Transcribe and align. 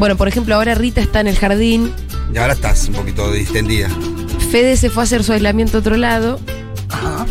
Bueno, 0.00 0.16
por 0.16 0.26
ejemplo, 0.28 0.54
ahora 0.56 0.74
Rita 0.74 1.00
está 1.00 1.20
en 1.20 1.26
el 1.28 1.36
jardín, 1.38 1.92
Y 2.34 2.38
ahora 2.38 2.54
estás 2.54 2.88
un 2.88 2.94
poquito 2.94 3.30
distendida. 3.30 3.88
Fede 4.50 4.76
se 4.76 4.88
fue 4.90 5.02
a 5.02 5.04
hacer 5.04 5.22
su 5.22 5.32
aislamiento 5.32 5.76
a 5.76 5.80
otro 5.80 5.96
lado 5.96 6.40
Ajá. 6.88 7.26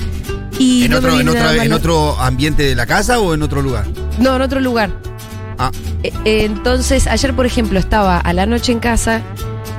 y 0.58 0.86
¿En, 0.86 0.92
no 0.92 0.98
otro, 1.00 1.10
me 1.14 1.20
en, 1.20 1.26
viene 1.26 1.32
otra- 1.32 1.42
nada 1.44 1.56
mal 1.58 1.66
¿En 1.66 1.70
la- 1.72 1.76
otro 1.76 2.20
ambiente 2.22 2.64
de 2.64 2.76
la 2.76 2.86
casa 2.86 3.20
o 3.20 3.34
en 3.34 3.42
otro 3.42 3.62
lugar? 3.62 3.86
No, 4.20 4.36
en 4.36 4.42
otro 4.44 4.60
lugar. 4.62 4.92
Ah, 5.58 5.72
Eh, 6.04 6.14
eh, 6.26 6.46
entonces, 6.46 7.08
ayer, 7.08 7.36
por 7.36 7.46
ejemplo, 7.46 7.78
estaba 7.80 8.20
a 8.20 8.32
la 8.34 8.46
noche 8.46 8.72
en 8.72 8.80
casa, 8.80 9.22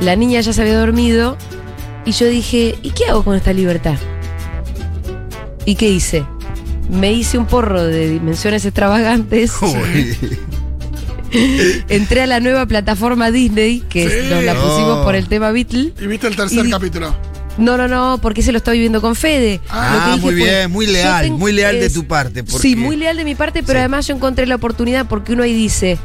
la 0.00 0.16
niña 0.16 0.40
ya 0.42 0.52
se 0.52 0.60
había 0.60 0.78
dormido 0.78 1.38
y 2.04 2.12
yo 2.12 2.26
dije, 2.26 2.76
¿y 2.82 2.90
qué 2.90 3.06
hago 3.06 3.22
con 3.24 3.36
esta 3.36 3.52
libertad? 3.54 3.94
¿Y 5.64 5.76
qué 5.76 5.88
hice? 5.90 6.24
Me 6.90 7.12
hice 7.12 7.38
un 7.38 7.46
porro 7.46 7.84
de 7.84 8.08
dimensiones 8.10 8.64
extravagantes. 8.64 9.52
uy. 9.62 10.16
Entré 11.88 12.22
a 12.22 12.26
la 12.26 12.40
nueva 12.40 12.66
plataforma 12.66 13.30
Disney, 13.30 13.80
que 13.88 14.08
Sí. 14.08 14.28
nos 14.30 14.42
la 14.44 14.54
pusimos 14.54 14.98
Oh. 14.98 15.04
por 15.04 15.14
el 15.14 15.28
tema 15.28 15.50
Beatle. 15.50 15.92
Y 16.00 16.06
viste 16.06 16.26
el 16.26 16.36
tercer 16.36 16.66
Y- 16.66 16.70
capítulo. 16.70 17.14
No, 17.58 17.76
no, 17.76 17.88
no, 17.88 18.18
porque 18.22 18.42
se 18.42 18.52
lo 18.52 18.58
estoy 18.58 18.74
viviendo 18.78 19.02
con 19.02 19.14
Fede. 19.16 19.60
Ah, 19.68 19.90
Lo 19.92 19.98
que 19.98 20.04
Ah, 20.04 20.14
dije 20.14 20.20
muy 20.26 20.34
bien, 20.34 20.70
muy 20.70 20.86
leal, 20.86 21.22
tengo- 21.24 21.38
muy 21.38 21.52
leal 21.52 21.78
de 21.80 21.90
tu 21.90 22.06
parte. 22.06 22.42
Porque, 22.44 22.62
Sí, 22.68 22.76
muy 22.76 22.96
leal 22.96 23.16
de 23.16 23.24
mi 23.24 23.34
parte, 23.34 23.62
pero 23.62 23.78
Sí. 23.78 23.80
además 23.80 24.06
yo 24.06 24.14
encontré 24.14 24.46
la 24.46 24.54
oportunidad 24.54 25.06
porque 25.06 25.32
uno 25.34 25.42
ahí 25.42 25.52
dice, 25.52 25.98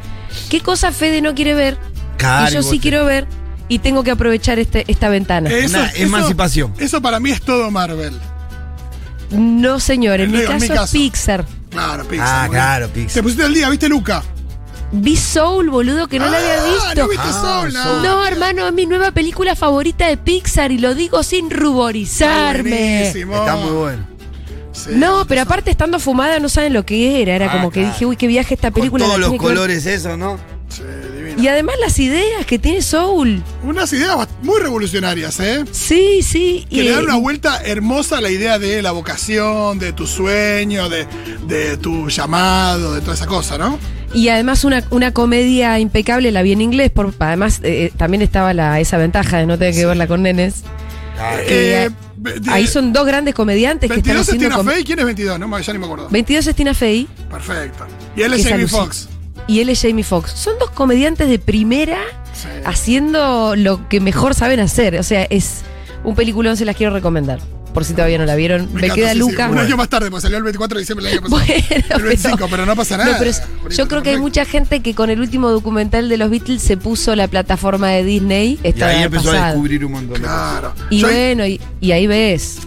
¿qué 0.50 0.60
cosa 0.60 0.92
Fede 0.92 1.22
no 1.22 1.34
quiere 1.34 1.54
ver? 1.54 1.78
Claro, 2.18 2.50
y 2.50 2.54
yo 2.54 2.62
sí 2.62 2.76
te- 2.76 2.80
quiero 2.82 3.04
ver 3.06 3.26
y 3.68 3.78
tengo 3.78 4.02
que 4.04 4.10
aprovechar 4.10 4.58
este, 4.58 4.84
esta 4.88 5.08
ventana. 5.08 5.48
Eso- 5.50 5.78
Una 5.78 5.86
eso- 5.86 6.02
emancipación. 6.02 6.74
Eso 6.78 7.00
para 7.00 7.20
mí 7.20 7.30
es 7.30 7.40
todo 7.40 7.70
Marvel. 7.70 8.12
No, 9.30 9.80
señor, 9.80 10.20
en 10.20 10.32
mi 10.32 10.40
caso 10.42 10.84
es. 10.84 10.90
Pixar. 10.90 11.46
Claro, 11.70 12.04
Pixar. 12.06 12.46
Ah, 12.46 12.48
claro, 12.50 12.88
bien. 12.92 13.06
Pixar. 13.06 13.14
Te 13.14 13.22
pusiste 13.22 13.44
al 13.44 13.54
día, 13.54 13.68
¿viste 13.70 13.88
Luca? 13.88 14.22
Vi 14.92 15.16
Soul, 15.16 15.68
boludo, 15.68 16.06
que 16.08 16.18
no 16.18 16.26
la 16.28 16.38
había 16.38 16.62
Ah, 16.62 16.66
visto. 16.66 17.02
¿No 17.02 17.08
viste 17.08 17.26
Ah, 17.28 17.68
Soul? 17.68 17.72
No, 18.02 18.24
hermano, 18.24 18.66
es 18.68 18.72
mi 18.72 18.86
nueva 18.86 19.10
película 19.10 19.56
favorita 19.56 20.06
de 20.08 20.16
Pixar 20.16 20.70
y 20.72 20.78
lo 20.78 20.94
digo 20.94 21.22
sin 21.22 21.50
ruborizarme. 21.50 22.70
Buenísimo. 22.70 23.34
Está 23.36 23.56
muy 23.56 23.72
bueno. 23.72 24.06
Sí. 24.72 24.90
No, 24.92 25.24
pero 25.26 25.42
aparte 25.42 25.70
estando 25.70 25.98
fumada 25.98 26.38
no 26.38 26.48
saben 26.48 26.72
lo 26.72 26.84
que 26.86 27.20
era. 27.22 27.34
Era 27.34 27.46
Ah, 27.50 27.52
como 27.52 27.70
que 27.70 27.80
claro. 27.80 27.94
dije, 27.94 28.06
uy, 28.06 28.16
qué 28.16 28.26
viaje 28.26 28.54
esta 28.54 28.70
Con 28.70 28.80
película. 28.80 29.04
todos 29.06 29.18
la 29.18 29.26
los 29.26 29.32
que 29.32 29.38
ver". 29.38 29.54
colores, 29.54 29.86
eso, 29.86 30.16
¿no? 30.16 30.38
Sí, 30.68 30.82
divino. 31.16 31.42
Y 31.42 31.48
además 31.48 31.76
las 31.80 31.98
ideas 31.98 32.44
que 32.46 32.58
tiene 32.58 32.82
Soul. 32.82 33.42
Unas 33.64 33.92
ideas 33.92 34.28
muy 34.42 34.60
revolucionarias, 34.60 35.40
¿eh? 35.40 35.64
Sí, 35.72 36.22
sí. 36.22 36.66
Que 36.68 36.76
y- 36.76 36.82
le 36.82 36.90
dan 36.90 37.04
una 37.04 37.16
vuelta 37.16 37.60
hermosa 37.64 38.18
a 38.18 38.20
la 38.20 38.30
idea 38.30 38.58
de 38.58 38.82
la 38.82 38.92
vocación, 38.92 39.78
de 39.78 39.92
tu 39.92 40.06
sueño, 40.06 40.88
de, 40.88 41.06
de 41.46 41.76
tu 41.78 42.08
llamado, 42.08 42.94
de 42.94 43.00
toda 43.00 43.14
esa 43.14 43.26
cosa, 43.26 43.56
¿no? 43.58 43.78
Y 44.14 44.28
además 44.28 44.64
una, 44.64 44.84
una 44.90 45.12
comedia 45.12 45.78
impecable, 45.78 46.30
la 46.32 46.42
vi 46.42 46.52
en 46.52 46.60
inglés, 46.60 46.90
por, 46.90 47.12
además 47.18 47.60
eh, 47.62 47.92
también 47.96 48.22
estaba 48.22 48.54
la, 48.54 48.80
esa 48.80 48.96
ventaja 48.98 49.38
de 49.38 49.46
no 49.46 49.58
tener 49.58 49.74
que 49.74 49.84
verla 49.86 50.06
con 50.06 50.22
nenes. 50.22 50.62
Eh, 51.48 51.90
Ahí 52.48 52.66
son 52.66 52.92
dos 52.92 53.06
grandes 53.06 53.34
comediantes 53.34 53.90
que 53.90 53.98
están 53.98 54.14
22 54.16 54.22
es 54.22 54.28
haciendo... 54.34 54.60
Tina 54.62 54.72
Fey, 54.72 54.84
¿quién 54.84 54.98
es 54.98 55.04
22? 55.04 55.38
No, 55.38 55.58
ya 55.58 55.72
ni 55.72 55.78
me 55.78 55.84
acuerdo. 55.86 56.08
22 56.10 56.46
es 56.46 56.54
Tina 56.56 56.74
Fey 56.74 57.06
Perfecto. 57.30 57.86
Y 58.16 58.22
él 58.22 58.32
es 58.34 58.46
Jamie. 58.46 58.66
Foxx. 58.66 59.08
y 59.46 59.60
él 59.60 59.68
es 59.68 59.80
Jamie 59.80 60.02
Foxx. 60.04 60.32
Son 60.32 60.58
dos 60.58 60.70
comediantes 60.70 61.28
de 61.28 61.38
primera 61.38 61.98
Sí. 62.32 62.48
haciendo 62.66 63.56
lo 63.56 63.88
que 63.88 64.00
mejor 64.00 64.34
saben 64.34 64.60
hacer. 64.60 64.98
O 64.98 65.02
sea, 65.02 65.24
es 65.30 65.62
un 66.04 66.14
peliculón, 66.14 66.56
se 66.58 66.64
las 66.66 66.76
quiero 66.76 66.92
recomendar. 66.92 67.38
Por 67.76 67.84
si 67.84 67.92
todavía 67.92 68.16
no 68.16 68.24
la 68.24 68.36
vieron. 68.36 68.70
Me, 68.72 68.88
queda 68.88 69.08
sí, 69.08 69.12
sí. 69.12 69.18
Luca. 69.18 69.50
Un 69.50 69.58
año 69.58 69.76
más 69.76 69.90
tarde, 69.90 70.10
pues 70.10 70.22
salió 70.22 70.38
el 70.38 70.44
24 70.44 70.78
de 70.78 70.80
diciembre 70.80 71.04
del 71.04 71.18
año 71.18 71.28
pasado. 71.28 71.42
Bueno, 71.46 71.84
el 71.90 72.02
25, 72.04 72.46
pero, 72.50 72.64
no 72.64 72.74
pasa 72.74 72.96
nada. 72.96 73.12
No, 73.12 73.18
pero 73.18 73.28
es- 73.30 73.42
Bonito, 73.62 73.76
yo 73.76 73.86
creo 73.86 74.02
que 74.02 74.10
hay 74.10 74.16
mucha 74.16 74.46
gente 74.46 74.80
que 74.80 74.94
con 74.94 75.10
el 75.10 75.20
último 75.20 75.50
documental 75.50 76.08
de 76.08 76.16
los 76.16 76.30
Beatles 76.30 76.62
se 76.62 76.78
puso 76.78 77.14
la 77.14 77.28
plataforma 77.28 77.90
de 77.90 78.02
Disney. 78.02 78.58
Y 78.64 78.82
ahí 78.82 79.02
empezó 79.02 79.30
a 79.30 79.48
descubrir 79.48 79.84
un 79.84 79.92
montón 79.92 80.14
de 80.14 80.20
cosas. 80.26 80.52
Claro. 80.58 80.74
Y 80.88 81.00
yo, 81.00 81.08
ahí, 81.08 81.14
bueno, 81.14 81.46
y, 81.46 81.60
y 81.82 81.92
ahí 81.92 82.06
ves. 82.06 82.60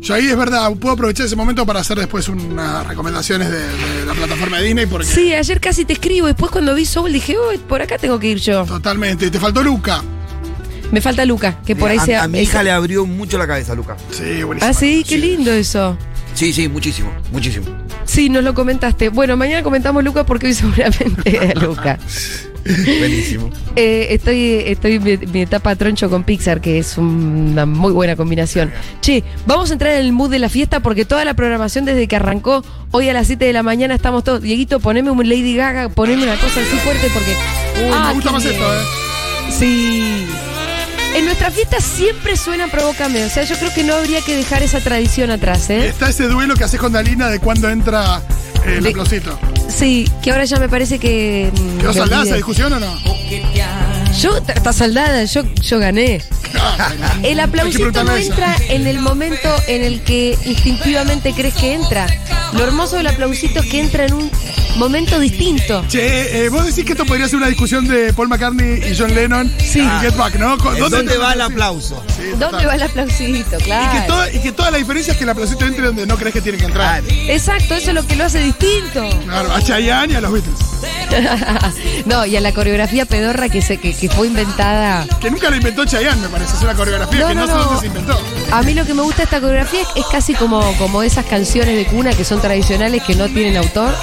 yo 0.00 0.14
ahí 0.14 0.26
es 0.26 0.36
verdad, 0.36 0.72
puedo 0.72 0.94
aprovechar 0.94 1.26
ese 1.26 1.36
momento 1.36 1.64
para 1.64 1.78
hacer 1.78 1.96
después 1.96 2.28
unas 2.28 2.84
recomendaciones 2.84 3.50
de, 3.52 3.58
de 3.60 4.06
la 4.06 4.14
plataforma 4.14 4.58
de 4.58 4.64
Disney 4.64 4.86
porque 4.86 5.06
Sí, 5.06 5.32
ayer 5.34 5.60
casi 5.60 5.84
te 5.84 5.92
escribo. 5.92 6.26
Después 6.26 6.50
cuando 6.50 6.74
vi 6.74 6.84
Soul 6.84 7.12
dije, 7.12 7.36
uy, 7.48 7.58
por 7.58 7.80
acá 7.80 7.96
tengo 7.96 8.18
que 8.18 8.26
ir 8.30 8.38
yo. 8.38 8.64
totalmente. 8.64 9.26
Y 9.26 9.30
te 9.30 9.38
faltó 9.38 9.62
Luca. 9.62 10.02
Me 10.92 11.00
falta 11.00 11.24
Luca, 11.24 11.58
que 11.66 11.76
por 11.76 11.90
ahí 11.90 11.98
a, 11.98 12.04
sea. 12.04 12.22
a 12.24 12.28
mi 12.28 12.40
hija 12.40 12.62
le 12.62 12.70
abrió 12.70 13.04
mucho 13.06 13.36
la 13.38 13.46
cabeza, 13.46 13.74
Luca. 13.74 13.96
Sí, 14.10 14.42
buenísimo. 14.42 14.70
Ah, 14.70 14.72
sí, 14.72 15.04
qué 15.06 15.18
lindo 15.18 15.52
eso. 15.52 15.96
Sí, 16.34 16.52
sí, 16.52 16.68
muchísimo, 16.68 17.10
muchísimo. 17.32 17.66
Sí, 18.04 18.28
nos 18.30 18.42
lo 18.44 18.54
comentaste. 18.54 19.08
Bueno, 19.10 19.36
mañana 19.36 19.62
comentamos 19.62 20.02
Luca 20.04 20.24
porque 20.24 20.46
hoy 20.46 20.54
seguramente 20.54 21.54
Luca. 21.56 21.98
Buenísimo. 22.98 23.50
Eh, 23.76 24.08
estoy 24.10 24.62
estoy 24.66 24.94
en 24.96 25.02
mi, 25.02 25.16
mi 25.16 25.42
etapa 25.42 25.74
troncho 25.76 26.10
con 26.10 26.22
Pixar, 26.24 26.60
que 26.60 26.78
es 26.78 26.98
una 26.98 27.64
muy 27.66 27.92
buena 27.92 28.14
combinación. 28.14 28.70
Che, 29.00 29.24
vamos 29.46 29.70
a 29.70 29.72
entrar 29.74 29.92
en 29.94 30.00
el 30.06 30.12
mood 30.12 30.30
de 30.30 30.38
la 30.38 30.48
fiesta 30.50 30.80
porque 30.80 31.04
toda 31.06 31.24
la 31.24 31.34
programación 31.34 31.84
desde 31.86 32.06
que 32.08 32.16
arrancó, 32.16 32.62
hoy 32.90 33.08
a 33.08 33.12
las 33.14 33.26
7 33.26 33.44
de 33.44 33.52
la 33.52 33.62
mañana 33.62 33.94
estamos 33.94 34.22
todos. 34.24 34.42
Dieguito, 34.42 34.80
poneme 34.80 35.10
un 35.10 35.28
Lady 35.28 35.56
Gaga, 35.56 35.88
poneme 35.88 36.24
una 36.24 36.36
cosa 36.36 36.60
así 36.60 36.76
fuerte 36.78 37.08
porque. 37.14 37.30
Uy, 37.84 37.90
Ah, 37.92 38.08
me 38.08 38.14
gusta 38.14 38.28
qué 38.30 38.32
más 38.34 38.42
bien. 38.44 38.54
esto, 38.54 38.74
¿eh? 38.74 38.84
Sí. 39.58 40.26
En 41.14 41.24
nuestra 41.24 41.50
fiesta 41.50 41.80
siempre 41.80 42.36
suena 42.36 42.68
Provócame. 42.68 43.24
O 43.24 43.28
sea, 43.30 43.42
yo 43.44 43.56
creo 43.56 43.72
que 43.74 43.82
no 43.82 43.94
habría 43.94 44.20
que 44.20 44.36
dejar 44.36 44.62
esa 44.62 44.80
tradición 44.80 45.30
atrás, 45.30 45.68
¿eh? 45.70 45.88
Está 45.88 46.08
ese 46.10 46.28
duelo 46.28 46.54
que 46.54 46.64
haces 46.64 46.78
con 46.78 46.92
Dalina 46.92 47.28
de 47.28 47.40
cuando 47.40 47.68
entra 47.70 48.22
eh, 48.64 48.74
el 48.76 48.84
De- 48.84 48.90
aplausito. 48.90 49.38
Sí, 49.68 50.08
que 50.22 50.30
ahora 50.30 50.44
ya 50.44 50.58
me 50.58 50.68
parece 50.68 50.98
que. 50.98 51.50
mm, 51.52 51.78
¿Quedó 51.78 51.92
saldada 51.92 52.24
esa 52.24 52.34
discusión 52.36 52.72
o 52.72 52.80
no? 52.80 52.94
Yo, 54.20 54.36
está 54.38 54.72
saldada, 54.72 55.24
yo, 55.24 55.42
yo 55.60 55.78
gané. 55.78 56.22
El 57.22 57.40
aplausito 57.40 58.04
no 58.04 58.16
entra 58.16 58.56
en 58.68 58.86
el 58.86 59.00
momento 59.00 59.48
en 59.66 59.84
el 59.84 60.00
que 60.02 60.36
instintivamente 60.44 61.32
crees 61.34 61.54
que 61.54 61.74
entra. 61.74 62.06
Lo 62.52 62.64
hermoso 62.64 62.96
del 62.96 63.06
aplausito 63.08 63.60
es 63.60 63.66
que 63.66 63.80
entra 63.80 64.06
en 64.06 64.14
un 64.14 64.30
momento 64.76 65.18
distinto. 65.18 65.84
Che, 65.88 66.44
eh, 66.44 66.48
vos 66.48 66.64
decís 66.64 66.84
que 66.84 66.92
esto 66.92 67.04
podría 67.04 67.26
ser 67.28 67.36
una 67.36 67.48
discusión 67.48 67.86
de 67.86 68.12
Paul 68.14 68.28
McCartney 68.28 68.90
y 68.90 68.96
John 68.96 69.14
Lennon 69.14 69.52
Sí. 69.58 69.80
y 69.80 70.00
Get 70.00 70.14
Back, 70.16 70.36
¿no? 70.36 70.56
Con- 70.56 70.78
¿Dónde, 70.78 71.18
va 71.18 71.32
el 71.34 71.40
aplauso? 71.42 72.02
Sí, 72.16 72.22
¿Dónde 72.38 72.64
va 72.64 72.74
el 72.76 72.82
aplausito? 72.82 73.56
Y 73.56 73.58
que, 73.58 73.64
Claro. 73.64 74.04
toda, 74.06 74.32
y 74.32 74.38
que 74.40 74.52
toda 74.52 74.70
la 74.70 74.78
diferencia 74.78 75.12
es 75.12 75.18
que 75.18 75.24
el 75.24 75.30
aplausito 75.30 75.66
entre 75.66 75.84
donde 75.86 76.06
no 76.06 76.16
crees 76.16 76.32
que 76.32 76.40
tiene 76.40 76.56
que 76.58 76.64
entrar. 76.64 77.02
Claro. 77.02 77.20
Exacto, 77.30 77.74
eso 77.74 77.88
es 77.90 77.94
lo 77.94 78.06
que 78.06 78.16
lo 78.16 78.24
hace 78.24 78.38
distinto. 78.40 79.08
Claro, 79.24 79.52
a 79.52 79.60
Chayanne 79.62 80.12
y 80.12 80.16
a 80.16 80.20
los 80.20 80.32
Beatles. 80.32 80.58
no, 82.06 82.24
y 82.24 82.36
a 82.36 82.40
la 82.40 82.52
coreografía 82.52 83.04
pedorra 83.04 83.48
que, 83.48 83.60
se, 83.62 83.78
que, 83.78 83.94
que 83.94 84.08
fue 84.08 84.28
inventada. 84.28 85.06
Que 85.20 85.30
nunca 85.30 85.50
la 85.50 85.56
inventó 85.56 85.84
Chayanne, 85.84 86.20
me 86.22 86.28
parece. 86.28 86.37
Es 86.44 86.62
una 86.62 86.74
coreografía 86.74 87.20
No, 87.20 87.28
que 87.28 87.34
no, 87.34 87.46
no, 87.46 87.52
sé 87.52 87.52
dónde 87.64 87.80
se 87.80 87.86
inventó. 87.86 88.18
A 88.52 88.62
mí 88.62 88.74
lo 88.74 88.84
que 88.84 88.94
me 88.94 89.02
gusta 89.02 89.18
de 89.18 89.24
esta 89.24 89.40
coreografía 89.40 89.82
es, 89.82 89.88
es 89.96 90.04
casi 90.10 90.34
como, 90.34 90.60
como 90.78 91.02
esas 91.02 91.24
canciones 91.26 91.76
de 91.76 91.86
cuna 91.86 92.12
que 92.14 92.24
son 92.24 92.40
tradicionales 92.40 93.02
que 93.02 93.14
no 93.14 93.26
tienen 93.28 93.56
autor. 93.56 93.94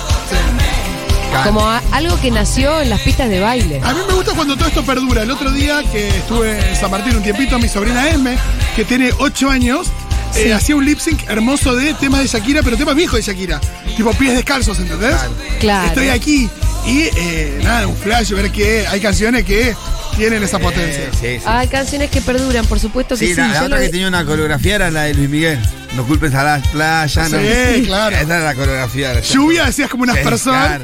Como 1.44 1.68
a- 1.68 1.82
algo 1.92 2.20
que 2.22 2.32
nació 2.32 2.82
en 2.82 2.90
las 2.90 3.02
pistas 3.02 3.30
de 3.30 3.40
baile. 3.40 3.82
A 3.84 3.94
mí 3.94 4.00
me 4.08 4.14
gusta 4.14 4.34
cuando 4.34 4.56
todo 4.56 4.68
esto 4.70 4.84
perdura. 4.86 5.24
El 5.24 5.32
otro 5.32 5.52
día 5.52 5.84
que 5.92 6.08
estuve 6.08 6.70
en 6.70 6.76
San 6.76 6.90
Martín 6.90 7.16
un 7.18 7.24
tiempito, 7.24 7.60
mi 7.60 7.68
sobrina 7.68 8.08
Esme, 8.08 8.38
que 8.76 8.86
tiene 8.86 9.12
8 9.20 9.50
años, 9.50 9.88
eh, 10.36 10.54
hacía 10.54 10.76
un 10.78 10.86
lip 10.86 11.00
sync 11.00 11.30
hermoso 11.30 11.76
de 11.76 11.94
temas 11.96 12.22
de 12.22 12.28
Shakira, 12.28 12.62
pero 12.64 12.78
temas 12.78 12.96
viejos 12.96 13.18
de 13.18 13.24
Shakira. 13.24 13.60
Tipo 13.98 14.12
pies 14.14 14.34
descalzos, 14.34 14.80
¿entendés? 14.80 15.16
Claro. 15.60 15.88
Estoy 15.90 16.10
aquí. 16.10 16.50
Y 16.86 17.10
eh, 17.16 17.60
nada, 17.64 17.88
un 17.88 17.98
flash, 17.98 18.32
ver 18.32 18.52
que 18.52 18.88
hay 18.88 19.02
canciones 19.02 19.44
que 19.44 19.76
tienen 20.16 20.44
esa 20.44 20.60
potencia. 20.60 21.10
Sí, 21.12 21.18
sí, 21.20 21.38
sí. 21.40 21.44
Hay 21.46 21.68
canciones 21.68 22.10
que 22.10 22.22
perduran, 22.22 22.66
por 22.66 22.80
supuesto 22.80 23.16
que 23.16 23.28
Sí, 23.28 23.34
sí. 23.36 23.40
la, 23.42 23.48
la 23.50 23.64
otra 23.64 23.80
que 23.80 23.90
tenía 23.90 24.08
una 24.08 24.26
coreografía 24.26 24.76
era 24.76 24.92
la 24.92 25.04
de 25.04 25.14
Luis 25.14 25.30
Miguel. 25.30 25.60
No 25.96 26.06
culpes 26.06 26.34
a 26.34 26.44
la 26.44 26.62
playa, 26.72 27.30
no. 27.30 27.38
Sí, 27.40 27.84
claro. 27.86 28.16
Esa 28.16 28.36
era 28.38 28.46
la 28.46 28.56
coreografía. 28.56 29.10
de 29.10 29.16
la 29.16 29.22
Lluvia 29.22 29.66
decías 29.66 29.90
como 29.90 30.04
unas 30.04 30.18
Sí, 30.18 30.24
personas. 30.24 30.68
claro. 30.68 30.84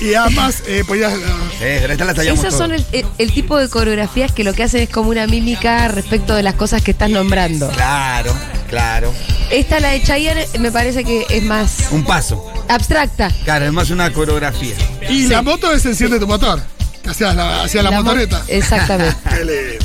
Y 0.00 0.14
además 0.14 0.62
eh, 0.68 0.84
podías. 0.86 1.12
Sí, 1.12 1.18
pero 1.58 1.92
esta 1.92 2.04
la 2.04 2.14
tallamos 2.14 2.38
Esas 2.38 2.54
son 2.56 2.70
todos. 2.70 2.84
el, 2.92 3.00
el- 3.00 3.06
el 3.18 3.32
tipo 3.32 3.56
de 3.58 3.68
coreografías 3.68 4.30
que 4.30 4.44
lo 4.44 4.54
que 4.54 4.62
hacen 4.62 4.80
es 4.82 4.88
como 4.88 5.10
una 5.10 5.26
mímica 5.26 5.88
respecto 5.88 6.36
de 6.36 6.44
las 6.44 6.54
cosas 6.54 6.82
que 6.82 6.92
estás 6.92 7.10
nombrando. 7.10 7.68
Claro, 7.70 8.32
claro. 8.68 9.12
Esta, 9.50 9.80
la 9.80 9.88
de 9.90 10.02
Chayanne, 10.02 10.46
me 10.60 10.70
parece 10.70 11.02
que 11.02 11.26
es 11.30 11.42
más 11.42 11.88
Un 11.90 12.04
paso. 12.04 12.44
abstracta. 12.68 13.32
Claro, 13.44 13.64
es 13.66 13.72
más 13.72 13.90
una 13.90 14.12
coreografía. 14.12 14.74
y 15.10 15.26
la 15.26 15.42
moto 15.42 15.72
es 15.72 15.84
enciende 15.84 16.20
tu 16.20 16.28
motor. 16.28 16.60
Hacías 17.06 17.34
la, 17.34 17.62
hacías 17.62 17.84
la, 17.84 17.90
mo- 17.90 18.02
motoreta. 18.02 18.42
Exactamente. 18.48 19.16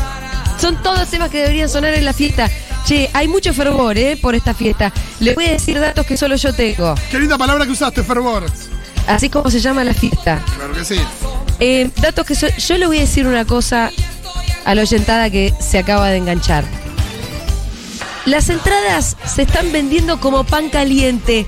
Son 0.60 0.82
todos 0.82 1.10
temas 1.10 1.30
que 1.30 1.40
deberían 1.42 1.68
sonar 1.70 1.94
en 1.94 2.06
la 2.06 2.14
fiesta. 2.14 2.50
Che, 2.86 3.10
hay 3.14 3.28
mucho 3.28 3.54
fervor, 3.54 3.98
¿eh? 3.98 4.18
Por 4.22 4.36
esta 4.36 4.54
fiesta. 4.54 4.92
Les 5.20 5.36
voy 5.36 5.46
a 5.46 5.52
decir 5.52 5.80
datos 5.80 6.06
que 6.06 6.16
solo 6.18 6.36
yo 6.36 6.54
tengo. 6.54 6.96
Qué 7.10 7.20
linda 7.20 7.38
palabra 7.38 7.66
que 7.66 7.72
usaste, 7.72 8.04
fervor. 8.04 8.46
Así 9.08 9.30
como 9.30 9.50
se 9.50 9.60
llama 9.60 9.84
la 9.84 9.94
fiesta. 9.94 10.42
Claro 10.56 10.74
que 10.74 10.86
sí. 10.86 11.00
Eh, 11.60 11.90
datos 12.02 12.26
que 12.26 12.36
so- 12.36 12.48
yo 12.58 12.78
le 12.78 12.88
voy 12.88 12.98
a 12.98 13.02
decir 13.02 13.26
una 13.28 13.46
cosa 13.46 13.90
a 14.66 14.76
la 14.76 14.82
oyentada 14.82 15.30
que 15.30 15.54
se 15.60 15.78
acaba 15.80 16.10
de 16.10 16.18
enganchar. 16.18 16.64
Las 18.26 18.50
entradas 18.50 19.18
se 19.26 19.42
están 19.42 19.72
vendiendo 19.74 20.20
como 20.20 20.46
pan 20.46 20.70
caliente. 20.70 21.46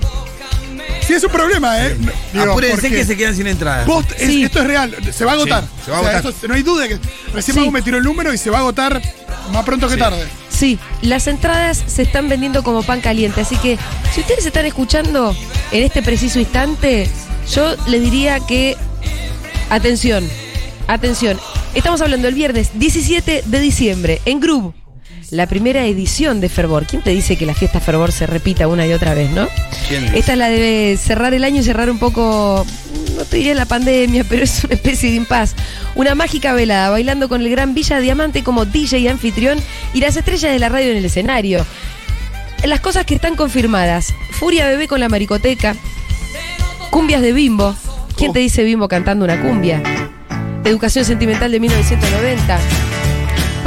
Sí, 1.06 1.14
es 1.14 1.22
un 1.24 1.30
problema, 1.30 1.86
¿eh? 1.86 1.96
Digo, 2.32 2.50
Apúrense 2.52 2.90
que 2.90 3.04
se 3.04 3.16
quedan 3.16 3.36
sin 3.36 3.46
entrada. 3.46 3.84
vos- 3.84 4.04
es- 4.18 4.26
Sí. 4.28 4.42
esto 4.44 4.60
es 4.60 4.66
real, 4.66 4.96
se 5.12 5.24
va 5.24 5.32
a 5.32 5.34
agotar. 5.34 5.62
Sí, 5.62 5.68
se 5.84 5.90
va 5.92 5.96
a 5.98 6.00
O 6.00 6.02
sea, 6.04 6.12
agotar. 6.14 6.32
esto- 6.32 6.48
no 6.48 6.54
hay 6.54 6.62
duda 6.62 6.88
que 6.88 6.98
recién 7.32 7.54
Sí. 7.54 7.60
Mago 7.60 7.70
me 7.72 7.82
tiró 7.82 7.98
el 7.98 8.04
número 8.04 8.32
y 8.34 8.38
se 8.38 8.50
va 8.50 8.58
a 8.58 8.60
agotar 8.60 9.00
más 9.52 9.64
pronto 9.64 9.86
que 9.88 9.94
Sí. 9.94 10.00
tarde. 10.00 10.26
Sí, 10.50 10.78
las 11.02 11.26
entradas 11.26 11.82
se 11.86 12.02
están 12.02 12.28
vendiendo 12.28 12.62
como 12.64 12.82
pan 12.82 13.00
caliente, 13.00 13.42
así 13.42 13.56
que 13.56 13.78
si 14.14 14.20
ustedes 14.20 14.46
están 14.46 14.64
escuchando 14.66 15.36
en 15.70 15.82
este 15.84 16.02
preciso 16.02 16.38
instante, 16.40 17.08
yo 17.54 17.76
les 17.86 18.02
diría 18.02 18.40
que 18.40 18.76
atención, 19.70 20.28
atención. 20.88 21.38
Estamos 21.74 22.00
hablando 22.00 22.26
el 22.28 22.34
viernes 22.34 22.70
17 22.74 23.42
de 23.44 23.60
diciembre 23.60 24.20
en 24.24 24.40
Groove, 24.40 24.72
la 25.30 25.46
primera 25.46 25.84
edición 25.86 26.40
de 26.40 26.48
Fervor. 26.48 26.86
¿Quién 26.86 27.02
te 27.02 27.10
dice 27.10 27.36
que 27.36 27.46
la 27.46 27.54
fiesta 27.54 27.80
Fervor 27.80 28.12
se 28.12 28.26
repita 28.26 28.68
una 28.68 28.86
y 28.86 28.92
otra 28.92 29.14
vez, 29.14 29.30
no? 29.30 29.48
Esta 30.14 30.32
es 30.32 30.38
la 30.38 30.48
de 30.48 30.98
cerrar 31.02 31.34
el 31.34 31.44
año 31.44 31.60
y 31.60 31.64
cerrar 31.64 31.90
un 31.90 31.98
poco, 31.98 32.64
no 33.16 33.24
te 33.24 33.38
diría 33.38 33.54
la 33.54 33.66
pandemia, 33.66 34.24
pero 34.28 34.44
es 34.44 34.64
una 34.64 34.74
especie 34.74 35.10
de 35.10 35.16
impas. 35.16 35.54
Una 35.94 36.14
mágica 36.14 36.52
velada, 36.52 36.90
bailando 36.90 37.28
con 37.28 37.40
el 37.40 37.50
gran 37.50 37.74
Villa 37.74 37.98
Diamante 37.98 38.44
como 38.44 38.64
DJ 38.64 39.00
y 39.00 39.08
anfitrión 39.08 39.58
y 39.94 40.00
las 40.00 40.16
estrellas 40.16 40.52
de 40.52 40.58
la 40.58 40.68
radio 40.68 40.90
en 40.90 40.98
el 40.98 41.04
escenario. 41.04 41.64
Las 42.64 42.80
cosas 42.80 43.04
que 43.04 43.14
están 43.14 43.36
confirmadas. 43.36 44.14
Furia 44.30 44.66
Bebé 44.66 44.88
con 44.88 45.00
la 45.00 45.08
maricoteca. 45.08 45.76
Cumbias 46.90 47.20
de 47.20 47.32
Bimbo. 47.32 47.76
¿Quién 48.16 48.32
te 48.32 48.38
dice 48.38 48.64
Bimbo 48.64 48.88
cantando 48.88 49.24
una 49.24 49.40
cumbia? 49.42 49.82
Educación 50.64 51.04
Sentimental 51.04 51.52
de 51.52 51.60
1990. 51.60 52.95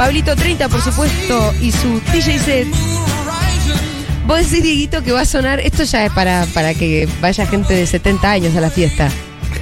Pablito 0.00 0.34
30, 0.34 0.66
por 0.70 0.80
supuesto, 0.80 1.52
y 1.60 1.70
su 1.72 2.00
DJ 2.10 2.38
set. 2.38 2.66
Vos 4.26 4.38
decís, 4.38 4.62
Dieguito, 4.62 5.02
que 5.02 5.12
va 5.12 5.20
a 5.20 5.24
sonar. 5.26 5.60
Esto 5.60 5.82
ya 5.84 6.06
es 6.06 6.12
para, 6.12 6.46
para 6.54 6.72
que 6.72 7.06
vaya 7.20 7.44
gente 7.46 7.74
de 7.74 7.86
70 7.86 8.30
años 8.30 8.56
a 8.56 8.62
la 8.62 8.70
fiesta. 8.70 9.10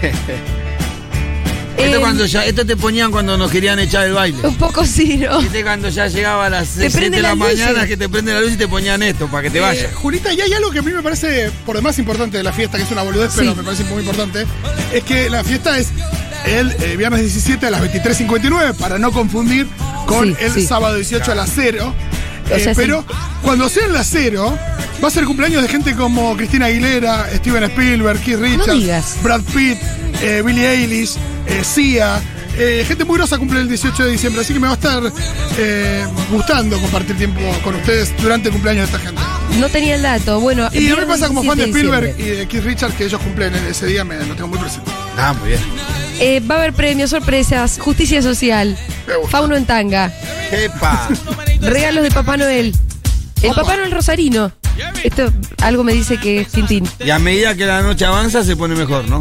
Esto, 1.77 1.97
Eh, 1.97 2.01
cuando 2.01 2.25
ya, 2.27 2.45
esto 2.45 2.65
te 2.67 2.77
ponían 2.77 3.11
cuando 3.11 3.37
nos 3.37 3.51
querían 3.51 3.79
echar 3.81 4.07
el 4.07 4.13
baile. 4.13 4.39
Un 4.47 4.55
poco 4.57 4.85
sí, 4.87 5.17
¿no? 5.17 5.41
Este 5.41 5.63
cuando 5.65 5.89
ya 5.89 6.07
llegaba 6.07 6.47
a 6.47 6.51
las 6.51 6.69
7 6.69 6.91
prenden 6.91 7.13
de 7.13 7.23
la 7.23 7.35
mañana 7.37 7.71
luces. 7.73 7.89
que 7.89 7.97
te 7.97 8.09
prende 8.09 8.33
la 8.33 8.41
luz 8.41 8.53
y 8.53 8.57
te 8.57 8.67
ponían 8.69 9.03
esto 9.03 9.27
para 9.29 9.43
que 9.45 9.51
te 9.51 9.59
Eh, 9.59 9.61
vayas. 9.61 9.95
Julita, 9.95 10.33
y 10.33 10.41
hay 10.41 10.53
algo 10.53 10.71
que 10.73 10.79
a 10.81 10.83
mí 10.83 10.93
me 10.93 11.03
parece 11.03 11.51
por 11.67 11.75
demás 11.77 11.99
importante 11.99 12.37
de 12.37 12.43
la 12.45 12.53
fiesta, 12.53 12.79
que 12.79 12.85
es 12.85 12.91
una 12.93 13.03
boludez, 13.03 13.33
pero 13.37 13.55
me 13.57 13.63
parece 13.65 13.83
muy 13.85 14.01
importante, 14.03 14.45
es 14.93 15.03
que 15.05 15.31
la 15.31 15.43
fiesta 15.45 15.79
es 15.79 15.89
el 16.47 16.73
eh, 16.83 16.97
viernes 16.97 17.21
17 17.23 17.67
a 17.67 17.71
las 17.71 17.81
23.59, 17.83 18.75
para 18.75 18.99
no 18.99 19.13
confundir 19.13 19.69
con 20.09 20.35
Sí, 20.35 20.37
el 20.45 20.53
sí. 20.53 20.67
sábado 20.67 20.97
18 20.97 21.33
a 21.33 21.35
las 21.35 21.51
0. 21.55 21.95
O 22.51 22.55
Eh, 22.55 22.61
sí. 22.65 22.71
pero 22.75 23.05
cuando 23.43 23.69
sea 23.69 23.85
en 23.85 23.93
las 23.93 24.07
0, 24.11 24.57
va 25.05 25.09
a 25.09 25.11
ser 25.11 25.25
cumpleaños 25.27 25.63
de 25.63 25.69
gente 25.69 25.95
como 25.95 26.35
Cristina 26.37 26.67
Aguilera, 26.67 27.29
Steven 27.37 27.65
Spielberg, 27.65 28.19
Keith 28.21 28.39
Richards. 28.41 29.23
Brad 29.23 29.43
Pitt, 29.55 29.79
eh, 30.23 30.43
Billie 30.45 30.67
Eilish, 30.69 31.17
eh, 31.47 31.63
Sia. 31.63 32.21
eh, 32.57 32.85
gente 32.89 33.05
muy 33.05 33.19
grosa 33.19 33.37
cumple 33.39 33.61
el 33.61 33.69
18 33.69 34.05
de 34.05 34.11
diciembre, 34.13 34.41
así 34.41 34.53
que 34.55 34.59
me 34.61 34.67
va 34.67 34.73
a 34.73 34.77
estar 34.77 35.01
eh, 35.59 36.05
gustando 36.31 36.81
compartir 36.81 37.17
tiempo 37.17 37.41
con 37.63 37.75
ustedes 37.77 38.13
durante 38.21 38.49
el 38.49 38.53
cumpleaños 38.55 38.91
de 38.91 38.97
esta 38.97 39.07
gente. 39.07 39.23
No 39.61 39.69
tenía 39.69 39.95
el 39.95 40.03
dato. 40.03 40.41
Bueno, 40.41 40.69
Y 40.73 40.81
mí 40.81 40.91
me 40.99 41.07
pasa 41.07 41.29
como 41.29 41.45
fan 41.45 41.57
de 41.59 41.67
17 41.67 41.79
Spielberg 41.87 42.19
y 42.21 42.37
de 42.39 42.49
Keith 42.49 42.65
Richards 42.65 42.95
que 42.97 43.05
ellos 43.05 43.21
cumplen 43.21 43.55
en 43.55 43.65
ese 43.67 43.87
día, 43.87 44.05
me 44.05 44.17
lo 44.25 44.35
tengo 44.35 44.49
muy 44.49 44.59
presente. 44.59 44.91
Ah, 45.19 45.35
muy 45.39 45.51
bien. 45.51 45.61
Eh, 46.21 46.41
va 46.41 46.57
a 46.57 46.59
haber 46.59 46.73
premios, 46.73 47.11
sorpresas, 47.11 47.79
justicia 47.79 48.21
social, 48.23 48.77
fauno 49.29 49.55
en 49.57 49.67
tanga, 49.67 50.13
Epa. 50.51 51.09
regalos 51.61 52.03
de 52.03 52.11
Papá 52.11 52.37
Noel. 52.37 52.75
El 53.43 53.55
Papá 53.55 53.77
Noel 53.77 53.93
Rosarino. 53.93 54.51
Esto 55.05 55.33
algo 55.63 55.85
me 55.85 55.93
dice 55.93 56.19
que 56.19 56.41
es 56.41 56.49
Tintín. 56.49 56.89
Y 57.05 57.11
a 57.11 57.19
medida 57.21 57.55
que 57.55 57.67
la 57.67 57.83
noche 57.83 58.05
avanza 58.05 58.43
se 58.45 58.57
pone 58.57 58.75
mejor, 58.75 59.09
¿no? 59.09 59.21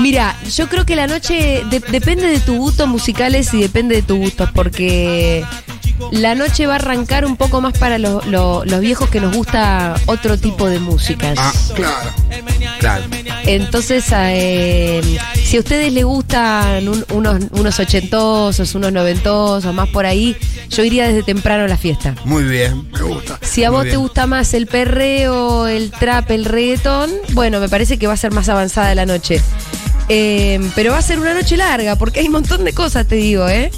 Mira, 0.00 0.36
yo 0.54 0.68
creo 0.68 0.84
que 0.84 0.96
la 0.96 1.06
noche 1.06 1.62
de- 1.70 1.80
depende 1.80 2.26
de 2.26 2.40
tus 2.40 2.56
gustos 2.56 2.88
musicales 2.88 3.52
y 3.54 3.60
depende 3.60 3.96
de 3.96 4.02
tus 4.02 4.18
gustos, 4.18 4.50
porque 4.52 5.44
la 6.10 6.34
noche 6.34 6.66
va 6.66 6.74
a 6.74 6.76
arrancar 6.76 7.24
un 7.24 7.36
poco 7.36 7.60
más 7.60 7.76
para 7.78 7.98
los, 7.98 8.24
viejos 8.80 9.08
que 9.10 9.20
nos 9.20 9.34
gusta 9.34 9.94
otro 10.06 10.36
tipo 10.38 10.68
de 10.68 10.78
músicas. 10.80 11.38
Ah, 11.40 11.52
Claro. 11.74 12.10
claro. 12.80 13.04
Entonces, 13.46 14.04
eh, 14.12 15.00
si 15.34 15.56
a 15.56 15.60
ustedes 15.60 15.92
les 15.92 16.04
gustan 16.04 16.88
un- 16.88 17.04
unos, 17.12 17.42
unos 17.52 17.78
ochentosos, 17.78 18.74
unos 18.74 18.92
noventosos, 18.92 19.74
más 19.74 19.88
por 19.90 20.06
ahí, 20.06 20.34
yo 20.70 20.82
iría 20.82 21.06
desde 21.06 21.22
temprano 21.22 21.64
a 21.64 21.68
la 21.68 21.76
fiesta. 21.76 22.14
Muy 22.24 22.44
bien. 22.44 22.88
Me 22.92 23.02
gusta. 23.02 23.38
Si 23.42 23.62
a 23.64 23.70
Muy 23.70 23.80
vos 23.80 23.90
te 23.90 23.96
gusta 23.96 24.26
más 24.26 24.54
el 24.54 24.66
perreo, 24.66 25.66
el 25.66 25.90
trap, 25.90 26.30
el 26.30 26.44
reggaetón, 26.46 27.10
bueno, 27.32 27.60
me 27.60 27.68
parece 27.68 27.98
que 27.98 28.06
va 28.06 28.14
a 28.14 28.16
ser 28.16 28.32
más 28.32 28.48
avanzada 28.48 28.94
la 28.94 29.04
noche. 29.06 29.40
Eh, 30.08 30.60
pero 30.74 30.92
va 30.92 30.98
a 30.98 31.02
ser 31.02 31.18
una 31.18 31.34
noche 31.34 31.56
larga, 31.56 31.96
porque 31.96 32.20
hay 32.20 32.26
un 32.26 32.32
montón 32.32 32.64
de 32.64 32.72
cosas, 32.72 33.06
te 33.06 33.16
digo, 33.16 33.48
¿eh? 33.48 33.70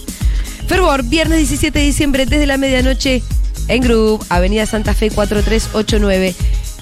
Fervor, 0.67 1.05
viernes 1.05 1.39
17 1.39 1.79
de 1.79 1.85
diciembre, 1.85 2.27
desde 2.27 2.47
la 2.47 2.57
medianoche, 2.57 3.23
en 3.69 3.83
Group, 3.83 4.25
Avenida 4.29 4.67
Santa 4.67 4.95
Fe 4.95 5.11
4389. 5.11 6.35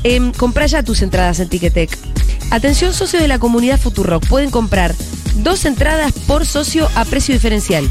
Em, 0.05 0.33
comprá 0.33 0.67
ya 0.67 0.83
tus 0.83 1.03
entradas 1.03 1.41
en 1.41 1.49
Ticketek. 1.49 1.99
Atención, 2.51 2.93
socios 2.93 3.23
de 3.23 3.29
la 3.29 3.39
comunidad 3.39 3.81
Futurock, 3.81 4.27
pueden 4.29 4.51
comprar 4.51 4.95
dos 5.37 5.65
entradas 5.65 6.13
por 6.27 6.47
socio 6.47 6.89
a 6.95 7.05
precio 7.05 7.35
diferencial 7.35 7.91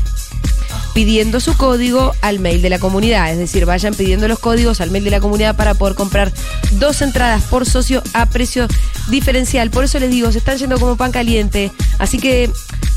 pidiendo 0.94 1.40
su 1.40 1.58
código 1.58 2.14
al 2.22 2.40
mail 2.40 2.62
de 2.62 2.70
la 2.70 2.80
comunidad. 2.80 3.32
Es 3.32 3.38
decir, 3.38 3.66
vayan 3.66 3.94
pidiendo 3.94 4.28
los 4.28 4.40
códigos 4.40 4.80
al 4.80 4.92
mail 4.92 5.04
de 5.04 5.10
la 5.10 5.20
comunidad 5.20 5.56
para 5.56 5.74
poder 5.74 5.96
comprar 5.96 6.32
dos 6.74 7.02
entradas 7.02 7.44
por 7.44 7.66
socio 7.66 8.04
a 8.14 8.28
precio 8.28 8.68
diferencial. 9.10 9.72
Por 9.72 9.84
eso 9.84 10.00
les 10.00 10.12
digo, 10.12 10.32
se 10.32 10.38
están 10.38 10.58
yendo 10.58 10.80
como 10.80 10.96
pan 10.96 11.12
caliente. 11.12 11.72
Así 11.98 12.20
que 12.20 12.50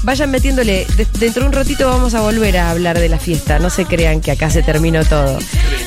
vayan 0.06 0.30
metiéndole. 0.30 0.86
De- 0.96 1.06
dentro 1.18 1.42
de 1.42 1.48
un 1.48 1.52
ratito 1.52 1.86
vamos 1.88 2.14
a 2.14 2.20
volver 2.22 2.56
a 2.56 2.70
hablar 2.70 2.98
de 2.98 3.08
la 3.10 3.18
fiesta. 3.18 3.58
No 3.58 3.68
se 3.68 3.84
crean 3.84 4.22
que 4.22 4.30
acá 4.30 4.48
se 4.48 4.62
terminó 4.62 5.04
todo. 5.04 5.38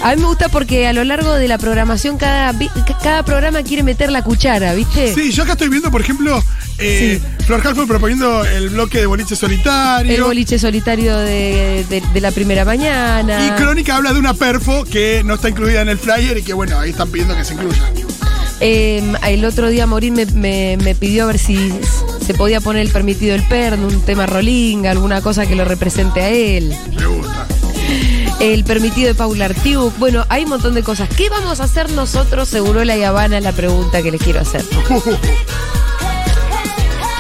A 0.04 0.14
mí 0.16 0.22
me 0.22 0.28
gusta 0.28 0.50
porque 0.50 0.86
a 0.88 0.94
lo 0.94 1.04
largo 1.04 1.34
de 1.34 1.48
la 1.48 1.58
programación 1.58 2.18
cada, 2.18 2.54
cada 3.02 3.24
programa 3.24 3.64
quiere 3.64 3.82
meter 3.82 4.12
la 4.12 4.22
cuchara, 4.24 4.74
¿viste? 4.74 5.14
Sí, 5.16 5.32
yo 5.32 5.44
acá 5.44 5.54
estoy 5.54 5.70
viendo, 5.70 5.90
por 5.90 6.02
ejemplo, 6.02 6.44
eh, 6.78 7.20
Flor 7.48 7.66
Halford 7.66 7.88
proponiendo 7.88 8.46
el 8.46 8.70
bloque 8.70 9.00
de 9.00 9.06
boliche 9.08 9.36
solitario. 9.36 10.14
El 10.14 10.22
boliche 10.24 10.60
solitario 10.60 11.18
de, 11.18 11.86
de- 11.90 12.04
de 12.14 12.22
la 12.22 12.32
primera 12.32 12.66
mañana. 12.66 13.46
Y 13.48 13.52
Crónica 13.52 13.96
habla 13.96 14.14
de 14.14 14.20
una 14.20 14.34
perfo 14.34 14.84
que 14.84 15.24
no 15.26 15.36
está 15.36 15.50
incluida 15.50 15.82
en 15.82 15.90
el 15.90 15.98
flyer 15.98 16.38
y 16.38 16.44
que, 16.44 16.54
bueno, 16.54 16.78
ahí 16.80 16.92
están 16.92 17.10
pidiendo 17.10 17.36
que 17.36 17.44
se 17.46 17.54
incluya. 17.54 17.82
Eh, 18.62 19.02
el 19.28 19.46
otro 19.46 19.70
día 19.70 19.88
Morín 19.88 20.14
me, 20.16 20.26
me- 20.28 20.78
me 20.84 20.94
pidió 20.94 21.24
a 21.24 21.28
ver 21.28 21.40
si 21.40 21.72
se 22.30 22.36
podía 22.36 22.62
poner 22.62 22.86
el 22.86 22.92
permitido 22.92 23.34
el 23.34 23.42
perno, 23.48 23.88
un 23.88 24.02
tema 24.02 24.28
rolinga, 24.28 24.92
alguna 24.92 25.20
cosa 25.20 25.48
que 25.48 25.56
lo 25.56 25.66
represente 25.66 26.22
a 26.22 26.30
él. 26.30 26.78
Me 26.96 27.08
gusta. 27.08 27.48
El 28.40 28.64
permitido 28.64 29.08
de 29.08 29.16
Paula 29.16 29.46
Artiuk. 29.46 29.98
Bueno, 29.98 30.28
hay 30.30 30.44
un 30.44 30.52
montón 30.52 30.76
de 30.76 30.84
cosas. 30.84 31.10
¿Qué 31.10 31.28
vamos 31.28 31.60
a 31.60 31.64
hacer 31.64 31.90
nosotros? 31.90 32.48
Seguro 32.48 32.84
la 32.86 32.94
Habana 33.08 33.40
es 33.40 33.44
la 33.44 33.52
pregunta 33.54 34.04
que 34.04 34.12
les 34.12 34.22
quiero 34.22 34.42
hacer. 34.42 34.64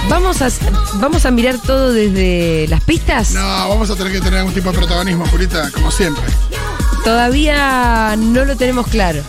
¿Vamos 0.10 0.44
a, 0.44 0.50
¿Vamos 1.00 1.26
a 1.26 1.32
mirar 1.32 1.58
todo 1.58 1.92
desde 1.92 2.68
las 2.68 2.84
pistas? 2.84 3.32
No, 3.32 3.42
vamos 3.42 3.90
a 3.90 3.96
tener 3.96 4.14
que 4.14 4.22
tener 4.22 4.38
algún 4.38 4.54
tipo 4.54 4.72
de 4.72 4.78
protagonismo, 4.78 5.26
Julita, 5.26 5.72
como 5.72 5.90
siempre. 5.90 6.26
Todavía 7.04 8.16
no 8.16 8.46
lo 8.46 8.56
tenemos 8.56 8.86
claro. 8.86 9.24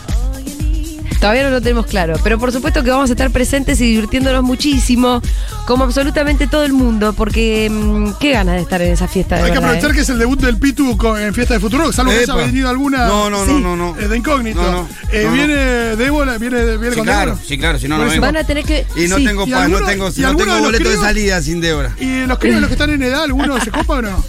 Todavía 1.21 1.43
no 1.45 1.50
lo 1.50 1.61
tenemos 1.61 1.85
claro. 1.87 2.15
Pero 2.25 2.39
por 2.39 2.50
supuesto 2.50 2.83
que 2.83 2.91
vamos 2.91 3.11
a 3.11 3.12
estar 3.12 3.31
presentes 3.31 3.81
y 3.83 3.85
divirtiéndonos 3.91 4.43
muchísimo, 4.43 5.21
como 5.67 5.85
absolutamente 5.85 6.47
todo 6.47 6.65
el 6.65 6.73
mundo, 6.73 7.12
porque 7.12 7.69
mm, 7.71 8.12
qué 8.19 8.33
ganas 8.33 8.55
de 8.57 8.62
estar 8.62 8.81
en 8.81 8.93
esa 8.93 9.07
fiesta 9.07 9.37
de 9.37 9.43
Hay 9.43 9.53
que 9.53 9.59
aprovechar 9.59 9.91
¿eh? 9.91 9.95
que 9.95 10.00
es 10.00 10.09
el 10.09 10.19
debut 10.19 10.41
del 10.41 10.57
Pitu 10.57 10.97
con- 10.97 11.21
en 11.21 11.35
Fiesta 11.35 11.55
de 11.55 11.61
Futuro, 11.61 11.93
salvo 11.93 12.11
que 12.11 12.17
haya 12.19 12.25
Epa. 12.25 12.37
venido 12.37 12.69
alguna. 12.71 13.07
No, 13.07 13.29
no, 13.29 13.45
Sí. 13.45 13.53
no, 13.53 13.61
no, 13.61 13.77
no. 13.77 14.00
eh, 14.00 14.09
de 14.09 14.17
incógnito. 14.17 14.62
No, 14.62 14.73
no. 14.73 14.89
Eh, 15.12 15.23
No, 15.25 15.29
no. 15.31 15.35
viene 15.37 15.55
Débora, 15.97 16.39
viene, 16.39 16.65
viene 16.79 16.91
Sí, 16.91 16.97
con 16.97 17.05
claro, 17.05 17.31
Débora. 17.33 17.47
sí, 17.47 17.59
claro, 17.59 17.79
si 17.79 17.87
no, 17.89 17.97
no 17.97 18.05
Buenísimo. 18.05 18.23
vengo. 18.27 18.33
Van 18.39 18.43
a 18.43 18.47
tener 18.47 18.65
que. 18.65 18.87
Y 18.97 19.09
no 19.09 19.17
sí. 19.19 19.25
tengo 19.25 19.47
¿Y 19.47 19.50
pa- 19.50 19.62
alguno- 19.65 19.81
no 19.81 19.87
tengo, 19.87 20.09
y 20.17 20.21
no 20.23 20.29
alguno 20.29 20.45
tengo 20.47 20.57
de 20.57 20.61
los 20.62 20.69
boleto 20.69 20.85
de 20.89 20.95
críos? 20.97 21.05
salida 21.07 21.43
sin 21.43 21.61
Débora. 21.61 21.95
¿Y 22.00 22.27
los 22.27 22.39
críos, 22.39 22.61
los 22.61 22.69
que 22.69 22.75
están 22.75 22.91
en 22.91 23.03
edad, 23.03 23.25
alguno 23.25 23.61
se 23.61 23.71
copa 23.71 23.95
o 23.97 24.03
no? 24.03 24.25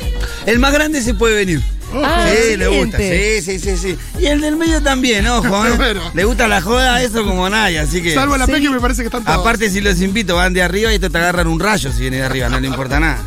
El 0.45 0.59
más 0.59 0.73
grande 0.73 1.01
se 1.01 1.13
puede 1.13 1.35
venir. 1.35 1.61
Ah, 1.93 2.27
sí, 2.31 2.57
le 2.57 2.67
gusta. 2.67 2.97
Sí, 2.97 3.41
sí, 3.41 3.59
sí, 3.59 3.77
sí. 3.77 3.97
Y 4.19 4.25
el 4.27 4.41
del 4.41 4.55
medio 4.55 4.81
también, 4.81 5.27
ojo, 5.27 5.65
¿eh? 5.67 5.71
Bueno. 5.75 6.01
Le 6.13 6.23
gusta 6.23 6.47
la 6.47 6.61
joda, 6.61 7.01
eso 7.03 7.25
como 7.25 7.49
nadie, 7.49 7.79
así 7.79 8.01
que. 8.01 8.13
Salvo 8.13 8.35
a 8.35 8.37
la 8.37 8.45
Sí. 8.45 8.51
Peque, 8.53 8.69
me 8.69 8.79
parece 8.79 9.01
que 9.01 9.07
están 9.07 9.23
todos. 9.23 9.39
Aparte, 9.39 9.69
si 9.69 9.81
los 9.81 9.99
invito, 10.01 10.35
van 10.35 10.53
de 10.53 10.61
arriba 10.61 10.93
y 10.93 10.99
te, 10.99 11.09
te 11.09 11.17
agarran 11.17 11.47
un 11.47 11.59
rayo 11.59 11.91
si 11.91 12.01
viene 12.01 12.17
de 12.17 12.23
arriba, 12.23 12.49
no 12.49 12.59
le 12.59 12.67
importa 12.67 12.99
nada. 12.99 13.19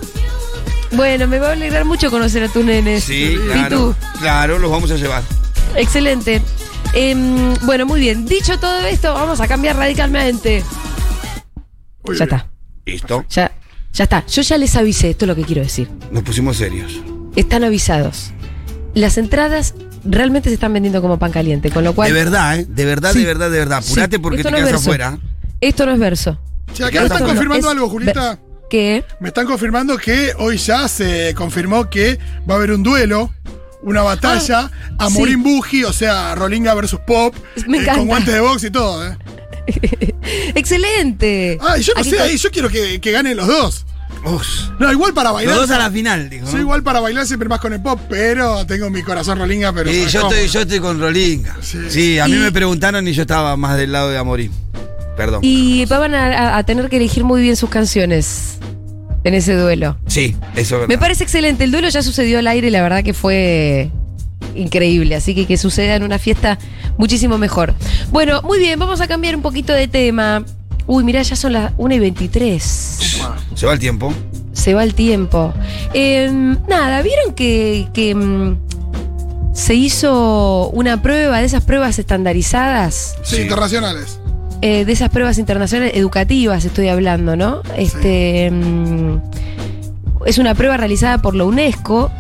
Bueno, 0.93 1.27
me 1.27 1.39
va 1.41 1.49
a 1.49 1.53
alegrar 1.53 1.85
mucho 1.85 2.11
conocer 2.11 2.45
a 2.45 2.49
tus 2.49 2.65
nenes. 2.65 3.05
Sí, 3.05 3.37
¿Y 3.37 3.49
claro. 3.51 3.77
tú? 3.77 3.95
Claro, 4.21 4.59
los 4.59 4.71
vamos 4.71 4.91
a 4.93 4.97
llevar. 4.97 5.23
Excelente. 5.77 6.41
Em, 6.93 7.55
bueno, 7.63 7.85
muy 7.87 7.99
bien. 8.01 8.25
Dicho 8.27 8.59
todo 8.61 8.79
esto, 8.87 9.13
vamos 9.13 9.41
a 9.41 9.49
cambiar 9.49 9.77
radicalmente. 9.77 10.63
Ya 12.17 12.25
está. 12.25 12.47
Listo. 12.87 13.25
Ya, 13.29 13.51
ya 13.93 14.05
está. 14.05 14.25
Yo 14.27 14.43
ya 14.43 14.57
les 14.59 14.77
avisé, 14.77 15.11
esto 15.11 15.25
es 15.25 15.29
lo 15.29 15.35
que 15.35 15.43
quiero 15.43 15.63
decir. 15.63 15.89
Nos 16.13 16.23
pusimos 16.23 16.59
serios. 16.59 16.93
Están 17.35 17.65
avisados. 17.65 18.31
Las 18.95 19.19
entradas 19.19 19.75
realmente 20.05 20.49
se 20.51 20.55
están 20.55 20.73
vendiendo 20.73 21.01
como 21.03 21.19
pan 21.19 21.33
caliente, 21.33 21.71
con 21.71 21.85
lo 21.85 21.95
cual. 21.95 22.09
De 22.09 22.15
verdad, 22.15 22.59
¿eh? 22.61 22.67
De 22.69 22.85
verdad, 22.85 23.13
Sí. 23.13 23.21
de 23.21 23.25
verdad, 23.27 23.51
de 23.51 23.59
verdad. 23.59 23.79
Apurate 23.79 24.17
Sí, 24.17 24.23
porque 24.23 24.37
esto 24.39 24.49
te 24.49 24.51
no 24.53 24.57
es 24.59 24.63
quedas 24.63 24.73
verso. 24.73 24.91
afuera. 24.91 25.19
Esto 25.61 25.87
no 25.87 25.93
es 25.93 25.99
verso. 25.99 26.41
Che, 26.73 26.85
acá 26.85 27.01
me 27.01 27.07
Esto 27.07 27.15
están 27.15 27.21
no 27.23 27.27
confirmando 27.29 27.67
es 27.69 27.73
algo, 27.73 27.89
Julieta. 27.89 28.29
ver- 28.31 28.39
¿Qué? 28.71 29.05
Me 29.21 29.29
están 29.29 29.47
confirmando 29.47 29.97
que 29.99 30.33
hoy 30.39 30.57
ya 30.57 30.89
se 30.89 31.33
confirmó 31.35 31.89
que 31.91 32.19
va 32.49 32.55
a 32.55 32.57
haber 32.57 32.73
un 32.73 32.83
duelo, 32.83 33.31
una 33.83 34.03
batalla, 34.03 34.61
a 34.61 34.71
Ah, 34.99 35.11
sí. 35.11 35.37
Buji, 35.37 35.85
o 35.85 35.93
sea, 35.93 36.35
Rolinga 36.35 36.73
versus 36.75 36.99
Pop, 37.07 37.35
Me 37.69 37.79
eh, 37.79 37.87
con 37.95 38.07
guantes 38.07 38.33
de 38.35 38.41
box 38.41 38.65
y 38.65 38.71
todo. 38.71 39.07
¿eh? 39.07 39.17
Excelente. 40.55 41.59
Ah, 41.61 41.79
y 41.79 41.83
yo 41.83 41.93
no 41.95 42.01
Aquí 42.01 42.11
sé, 42.11 42.21
ahí 42.21 42.37
yo 42.37 42.51
quiero 42.51 42.69
que, 42.69 43.01
que 43.01 43.11
ganen 43.13 43.37
los 43.37 43.47
dos. 43.47 43.87
Uf. 44.25 44.47
No, 44.79 44.91
igual 44.91 45.13
para 45.13 45.31
Los 45.31 45.37
bailar. 45.37 45.57
dos 45.57 45.71
a 45.71 45.79
la 45.79 45.91
final, 45.91 46.31
dijo. 46.31 46.47
Soy 46.47 46.55
¿no? 46.57 46.61
igual 46.63 46.83
para 46.83 47.01
bailar 47.01 47.27
siempre 47.27 47.49
más 47.49 47.61
con 47.61 47.73
el 47.75 47.83
pop, 47.83 48.01
pero 48.09 48.65
tengo 48.67 48.89
mi 48.91 49.03
corazón 49.03 49.39
Rolinga, 49.39 49.73
pero. 49.73 49.91
Sí, 49.91 49.97
¿sabes 50.09 50.13
yo 50.13 50.29
estoy, 50.29 50.49
yo 50.49 50.61
estoy 50.63 50.79
con 50.81 50.99
Rolinga. 51.01 51.57
Sí. 51.61 51.79
Sí, 51.89 52.19
a 52.19 52.27
mí 52.27 52.37
Y- 52.37 52.39
me 52.39 52.51
preguntaron 52.53 53.07
y 53.07 53.13
yo 53.13 53.23
estaba 53.23 53.57
más 53.57 53.77
del 53.77 53.93
lado 53.93 54.09
de 54.11 54.17
Amorim. 54.19 54.51
Perdón. 55.17 55.41
Y 55.43 55.85
van 55.87 56.15
a 56.15 56.63
tener 56.65 56.89
que 56.89 56.97
elegir 56.97 57.23
muy 57.23 57.41
bien 57.43 57.55
sus 57.57 57.71
canciones 57.71 58.59
en 59.23 59.35
ese 59.35 59.55
duelo. 59.55 59.97
Sí, 60.07 60.35
eso 60.55 60.61
es 60.61 60.71
verdad. 60.73 60.89
Me 60.89 60.99
parece 60.99 61.23
excelente. 61.25 61.63
El 61.65 61.71
duelo 61.71 61.89
ya 61.89 62.03
sucedió 62.03 62.39
al 62.41 62.47
aire 62.49 62.67
y 62.69 62.71
la 62.71 62.83
verdad 62.83 63.05
que 63.05 63.15
fue 63.15 63.91
increíble. 64.57 65.15
Así 65.15 65.35
que 65.35 65.47
que 65.47 65.57
suceda 65.57 65.95
en 65.97 66.03
una 66.03 66.19
fiesta 66.19 66.59
muchísimo 66.99 67.39
mejor. 67.39 67.75
Bueno, 68.11 68.43
muy 68.43 68.59
bien, 68.59 68.79
vamos 68.79 69.01
a 69.01 69.07
cambiar 69.07 69.37
un 69.37 69.43
poquito 69.43 69.73
de 69.73 69.87
tema. 69.89 70.45
Uy, 70.87 71.05
mirá, 71.05 71.23
ya 71.23 71.37
son 71.37 71.53
las 71.55 71.73
1 71.79 71.95
y 71.95 71.99
23. 71.99 72.63
Se 73.55 73.67
va 73.67 73.73
el 73.73 73.79
tiempo. 73.79 74.13
Se 74.53 74.75
va 74.75 74.85
el 74.85 74.95
tiempo. 74.95 75.53
Eh, 75.95 76.31
nada, 76.69 77.03
¿vieron 77.03 77.35
que, 77.35 77.89
que, 77.95 78.15
mm, 78.15 78.57
se 79.53 79.75
hizo 79.75 80.69
una 80.71 81.01
prueba 81.03 81.39
de 81.39 81.47
esas 81.47 81.65
pruebas 81.65 81.99
estandarizadas? 81.99 83.17
Sí, 83.23 83.37
Sí. 83.37 83.43
internacionales. 83.43 84.19
eh, 84.63 84.87
de 84.87 84.93
esas 84.93 85.11
pruebas 85.11 85.37
internacionales 85.37 85.93
educativas 85.95 86.65
estoy 86.65 86.89
hablando, 86.89 87.37
¿no? 87.37 87.61
Este 87.77 88.51
mm, 88.51 89.19
es 90.25 90.39
una 90.39 90.55
prueba 90.55 90.79
realizada 90.79 91.19
por 91.19 91.35
la 91.35 91.45
UNESCO 91.45 92.11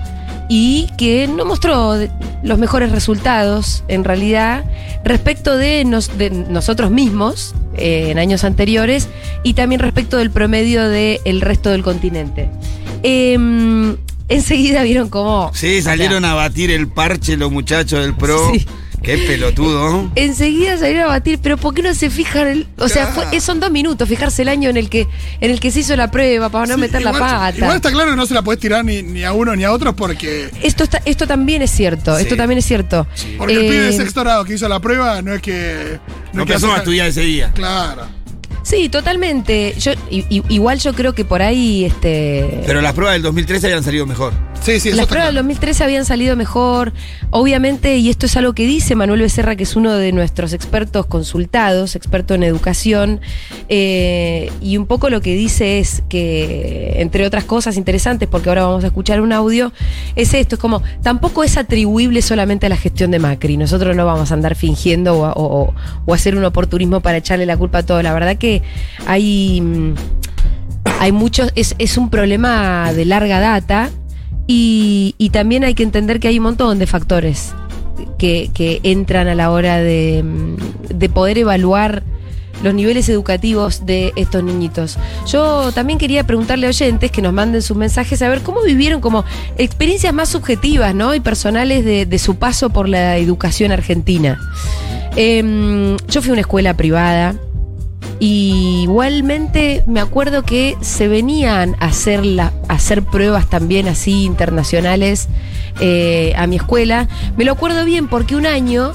y 0.48 0.88
que 0.98 1.26
no 1.26 1.44
mostró 1.44 1.92
de- 1.94 2.10
los 2.42 2.58
mejores 2.58 2.90
resultados 2.92 3.82
en 3.88 4.04
realidad 4.04 4.64
respecto 5.04 5.56
de, 5.56 5.84
nos- 5.84 6.16
de 6.18 6.30
nosotros 6.30 6.90
mismos 6.90 7.54
eh, 7.76 8.08
en 8.10 8.18
años 8.18 8.44
anteriores 8.44 9.08
y 9.42 9.54
también 9.54 9.80
respecto 9.80 10.16
del 10.18 10.30
promedio 10.30 10.88
del 10.88 11.40
resto 11.40 11.70
del 11.70 11.82
continente. 11.82 12.50
Em, 13.02 13.96
enseguida 14.28 14.82
vieron 14.82 15.08
cómo 15.10 15.50
Sí, 15.54 15.82
salieron 15.82 16.24
a 16.24 16.34
batir 16.34 16.70
el 16.70 16.88
parche 16.88 17.36
los 17.36 17.50
muchachos 17.52 18.00
del 18.00 18.14
pro. 18.14 18.50
Sí. 18.52 18.66
Qué 19.04 19.18
pelotudo. 19.18 20.10
enseguida 20.14 20.76
salieron 20.78 21.04
a 21.04 21.06
batir, 21.08 21.38
pero 21.42 21.56
¿por 21.56 21.74
qué 21.74 21.82
no 21.82 21.94
se 21.94 22.10
fijan? 22.10 22.48
el- 22.48 22.66
o 22.78 22.88
sea, 22.88 23.06
fue- 23.08 23.40
son 23.40 23.60
dos 23.60 23.70
minutos 23.70 24.08
fijarse 24.08 24.42
el 24.42 24.48
año 24.48 24.70
en 24.70 24.76
el 24.76 24.88
que 24.88 25.06
en 25.40 25.50
el 25.50 25.60
que 25.60 25.70
se 25.70 25.80
hizo 25.80 25.94
la 25.96 26.10
prueba 26.10 26.48
para 26.48 26.66
no 26.66 26.74
Sí, 26.74 26.80
meter 26.80 27.02
la 27.02 27.12
pata. 27.12 27.52
Igual 27.56 27.76
está 27.76 27.90
claro 27.90 28.10
que 28.10 28.16
no 28.16 28.26
se 28.26 28.34
la 28.34 28.42
podés 28.42 28.60
tirar 28.60 28.84
ni, 28.84 29.02
ni 29.02 29.22
a 29.24 29.32
uno 29.32 29.54
ni 29.54 29.64
a 29.64 29.72
otro 29.72 29.94
porque. 29.94 30.50
Esto 30.62 30.84
está, 30.84 31.00
esto 31.04 31.26
también 31.26 31.62
es 31.62 31.70
cierto, 31.70 32.16
Sí. 32.16 32.22
esto 32.22 32.36
también 32.36 32.58
es 32.58 32.64
cierto. 32.64 33.06
Porque 33.38 33.52
el 33.54 33.58
Eh, 33.66 33.70
pibe 33.70 33.82
de 33.84 33.92
sexto 33.92 34.20
grado 34.22 34.44
que 34.44 34.54
hizo 34.54 34.68
la 34.68 34.80
prueba 34.80 35.20
no 35.22 35.34
es 35.34 35.42
que. 35.42 35.98
No 36.32 36.42
es 36.42 36.46
que 36.46 36.52
empezó 36.54 36.66
hace- 36.68 36.74
a 36.74 36.78
estudiar 36.78 37.06
ese 37.08 37.20
día. 37.22 37.52
Claro. 37.54 38.06
Sí, 38.64 38.88
totalmente. 38.88 39.74
Yo 39.78 39.92
i- 40.10 40.24
i- 40.30 40.42
igual 40.48 40.78
yo 40.80 40.92
creo 40.94 41.12
que 41.14 41.24
por 41.24 41.42
ahí 41.42 41.84
este 41.84 42.62
Pero 42.66 42.80
las 42.80 42.94
pruebas 42.94 43.14
del 43.14 43.22
2013 43.22 43.66
habían 43.68 43.84
salido 43.84 44.06
mejor. 44.06 44.32
Sí, 44.62 44.80
sí, 44.80 44.88
eso 44.88 44.96
Las 44.96 45.02
está 45.04 45.06
pruebas 45.12 45.26
del 45.28 45.34
claro. 45.34 45.48
2013 45.48 45.84
habían 45.84 46.04
salido 46.06 46.34
mejor, 46.36 46.94
obviamente, 47.30 47.98
y 47.98 48.08
esto 48.08 48.24
es 48.24 48.34
algo 48.38 48.54
que 48.54 48.64
dice 48.66 48.94
Manuel 48.94 49.20
Becerra, 49.20 49.56
que 49.56 49.64
es 49.64 49.76
uno 49.76 49.92
de 49.92 50.10
nuestros 50.12 50.54
expertos 50.54 51.04
consultados, 51.04 51.94
experto 51.94 52.32
en 52.34 52.42
educación, 52.44 53.20
eh, 53.68 54.50
y 54.62 54.78
un 54.78 54.86
poco 54.86 55.10
lo 55.10 55.20
que 55.20 55.34
dice 55.34 55.78
es 55.80 56.02
que, 56.08 56.94
entre 56.96 57.26
otras 57.26 57.44
cosas 57.44 57.76
interesantes, 57.76 58.26
porque 58.26 58.48
ahora 58.48 58.64
vamos 58.64 58.84
a 58.84 58.86
escuchar 58.86 59.20
un 59.20 59.32
audio, 59.34 59.70
es 60.16 60.32
esto, 60.32 60.54
es 60.54 60.60
como, 60.60 60.82
tampoco 61.02 61.44
es 61.44 61.58
atribuible 61.58 62.22
solamente 62.22 62.64
a 62.64 62.68
la 62.70 62.76
gestión 62.78 63.10
de 63.10 63.18
Macri, 63.18 63.58
nosotros 63.58 63.94
no 63.94 64.06
vamos 64.06 64.30
a 64.30 64.34
andar 64.34 64.54
fingiendo 64.54 65.18
o, 65.18 65.24
a- 65.26 65.32
o- 65.32 65.62
o- 65.64 65.74
o 66.06 66.14
hacer 66.14 66.36
un 66.36 66.44
oportunismo 66.44 67.00
para 67.00 67.18
echarle 67.18 67.44
la 67.44 67.58
culpa 67.58 67.78
a 67.78 67.82
todo, 67.82 68.02
la 68.02 68.14
verdad 68.14 68.36
que 68.38 68.53
hay... 69.06 69.60
mm, 69.60 69.94
hay 71.00 71.12
muchos, 71.12 71.50
es, 71.54 71.74
es 71.78 71.98
un 71.98 72.08
problema 72.08 72.92
de 72.92 73.04
larga 73.04 73.40
data 73.40 73.90
y, 74.46 75.14
y 75.18 75.30
también 75.30 75.64
hay 75.64 75.74
que 75.74 75.82
entender 75.82 76.20
que 76.20 76.28
hay 76.28 76.38
un 76.38 76.44
montón 76.44 76.78
de 76.78 76.86
factores 76.86 77.52
que, 78.18 78.50
que 78.54 78.80
entran 78.84 79.28
a 79.28 79.34
la 79.34 79.50
hora 79.50 79.78
de, 79.78 80.22
mm, 80.22 80.96
de 80.96 81.08
poder 81.08 81.38
evaluar 81.38 82.02
los 82.62 82.72
niveles 82.72 83.08
educativos 83.08 83.84
de 83.84 84.12
estos 84.16 84.42
niñitos. 84.42 84.96
Yo 85.26 85.72
también 85.72 85.98
quería 85.98 86.24
preguntarle 86.24 86.66
a 86.66 86.70
oyentes 86.70 87.10
que 87.10 87.20
nos 87.20 87.32
manden 87.32 87.60
sus 87.60 87.76
mensajes 87.76 88.22
a 88.22 88.28
ver 88.28 88.40
cómo 88.40 88.62
vivieron 88.62 89.00
como 89.00 89.24
experiencias 89.58 90.14
más 90.14 90.30
subjetivas 90.30 90.94
¿no? 90.94 91.14
y 91.14 91.20
personales 91.20 91.84
de, 91.84 92.06
de 92.06 92.18
su 92.18 92.36
paso 92.36 92.70
por 92.70 92.88
la 92.88 93.16
educación 93.18 93.72
argentina. 93.72 94.38
Em, 95.16 95.96
yo 96.08 96.22
fui 96.22 96.30
a 96.30 96.32
una 96.32 96.40
escuela 96.40 96.74
privada, 96.74 97.34
y 98.26 98.80
igualmente 98.84 99.84
me 99.86 100.00
acuerdo 100.00 100.44
que 100.44 100.78
se 100.80 101.08
venían 101.08 101.76
a 101.78 101.86
hacer, 101.86 102.24
la- 102.24 102.52
a 102.68 102.74
hacer 102.74 103.02
pruebas 103.02 103.50
también 103.50 103.86
así 103.86 104.24
internacionales 104.24 105.28
eh, 105.80 106.32
a 106.38 106.46
mi 106.46 106.56
escuela. 106.56 107.06
Me 107.36 107.44
lo 107.44 107.52
acuerdo 107.52 107.84
bien 107.84 108.08
porque 108.08 108.34
un 108.34 108.46
año 108.46 108.92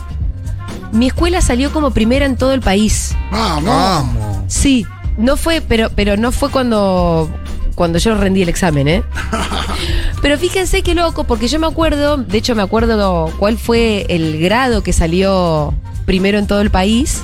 mi 0.92 1.08
escuela 1.08 1.42
salió 1.42 1.72
como 1.72 1.92
primera 1.92 2.26
en 2.26 2.38
todo 2.38 2.54
el 2.54 2.62
país. 2.62 3.16
Vamos. 3.32 3.66
Vamos. 3.66 4.38
Sí, 4.48 4.88
no 5.18 5.38
fue, 5.38 5.62
pero, 5.62 5.90
pero 5.96 6.18
no 6.18 6.32
fue 6.32 6.50
cuando, 6.50 7.30
cuando 7.76 8.00
yo 8.00 8.16
rendí 8.16 8.42
el 8.42 8.50
examen, 8.50 8.88
¿eh? 8.88 9.04
Pero 10.22 10.38
fíjense 10.38 10.82
qué 10.82 10.96
loco, 10.96 11.24
porque 11.24 11.48
yo 11.48 11.60
me 11.60 11.68
acuerdo, 11.68 12.18
de 12.18 12.38
hecho 12.40 12.54
me 12.54 12.62
acuerdo 12.62 13.32
cuál 13.40 13.58
fue 13.58 14.06
el 14.10 14.38
grado 14.40 14.84
que 14.84 14.92
salió 14.92 15.74
primero 16.06 16.38
en 16.40 16.46
todo 16.48 16.60
el 16.60 16.72
país, 16.72 17.24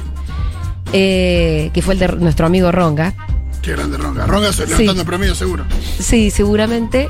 eh, 0.94 1.72
que 1.74 1.82
fue 1.82 1.94
el 1.96 2.00
de 2.00 2.08
nuestro 2.10 2.46
amigo 2.46 2.72
Ronga. 2.72 3.14
Qué 3.62 3.72
grande 3.72 3.98
Ronga. 3.98 4.26
Ronga 4.28 4.54
se 4.54 4.64
Sí. 4.66 4.70
levantando 4.72 5.02
el 5.02 5.08
promedio 5.08 5.36
seguro. 5.36 5.66
Sí, 6.00 6.30
seguramente. 6.32 7.10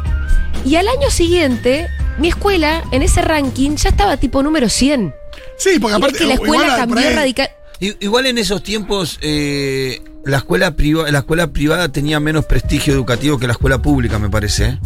Y 0.64 0.78
al 0.78 0.88
año 0.88 1.10
siguiente, 1.10 1.88
mi 2.18 2.30
escuela 2.30 2.82
en 2.92 3.02
ese 3.02 3.22
ranking 3.22 3.76
ya 3.76 3.90
estaba 3.90 4.18
tipo 4.18 4.42
número 4.42 4.70
100. 4.70 5.14
Sí, 5.58 5.80
porque 5.80 5.94
Y 5.96 5.98
aparte. 5.98 6.18
que 6.20 6.26
la 6.26 6.34
igual 6.36 6.50
escuela 6.62 6.78
por 6.86 6.96
cambió 6.96 7.16
radical. 7.16 7.50
Igual 7.80 8.26
en 8.28 8.38
esos 8.38 8.64
tiempos 8.64 9.20
eh, 9.22 10.02
la, 10.24 10.38
escuela 10.38 10.72
priva- 10.78 11.12
la 11.12 11.20
escuela 11.20 11.48
privada 11.48 11.90
tenía 11.90 12.20
menos 12.22 12.46
prestigio 12.46 12.94
educativo 12.94 13.38
que 13.38 13.48
la 13.48 13.54
escuela 13.54 13.82
pública, 13.82 14.18
me 14.18 14.30
parece. 14.30 14.66
¿eh? 14.66 14.80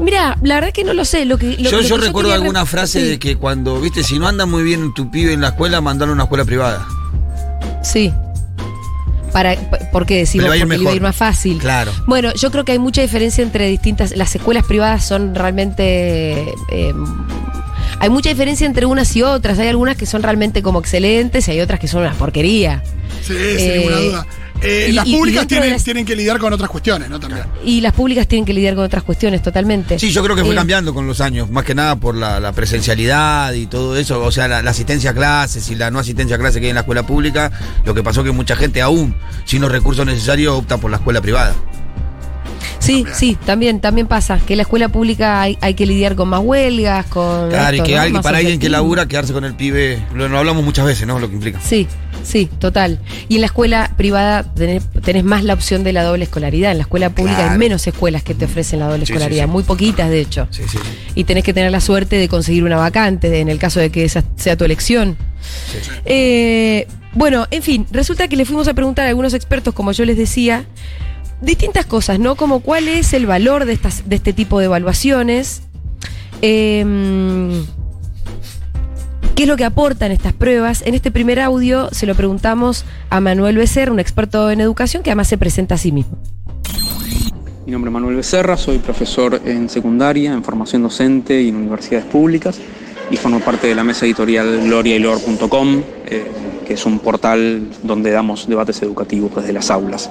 Mira, 0.00 0.36
la 0.42 0.54
verdad 0.56 0.72
que 0.72 0.84
no 0.84 0.94
lo 0.94 1.04
sé. 1.04 1.26
Lo 1.26 1.36
que, 1.36 1.56
lo- 1.58 1.70
yo 1.70 1.76
lo 1.76 1.82
yo 1.82 1.96
que 1.96 2.06
recuerdo 2.06 2.32
alguna 2.32 2.60
re- 2.62 2.66
frase 2.66 3.02
sí, 3.02 3.06
de 3.08 3.18
que 3.18 3.36
cuando, 3.36 3.78
viste, 3.80 4.02
si 4.02 4.18
no 4.18 4.26
anda 4.26 4.46
muy 4.46 4.62
bien 4.62 4.94
tu 4.94 5.10
pibe 5.10 5.34
en 5.34 5.42
la 5.42 5.48
escuela, 5.48 5.82
mandalo 5.82 6.12
a 6.12 6.14
una 6.14 6.22
escuela 6.24 6.44
privada. 6.46 6.86
Sí. 7.82 8.12
Para, 9.32 9.54
¿Por 9.92 10.06
qué 10.06 10.16
decimos? 10.18 10.48
Porque 10.48 10.76
iba 10.76 10.90
a 10.90 10.94
ir 10.94 11.00
más 11.02 11.14
fácil. 11.14 11.58
Claro. 11.58 11.92
Bueno, 12.06 12.32
yo 12.34 12.50
creo 12.50 12.64
que 12.64 12.72
hay 12.72 12.78
mucha 12.80 13.00
diferencia 13.00 13.42
entre 13.42 13.68
distintas. 13.68 14.16
Las 14.16 14.34
escuelas 14.34 14.64
privadas 14.64 15.04
son 15.04 15.34
realmente. 15.36 16.52
eh, 16.72 16.92
hay 18.00 18.08
mucha 18.10 18.30
diferencia 18.30 18.66
entre 18.66 18.86
unas 18.86 19.14
y 19.14 19.22
otras. 19.22 19.58
Hay 19.58 19.68
algunas 19.68 19.96
que 19.96 20.06
son 20.06 20.22
realmente 20.22 20.62
como 20.62 20.80
excelentes 20.80 21.46
y 21.46 21.52
hay 21.52 21.60
otras 21.60 21.78
que 21.78 21.86
son 21.86 22.00
una 22.02 22.12
porquería. 22.14 22.82
Sí, 23.22 23.34
sin 23.34 23.70
Eh, 23.70 23.76
ninguna 23.78 23.96
duda. 24.00 24.26
Eh, 24.62 24.88
y- 24.90 24.92
las 24.92 25.04
públicas 25.08 25.46
tienen, 25.46 25.70
las- 25.72 25.84
tienen 25.84 26.04
que 26.04 26.14
lidiar 26.14 26.38
con 26.38 26.52
otras 26.52 26.68
cuestiones, 26.70 27.08
¿no? 27.08 27.18
También. 27.18 27.44
Y 27.64 27.80
las 27.80 27.92
públicas 27.94 28.26
tienen 28.28 28.44
que 28.44 28.52
lidiar 28.52 28.74
con 28.74 28.84
otras 28.84 29.02
cuestiones 29.02 29.42
totalmente. 29.42 29.98
Sí, 29.98 30.10
yo 30.10 30.22
creo 30.22 30.36
que 30.36 30.42
fue 30.44 30.52
Eh, 30.52 30.56
cambiando 30.56 30.92
con 30.92 31.06
los 31.06 31.20
años, 31.20 31.48
más 31.50 31.64
que 31.64 31.74
nada 31.74 31.96
por 31.96 32.14
la, 32.14 32.40
la 32.40 32.52
presencialidad 32.52 33.52
y 33.54 33.66
todo 33.66 33.96
eso, 33.96 34.22
o 34.22 34.30
sea, 34.32 34.48
la, 34.48 34.62
la 34.62 34.70
asistencia 34.70 35.10
a 35.10 35.14
clases 35.14 35.70
y 35.70 35.74
la 35.76 35.90
no 35.90 35.98
asistencia 35.98 36.36
a 36.36 36.38
clases 36.38 36.60
que 36.60 36.66
hay 36.66 36.70
en 36.70 36.74
la 36.74 36.80
escuela 36.82 37.06
pública, 37.06 37.50
lo 37.84 37.94
que 37.94 38.02
pasó 38.02 38.22
que 38.24 38.32
mucha 38.32 38.56
gente 38.56 38.82
aún, 38.82 39.14
sin 39.44 39.62
los 39.62 39.72
recursos 39.72 40.04
necesarios, 40.04 40.54
opta 40.56 40.76
por 40.78 40.90
la 40.90 40.98
escuela 40.98 41.20
privada. 41.20 41.54
Sí, 42.80 43.04
sí, 43.12 43.38
también, 43.46 43.78
también 43.80 44.06
pasa. 44.08 44.38
Que 44.44 44.54
en 44.54 44.56
la 44.56 44.62
escuela 44.62 44.88
pública 44.88 45.40
hay, 45.40 45.56
hay 45.60 45.74
que 45.74 45.86
lidiar 45.86 46.16
con 46.16 46.28
más 46.28 46.40
huelgas, 46.42 47.06
con. 47.06 47.48
Claro, 47.50 47.76
y 47.76 47.80
que 47.82 47.92
¿no? 47.94 47.98
alguien, 48.00 48.12
Más 48.14 48.22
para 48.24 48.38
alguien 48.38 48.58
que 48.58 48.68
labura, 48.68 49.06
quedarse 49.06 49.32
con 49.32 49.44
el 49.44 49.54
pibe, 49.54 50.02
lo, 50.14 50.28
lo 50.28 50.38
hablamos 50.38 50.64
muchas 50.64 50.86
veces, 50.86 51.06
¿no? 51.06 51.18
Lo 51.20 51.28
que 51.28 51.34
implica. 51.34 51.60
Sí, 51.62 51.86
sí, 52.24 52.48
total. 52.58 52.98
Y 53.28 53.36
en 53.36 53.42
la 53.42 53.46
escuela 53.48 53.92
privada 53.96 54.42
tenés, 54.42 54.82
tenés 55.04 55.24
más 55.24 55.44
la 55.44 55.54
opción 55.54 55.84
de 55.84 55.92
la 55.92 56.02
doble 56.02 56.24
escolaridad. 56.24 56.72
En 56.72 56.78
la 56.78 56.82
escuela 56.82 57.10
pública 57.10 57.36
Claro. 57.36 57.52
hay 57.52 57.58
menos 57.58 57.86
escuelas 57.86 58.22
que 58.22 58.34
te 58.34 58.46
ofrecen 58.46 58.80
la 58.80 58.86
doble 58.88 59.04
Sí, 59.06 59.12
escolaridad, 59.12 59.44
sí. 59.44 59.50
muy 59.50 59.62
poquitas 59.62 60.08
de 60.10 60.20
hecho. 60.20 60.48
Sí, 60.50 60.62
sí. 60.66 60.78
Y 61.14 61.24
tenés 61.24 61.44
que 61.44 61.52
tener 61.52 61.70
la 61.70 61.80
suerte 61.80 62.16
de 62.16 62.28
conseguir 62.28 62.64
una 62.64 62.76
vacante 62.76 63.28
de- 63.30 63.40
en 63.40 63.48
el 63.50 63.58
caso 63.58 63.78
de 63.78 63.90
que 63.90 64.04
esa 64.04 64.24
sea 64.36 64.56
tu 64.56 64.64
elección. 64.64 65.16
Sí, 65.70 65.78
sí. 65.82 65.90
Eh, 66.06 66.86
bueno, 67.12 67.46
en 67.50 67.62
fin, 67.62 67.86
resulta 67.90 68.26
que 68.28 68.36
le 68.36 68.44
fuimos 68.46 68.68
a 68.68 68.74
preguntar 68.74 69.04
a 69.06 69.08
algunos 69.10 69.34
expertos, 69.34 69.74
como 69.74 69.92
yo 69.92 70.04
les 70.04 70.16
decía, 70.16 70.64
distintas 71.40 71.86
cosas, 71.86 72.18
¿no? 72.18 72.36
Como 72.36 72.60
cuál 72.60 72.88
es 72.88 73.12
el 73.12 73.26
valor 73.26 73.64
de, 73.64 73.72
estas, 73.72 74.08
de 74.08 74.16
este 74.16 74.32
tipo 74.32 74.58
de 74.58 74.66
evaluaciones. 74.66 75.62
Eh, 76.42 76.84
¿Qué 79.40 79.44
es 79.44 79.48
lo 79.48 79.56
que 79.56 79.64
aportan 79.64 80.12
estas 80.12 80.34
pruebas? 80.34 80.82
En 80.84 80.94
este 80.94 81.10
primer 81.10 81.40
audio 81.40 81.88
se 81.92 82.04
lo 82.04 82.14
preguntamos 82.14 82.84
a 83.08 83.20
Manuel 83.20 83.56
Becerra, 83.56 83.90
un 83.90 83.98
experto 83.98 84.50
en 84.50 84.60
educación 84.60 85.02
que 85.02 85.08
además 85.08 85.28
se 85.28 85.38
presenta 85.38 85.76
a 85.76 85.78
sí 85.78 85.92
mismo. 85.92 86.18
Mi 87.64 87.72
nombre 87.72 87.88
es 87.88 87.92
Manuel 87.94 88.16
Becerra, 88.16 88.58
soy 88.58 88.76
profesor 88.76 89.40
en 89.46 89.70
secundaria, 89.70 90.34
en 90.34 90.44
formación 90.44 90.82
docente 90.82 91.40
y 91.40 91.48
en 91.48 91.56
universidades 91.56 92.04
públicas 92.04 92.60
y 93.10 93.16
formo 93.16 93.40
parte 93.40 93.66
de 93.66 93.74
la 93.74 93.82
mesa 93.82 94.04
editorial 94.04 94.60
gloriaylor.com, 94.64 95.82
eh, 96.06 96.26
que 96.66 96.74
es 96.74 96.84
un 96.84 96.98
portal 96.98 97.66
donde 97.82 98.10
damos 98.10 98.46
debates 98.46 98.82
educativos 98.82 99.34
desde 99.36 99.54
las 99.54 99.70
aulas. 99.70 100.10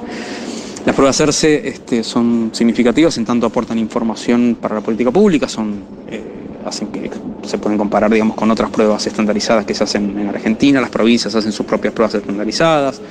Las 0.86 0.96
pruebas 0.96 1.18
CERCE 1.18 1.68
este, 1.68 2.04
son 2.04 2.52
significativas 2.54 3.18
en 3.18 3.26
tanto 3.26 3.46
aportan 3.46 3.78
información 3.78 4.58
para 4.60 4.76
la 4.76 4.82
política 4.82 5.12
pública, 5.12 5.48
son, 5.48 5.84
eh, 6.10 6.22
hacen 6.66 6.88
que 6.88 7.12
se 7.46 7.58
pueden 7.58 7.78
comparar 7.78 8.10
digamos, 8.12 8.36
con 8.36 8.50
otras 8.50 8.70
pruebas 8.70 9.06
estandarizadas 9.06 9.66
que 9.66 9.74
se 9.74 9.84
hacen 9.84 10.18
en 10.18 10.30
Argentina, 10.30 10.80
las 10.80 10.90
provincias 10.90 11.36
hacen 11.36 11.52
sus 11.52 11.66
propias 11.66 11.94
pruebas 11.94 12.16
estandarizadas, 12.16 13.02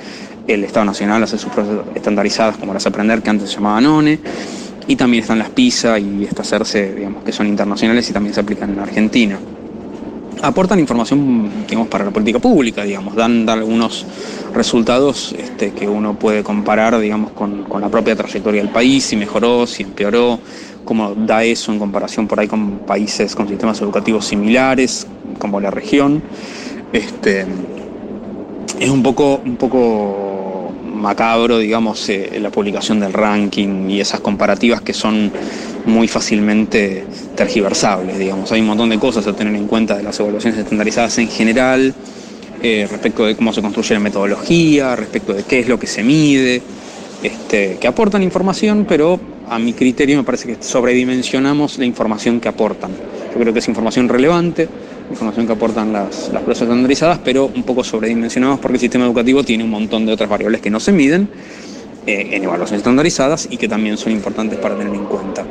el 0.47 0.65
Estado 0.65 0.87
Nacional 0.87 1.23
hace 1.23 1.37
sus 1.37 1.53
pruebas 1.53 1.87
estandarizadas 1.95 2.57
como 2.57 2.73
las 2.73 2.87
Aprender, 2.87 3.23
que 3.23 3.31
antes 3.31 3.51
se 3.51 3.57
llamaban 3.57 3.85
ONE, 3.85 4.19
y 4.87 4.97
también 4.97 5.23
están 5.23 5.39
las 5.39 5.51
PISA 5.51 5.99
y 5.99 6.25
estas 6.25 6.49
CERCE, 6.49 6.95
digamos, 6.95 7.23
que 7.23 7.33
son 7.33 7.47
internacionales 7.47 8.09
y 8.09 8.13
también 8.15 8.35
se 8.35 8.41
aplican 8.41 8.71
en 8.71 8.79
Argentina 8.79 9.39
aportan 10.43 10.79
información 10.79 11.51
digamos, 11.67 11.89
para 11.89 12.05
la 12.05 12.11
política 12.11 12.39
pública, 12.39 12.85
digamos, 12.85 13.15
dan, 13.15 13.49
algunos 13.49 14.07
resultados 14.55 15.35
este, 15.39 15.73
que 15.73 15.89
uno 15.89 16.19
puede 16.19 16.43
comparar 16.43 16.99
digamos, 16.99 17.33
con, 17.33 17.65
la 17.81 17.89
propia 17.89 18.17
trayectoria 18.17 18.63
del 18.63 18.71
país, 18.71 19.05
si 19.05 19.17
mejoró, 19.17 19.67
si 19.67 19.83
empeoró, 19.83 20.39
cómo 20.85 21.15
da 21.15 21.45
eso 21.45 21.73
en 21.73 21.79
comparación 21.79 22.27
por 22.27 22.41
ahí 22.41 22.49
con 22.49 22.79
países 22.81 23.35
con 23.35 23.49
sistemas 23.49 23.81
educativos 23.81 24.25
similares, 24.27 25.07
como 25.39 25.61
la 25.61 25.71
región. 25.71 26.23
Este, 26.93 27.47
es 28.81 28.91
un 28.91 29.03
poco, 29.03 29.41
un 29.45 29.57
poco 29.57 30.28
macabro, 30.99 31.59
digamos, 31.59 32.09
eh, 32.09 32.39
la 32.41 32.51
publicación 32.51 33.01
del 33.01 33.13
ranking 33.13 33.89
y 33.89 34.01
esas 34.01 34.21
comparativas 34.21 34.83
que 34.83 34.93
son 34.93 35.31
muy 35.87 36.09
fácilmente 36.09 37.05
tergiversables, 37.35 38.19
digamos. 38.19 38.53
Hay 38.53 38.61
un 38.61 38.67
montón 38.67 38.91
de 38.91 38.99
cosas 38.99 39.27
a 39.27 39.33
tener 39.33 39.55
en 39.55 39.67
cuenta 39.67 39.97
de 39.97 40.03
las 40.03 40.19
evaluaciones 40.21 40.59
estandarizadas 40.59 41.19
en 41.19 41.29
general, 41.29 41.95
eh, 42.63 42.87
respecto 42.91 43.25
de 43.25 43.37
cómo 43.37 43.53
se 43.53 43.63
construye 43.63 43.95
la 43.95 44.01
metodología, 44.01 44.97
respecto 44.97 45.33
de 45.33 45.45
qué 45.45 45.61
es 45.61 45.69
lo 45.69 45.79
que 45.79 45.87
se 45.87 46.03
mide, 46.03 46.61
este, 47.23 47.79
que 47.81 47.87
aportan 47.87 48.23
información, 48.23 48.85
pero 48.89 49.19
a 49.49 49.59
mi 49.59 49.73
criterio 49.73 50.17
me 50.19 50.25
parece 50.25 50.47
que 50.49 50.63
sobredimensionamos 50.63 51.79
la 51.79 51.85
información 51.85 52.41
que 52.41 52.49
aportan. 52.49 52.91
Yo 53.33 53.41
creo 53.41 53.53
que 53.53 53.61
es 53.61 53.69
información 53.69 54.09
relevante, 54.09 54.69
información 55.11 55.47
que 55.47 55.53
aportan 55.53 55.93
las, 55.93 56.29
las 56.33 56.43
pruebas 56.43 56.61
estandarizadas, 56.61 57.19
pero 57.25 57.47
un 57.47 57.63
poco 57.63 57.83
sobredimensionamos 57.85 58.61
porque 58.61 58.75
el 58.75 58.81
sistema 58.81 59.05
educativo 59.05 59.43
tiene 59.43 59.65
un 59.65 59.71
montón 59.71 60.07
de 60.07 60.13
otras 60.13 60.29
variables 60.29 60.61
que 60.61 60.71
no 60.71 60.81
se 60.81 60.93
miden 60.93 61.29
eh, 62.07 62.31
en 62.33 62.45
evaluaciones 62.45 62.81
estandarizadas 62.81 63.49
y 63.51 63.57
que 63.57 63.69
también 63.69 63.97
son 63.97 64.13
importantes 64.13 64.59
para 64.59 64.77
tener 64.77 64.95
en 64.95 65.05
cuenta. 65.05 65.45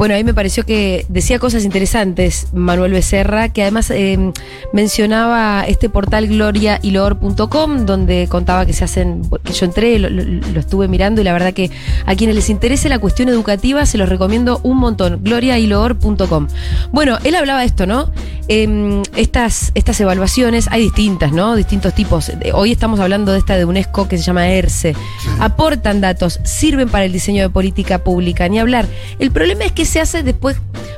Bueno, 0.00 0.14
ahí 0.14 0.24
me 0.24 0.32
pareció 0.32 0.64
que 0.64 1.04
decía 1.10 1.38
cosas 1.38 1.62
interesantes 1.62 2.46
Manuel 2.54 2.90
Becerra, 2.90 3.50
que 3.50 3.60
además 3.60 3.90
eh, 3.90 4.32
mencionaba 4.72 5.62
este 5.68 5.90
portal 5.90 6.26
gloriaylor.com, 6.26 7.84
donde 7.84 8.26
contaba 8.26 8.64
que 8.64 8.72
se 8.72 8.82
hacen, 8.82 9.20
que 9.44 9.52
yo 9.52 9.66
entré, 9.66 9.98
lo, 9.98 10.58
estuve 10.58 10.88
mirando 10.88 11.20
y 11.20 11.24
la 11.24 11.34
verdad 11.34 11.52
que 11.52 11.70
a 12.06 12.14
quienes 12.14 12.34
les 12.34 12.48
interese 12.48 12.88
la 12.88 12.98
cuestión 12.98 13.28
educativa 13.28 13.84
se 13.84 13.98
los 13.98 14.08
recomiendo 14.08 14.60
un 14.62 14.78
montón, 14.78 15.22
gloriaylor.com. 15.22 16.48
Bueno, 16.92 17.18
él 17.22 17.34
hablaba 17.34 17.60
de 17.60 17.66
esto, 17.66 17.84
¿no? 17.84 18.10
Em, 18.48 19.02
estas, 19.16 19.70
estas 19.74 20.00
evaluaciones, 20.00 20.66
hay 20.70 20.84
distintas, 20.84 21.30
¿no? 21.30 21.54
Distintos 21.56 21.94
tipos. 21.94 22.32
Hoy 22.54 22.72
estamos 22.72 23.00
hablando 23.00 23.32
de 23.32 23.38
esta 23.38 23.54
de 23.56 23.66
UNESCO 23.66 24.08
que 24.08 24.16
se 24.16 24.24
llama 24.24 24.48
ERCE. 24.48 24.96
Aportan 25.40 26.00
datos, 26.00 26.40
sirven 26.42 26.88
para 26.88 27.04
el 27.04 27.12
diseño 27.12 27.42
de 27.42 27.50
política 27.50 28.02
pública, 28.02 28.48
ni 28.48 28.58
hablar. 28.58 28.86
El 29.18 29.30
problema 29.30 29.64
es 29.66 29.72
que 29.72 29.89
se 29.90 30.00
hace 30.00 30.22
después 30.22 30.56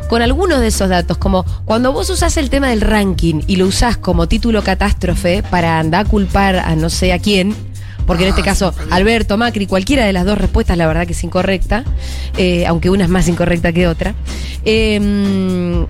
con 0.09 0.21
algunos 0.21 0.61
de 0.61 0.67
esos 0.67 0.91
datos, 0.91 1.17
como 1.17 1.47
cuando 1.65 1.93
vos 1.93 2.11
usás 2.11 2.37
el 2.37 2.51
tema 2.51 2.69
del 2.69 2.83
ranking 2.83 3.41
y 3.47 3.57
lo 3.57 3.67
usás 3.67 3.97
como 3.97 4.29
título 4.29 4.63
catástrofe 4.63 5.43
para 5.43 5.79
andar 5.79 6.05
a 6.05 6.09
culpar 6.09 6.57
a 6.57 6.77
no 6.77 6.91
sé 6.91 7.15
a 7.15 7.19
quién, 7.19 7.57
porque 8.07 8.25
en 8.25 8.29
este 8.29 8.43
ah, 8.43 8.45
caso 8.45 8.75
Alberto, 8.91 9.39
Macri, 9.39 9.67
cualquiera 9.67 10.05
de 10.05 10.13
las 10.13 10.27
dos 10.27 10.37
respuestas 10.37 10.77
la 10.77 10.87
verdad 10.87 11.07
que 11.07 11.15
es 11.15 11.25
incorrecta, 11.25 11.85
eh, 12.37 12.67
aunque 12.67 12.91
una 12.91 13.05
es 13.05 13.11
más 13.11 13.27
incorrecta 13.29 13.73
que 13.73 13.89
otra. 13.89 14.15
Em, 14.67 15.87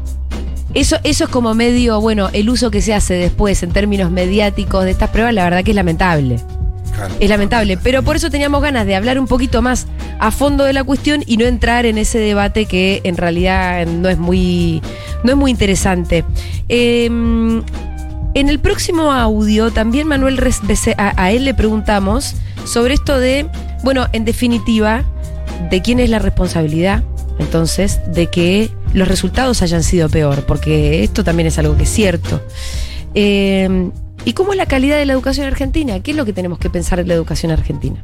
eso, 0.72 0.98
eso 1.02 1.24
es 1.24 1.30
como 1.30 1.54
medio, 1.54 2.00
bueno, 2.00 2.30
el 2.32 2.48
uso 2.48 2.70
que 2.70 2.82
se 2.82 2.94
hace 2.94 3.14
después 3.14 3.64
en 3.64 3.72
términos 3.72 4.12
mediáticos 4.12 4.84
de 4.84 4.92
estas 4.92 5.10
pruebas, 5.10 5.34
la 5.34 5.42
verdad 5.42 5.64
que 5.64 5.72
es 5.72 5.76
lamentable. 5.76 6.36
Es 7.20 7.28
lamentable, 7.28 7.76
pero 7.76 8.02
por 8.02 8.16
eso 8.16 8.30
teníamos 8.30 8.62
ganas 8.62 8.86
de 8.86 8.94
hablar 8.94 9.18
un 9.18 9.26
poquito 9.26 9.62
más 9.62 9.86
a 10.18 10.30
fondo 10.30 10.64
de 10.64 10.72
la 10.72 10.84
cuestión 10.84 11.22
y 11.26 11.36
no 11.36 11.44
entrar 11.44 11.86
en 11.86 11.98
ese 11.98 12.18
debate 12.18 12.66
que 12.66 13.00
en 13.04 13.16
realidad 13.16 13.86
no 13.86 14.08
es 14.08 14.18
muy, 14.18 14.82
no 15.24 15.30
es 15.30 15.36
muy 15.36 15.50
interesante. 15.50 16.24
Em, 16.68 17.62
en 18.34 18.48
el 18.48 18.58
próximo 18.60 19.12
audio 19.12 19.70
también 19.70 20.06
Manuel 20.06 20.40
a, 20.96 21.32
él 21.32 21.44
le 21.44 21.54
preguntamos 21.54 22.34
sobre 22.64 22.94
esto 22.94 23.18
de, 23.18 23.46
bueno, 23.82 24.06
en 24.12 24.24
definitiva, 24.24 25.04
de 25.70 25.82
quién 25.82 26.00
es 26.00 26.08
la 26.08 26.18
responsabilidad, 26.18 27.02
entonces, 27.38 28.00
de 28.06 28.28
que 28.28 28.70
los 28.94 29.08
resultados 29.08 29.62
hayan 29.62 29.82
sido 29.82 30.08
peor, 30.08 30.44
porque 30.46 31.02
esto 31.02 31.24
también 31.24 31.46
es 31.46 31.58
algo 31.58 31.76
que 31.76 31.82
es 31.84 31.90
cierto. 31.90 32.42
Em, 33.14 33.90
¿Y 34.24 34.34
cómo 34.34 34.52
es 34.52 34.56
la 34.56 34.66
calidad 34.66 34.98
de 34.98 35.06
la 35.06 35.14
educación 35.14 35.46
argentina? 35.46 36.00
¿Qué 36.00 36.12
es 36.12 36.16
lo 36.16 36.24
que 36.24 36.32
tenemos 36.32 36.58
que 36.60 36.70
pensar 36.70 36.98
de 36.98 37.06
la 37.06 37.14
educación 37.14 37.50
argentina? 37.50 38.00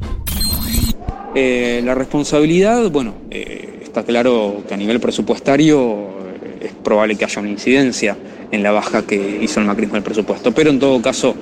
Eh, 1.33 1.81
la 1.85 1.95
responsabilidad, 1.95 2.89
bueno, 2.89 3.13
eh, 3.31 3.79
está 3.83 4.03
claro 4.03 4.63
que 4.67 4.73
a 4.73 4.77
nivel 4.77 4.99
presupuestario 4.99 6.09
eh, 6.43 6.65
es 6.65 6.71
probable 6.83 7.15
que 7.15 7.23
haya 7.23 7.39
una 7.39 7.49
incidencia 7.49 8.17
en 8.51 8.63
la 8.63 8.71
baja 8.71 9.03
que 9.03 9.39
hizo 9.41 9.61
el 9.61 9.67
macrismo 9.67 9.93
del 9.93 10.03
presupuesto, 10.03 10.51
pero 10.51 10.71
en 10.71 10.79
todo 10.79 11.01
caso 11.01 11.35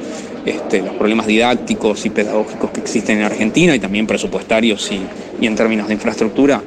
este, 0.46 0.82
los 0.84 0.94
problemas 0.96 1.26
didácticos 1.26 2.06
y 2.06 2.12
pedagógicos 2.12 2.70
que 2.70 2.82
existen 2.82 3.18
en 3.18 3.24
Argentina 3.24 3.74
y 3.76 3.80
también 3.80 4.06
presupuestarios 4.06 4.92
y, 4.92 5.02
en 5.44 5.56
términos 5.56 5.88
de 5.88 5.94
infraestructura 5.94 6.62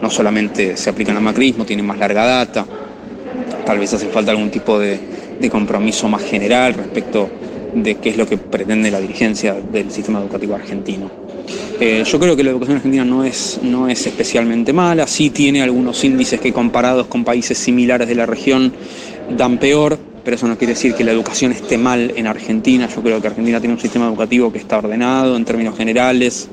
no 0.00 0.10
solamente 0.10 0.76
se 0.76 0.90
aplican 0.90 1.16
al 1.16 1.22
macrismo, 1.22 1.64
tienen 1.64 1.86
más 1.86 1.98
larga 1.98 2.24
data, 2.24 2.66
tal 3.64 3.78
vez 3.78 3.92
hace 3.92 4.08
falta 4.08 4.30
algún 4.30 4.50
tipo 4.50 4.78
de, 4.78 4.98
de 5.42 5.50
compromiso 5.50 6.08
más 6.08 6.22
general 6.22 6.74
respecto 6.74 7.28
de 7.74 7.96
qué 7.96 8.10
es 8.10 8.16
lo 8.16 8.26
que 8.26 8.38
pretende 8.38 8.90
la 8.90 9.00
dirigencia 9.00 9.54
del 9.54 9.90
sistema 9.90 10.20
educativo 10.20 10.54
argentino. 10.54 11.10
Eh, 11.80 12.04
yo 12.06 12.18
creo 12.18 12.36
que 12.36 12.44
la 12.44 12.50
educación 12.50 12.76
argentina 12.76 13.04
no 13.04 13.24
es, 13.24 13.58
no 13.62 13.88
es 13.88 14.06
especialmente 14.06 14.72
mala, 14.72 15.06
sí 15.06 15.30
tiene 15.30 15.62
algunos 15.62 16.04
índices 16.04 16.40
que 16.40 16.52
comparados 16.52 17.06
con 17.08 17.24
países 17.24 17.58
similares 17.58 18.08
de 18.08 18.14
la 18.14 18.26
región 18.26 18.72
dan 19.36 19.58
peor, 19.58 19.98
pero 20.24 20.36
eso 20.36 20.46
no 20.46 20.56
quiere 20.56 20.74
decir 20.74 20.94
que 20.94 21.02
la 21.02 21.12
educación 21.12 21.50
esté 21.52 21.78
mal 21.78 22.12
en 22.16 22.26
Argentina. 22.26 22.88
Yo 22.94 23.02
creo 23.02 23.20
que 23.20 23.26
Argentina 23.26 23.58
tiene 23.58 23.74
un 23.74 23.80
sistema 23.80 24.06
educativo 24.06 24.52
que 24.52 24.58
está 24.58 24.78
ordenado 24.78 25.36
en 25.36 25.44
términos 25.44 25.76
generales. 25.76 26.48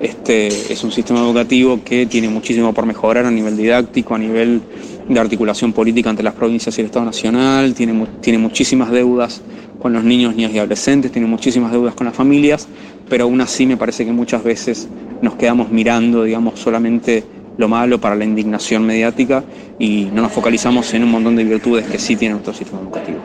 Este, 0.00 0.46
es 0.46 0.82
un 0.82 0.90
sistema 0.90 1.20
educativo 1.20 1.80
que 1.84 2.06
tiene 2.06 2.30
muchísimo 2.30 2.72
por 2.72 2.86
mejorar 2.86 3.26
a 3.26 3.30
nivel 3.30 3.58
didáctico, 3.58 4.14
a 4.14 4.18
nivel 4.18 4.62
de 5.08 5.20
articulación 5.20 5.72
política 5.72 6.10
entre 6.10 6.24
las 6.24 6.34
provincias 6.34 6.76
y 6.78 6.80
el 6.80 6.86
Estado 6.86 7.04
Nacional, 7.04 7.74
tiene, 7.74 8.06
tiene 8.20 8.38
muchísimas 8.38 8.90
deudas 8.90 9.42
con 9.80 9.92
los 9.92 10.04
niños, 10.04 10.34
niñas 10.34 10.52
y 10.52 10.58
adolescentes, 10.58 11.10
tiene 11.10 11.26
muchísimas 11.26 11.72
deudas 11.72 11.94
con 11.94 12.06
las 12.06 12.14
familias, 12.14 12.68
pero 13.08 13.24
aún 13.24 13.40
así 13.40 13.66
me 13.66 13.76
parece 13.76 14.04
que 14.04 14.12
muchas 14.12 14.44
veces 14.44 14.88
nos 15.22 15.34
quedamos 15.34 15.70
mirando, 15.70 16.24
digamos, 16.24 16.60
solamente 16.60 17.24
lo 17.56 17.68
malo 17.68 18.00
para 18.00 18.14
la 18.14 18.24
indignación 18.24 18.86
mediática 18.86 19.44
y 19.78 20.04
no 20.12 20.22
nos 20.22 20.32
focalizamos 20.32 20.92
en 20.94 21.04
un 21.04 21.10
montón 21.10 21.36
de 21.36 21.44
virtudes 21.44 21.86
que 21.86 21.98
sí 21.98 22.16
tiene 22.16 22.34
nuestro 22.34 22.54
sistema 22.54 22.80
educativo. 22.80 23.20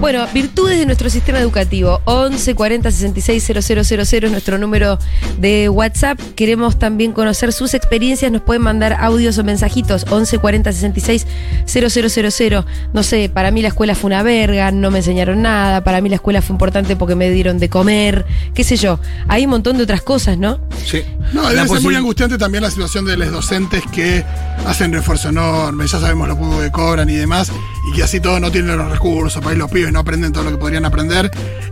Bueno, 0.00 0.26
virtudes 0.32 0.78
de 0.78 0.86
nuestro 0.86 1.10
sistema 1.10 1.40
educativo. 1.40 2.00
11 2.06 2.54
40 2.54 2.90
66 2.90 3.44
000 3.44 4.24
es 4.24 4.30
nuestro 4.30 4.56
número 4.56 4.98
de 5.38 5.68
WhatsApp. 5.68 6.18
Queremos 6.36 6.78
también 6.78 7.12
conocer 7.12 7.52
sus 7.52 7.74
experiencias. 7.74 8.32
Nos 8.32 8.40
pueden 8.40 8.62
mandar 8.62 8.94
audios 8.94 9.36
o 9.36 9.44
mensajitos. 9.44 10.06
11 10.08 10.38
40 10.38 10.72
66 10.72 11.26
000. 11.66 12.64
No 12.94 13.02
sé, 13.02 13.28
para 13.28 13.50
mí 13.50 13.60
la 13.60 13.68
escuela 13.68 13.94
fue 13.94 14.08
una 14.08 14.22
verga, 14.22 14.70
no 14.70 14.90
me 14.90 15.00
enseñaron 15.00 15.42
nada. 15.42 15.84
Para 15.84 16.00
mí 16.00 16.08
la 16.08 16.16
escuela 16.16 16.40
fue 16.40 16.54
importante 16.54 16.96
porque 16.96 17.14
me 17.14 17.28
dieron 17.28 17.58
de 17.58 17.68
comer. 17.68 18.24
Qué 18.54 18.64
sé 18.64 18.76
yo. 18.76 19.00
Hay 19.28 19.44
un 19.44 19.50
montón 19.50 19.76
de 19.76 19.82
otras 19.82 20.00
cosas, 20.00 20.38
¿no? 20.38 20.60
Sí. 20.82 21.02
No, 21.34 21.46
debe 21.50 21.68
ser 21.68 21.82
muy 21.82 21.94
angustiante 21.94 22.38
también 22.38 22.64
la 22.64 22.70
situación 22.70 23.04
de 23.04 23.18
los 23.18 23.30
docentes 23.30 23.82
que 23.92 24.24
hacen 24.66 24.94
refuerzo 24.94 25.28
enorme. 25.28 25.86
Ya 25.86 26.00
sabemos 26.00 26.26
lo 26.26 26.38
poco 26.38 26.58
que 26.58 26.70
cobran 26.70 27.10
y 27.10 27.16
demás. 27.16 27.52
Y 27.88 27.96
que 27.96 28.02
así 28.02 28.20
todos 28.20 28.40
no 28.40 28.50
tienen 28.50 28.76
los 28.76 28.90
recursos 28.90 29.42
para 29.42 29.54
ir 29.54 29.58
los 29.58 29.70
pibes 29.70 29.92
no 29.92 30.00
aprenden 30.00 30.32
todo 30.32 30.44
lo 30.44 30.50
que 30.50 30.56
podrían 30.58 30.84
aprender. 30.84 31.30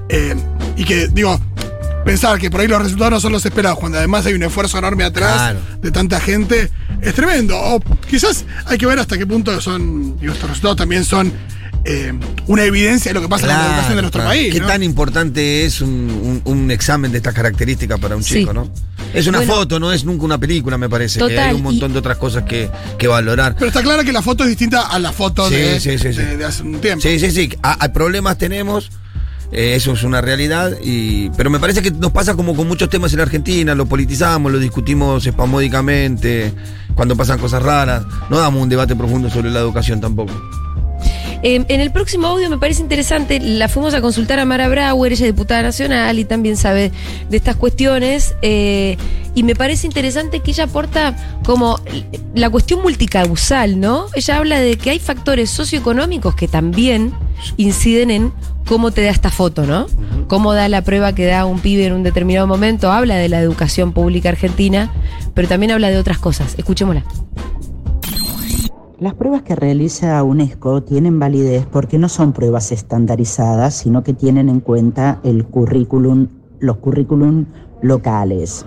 Eh, 0.08 0.34
y 0.76 0.84
que, 0.84 1.08
digo, 1.08 1.38
pensar 2.04 2.38
que 2.38 2.50
por 2.50 2.60
ahí 2.60 2.68
los 2.68 2.82
resultados 2.82 3.10
no 3.12 3.20
son 3.20 3.32
los 3.32 3.44
esperados, 3.44 3.78
cuando 3.78 3.98
además 3.98 4.24
hay 4.26 4.34
un 4.34 4.42
esfuerzo 4.42 4.78
enorme 4.78 5.04
atrás 5.04 5.54
de 5.80 5.90
tanta 5.90 6.20
gente, 6.20 6.70
es 7.02 7.14
tremendo. 7.14 7.82
Quizás 8.08 8.44
hay 8.64 8.78
que 8.78 8.86
ver 8.86 8.98
hasta 8.98 9.18
qué 9.18 9.26
punto 9.26 9.60
son, 9.60 10.18
digo, 10.18 10.32
estos 10.32 10.48
resultados 10.48 10.78
también 10.78 11.04
son 11.04 11.32
eh, 11.90 12.12
una 12.46 12.64
evidencia 12.64 13.10
de 13.10 13.14
lo 13.14 13.22
que 13.22 13.28
pasa 13.28 13.46
en 13.46 13.52
la 13.52 13.66
educación 13.66 13.96
de 13.96 14.02
nuestro 14.02 14.20
claro. 14.20 14.30
país. 14.36 14.52
¿Qué 14.52 14.60
¿no? 14.60 14.66
tan 14.66 14.82
importante 14.82 15.64
es 15.64 15.80
un, 15.80 15.90
un- 15.90 16.42
un 16.44 16.70
examen 16.70 17.10
de 17.10 17.16
estas 17.18 17.32
características 17.34 17.98
para 17.98 18.14
un 18.16 18.22
Sí. 18.22 18.40
chico, 18.40 18.52
no? 18.52 18.70
Es 19.14 19.26
una 19.26 19.38
Bueno. 19.38 19.54
foto, 19.54 19.80
no 19.80 19.90
es 19.90 20.04
nunca 20.04 20.24
una 20.24 20.36
película, 20.38 20.76
me 20.76 20.88
parece. 20.88 21.18
que 21.26 21.38
hay 21.38 21.54
un 21.54 21.62
montón 21.62 21.90
y- 21.90 21.92
de 21.94 21.98
otras 22.00 22.18
cosas 22.18 22.42
que, 22.44 22.68
que 22.98 23.08
valorar. 23.08 23.54
Pero 23.54 23.68
está 23.68 23.82
claro 23.82 24.04
que 24.04 24.12
la 24.12 24.20
foto 24.22 24.44
es 24.44 24.50
distinta 24.50 24.82
a 24.82 24.98
la 24.98 25.12
foto 25.12 25.48
Sí, 25.48 25.54
de, 25.54 25.80
sí, 25.80 25.98
sí, 25.98 26.12
sí. 26.12 26.18
de- 26.20 26.36
de 26.36 26.44
hace 26.44 26.62
un 26.62 26.78
tiempo. 26.80 27.00
Sí, 27.02 27.18
sí, 27.18 27.30
sí. 27.30 27.48
A- 27.62 27.84
a 27.84 27.92
problemas 27.92 28.36
tenemos. 28.38 28.90
eh, 29.50 29.74
eso 29.76 29.92
es 29.94 30.02
una 30.02 30.20
realidad. 30.20 30.72
Y, 30.84 31.30
pero 31.30 31.48
me 31.48 31.58
parece 31.58 31.80
que 31.80 31.90
nos 31.90 32.12
pasa 32.12 32.34
como 32.34 32.54
con 32.54 32.68
muchos 32.68 32.90
temas 32.90 33.12
en 33.12 33.16
la 33.16 33.22
Argentina. 33.22 33.74
Lo 33.74 33.86
politizamos, 33.86 34.52
lo 34.52 34.58
discutimos 34.58 35.26
espamódicamente. 35.26 36.52
Cuando 36.94 37.16
pasan 37.16 37.38
cosas 37.38 37.62
raras. 37.62 38.04
No 38.28 38.38
damos 38.38 38.62
un 38.62 38.68
debate 38.68 38.94
profundo 38.94 39.30
sobre 39.30 39.50
la 39.50 39.60
educación 39.60 40.02
tampoco. 40.02 40.34
Eh, 41.42 41.64
en 41.68 41.80
el 41.80 41.92
próximo 41.92 42.26
audio 42.26 42.50
me 42.50 42.58
parece 42.58 42.82
interesante, 42.82 43.38
la 43.40 43.68
fuimos 43.68 43.94
a 43.94 44.00
consultar 44.00 44.40
a 44.40 44.44
Mara 44.44 44.68
Brauer, 44.68 45.12
ella 45.12 45.26
es 45.26 45.32
diputada 45.32 45.62
nacional 45.62 46.18
y 46.18 46.24
también 46.24 46.56
sabe 46.56 46.90
de 47.30 47.36
estas 47.36 47.54
cuestiones, 47.54 48.34
eh, 48.42 48.96
y 49.34 49.44
me 49.44 49.54
parece 49.54 49.86
interesante 49.86 50.40
que 50.40 50.50
ella 50.50 50.64
aporta 50.64 51.16
como 51.44 51.78
la 52.34 52.50
cuestión 52.50 52.82
multicausal, 52.82 53.78
¿no? 53.78 54.06
Ella 54.14 54.38
habla 54.38 54.58
de 54.58 54.76
que 54.76 54.90
hay 54.90 54.98
factores 54.98 55.48
socioeconómicos 55.50 56.34
que 56.34 56.48
también 56.48 57.12
inciden 57.56 58.10
en 58.10 58.32
cómo 58.66 58.90
te 58.90 59.02
da 59.02 59.10
esta 59.10 59.30
foto, 59.30 59.64
¿no? 59.64 59.86
Cómo 60.26 60.54
da 60.54 60.68
la 60.68 60.82
prueba 60.82 61.14
que 61.14 61.26
da 61.26 61.46
un 61.46 61.60
pibe 61.60 61.86
en 61.86 61.92
un 61.92 62.02
determinado 62.02 62.48
momento, 62.48 62.90
habla 62.90 63.14
de 63.14 63.28
la 63.28 63.40
educación 63.40 63.92
pública 63.92 64.28
argentina, 64.28 64.90
pero 65.34 65.46
también 65.46 65.70
habla 65.70 65.88
de 65.90 65.98
otras 65.98 66.18
cosas. 66.18 66.54
Escuchémosla. 66.58 67.04
Las 69.00 69.14
pruebas 69.14 69.42
que 69.42 69.54
realiza 69.54 70.20
UNESCO 70.24 70.82
tienen 70.82 71.20
validez 71.20 71.64
porque 71.70 71.98
no 71.98 72.08
son 72.08 72.32
pruebas 72.32 72.72
estandarizadas, 72.72 73.74
sino 73.74 74.02
que 74.02 74.12
tienen 74.12 74.48
en 74.48 74.58
cuenta 74.58 75.20
el 75.22 75.46
currículum, 75.46 76.26
los 76.58 76.78
currículum 76.78 77.46
locales. 77.80 78.66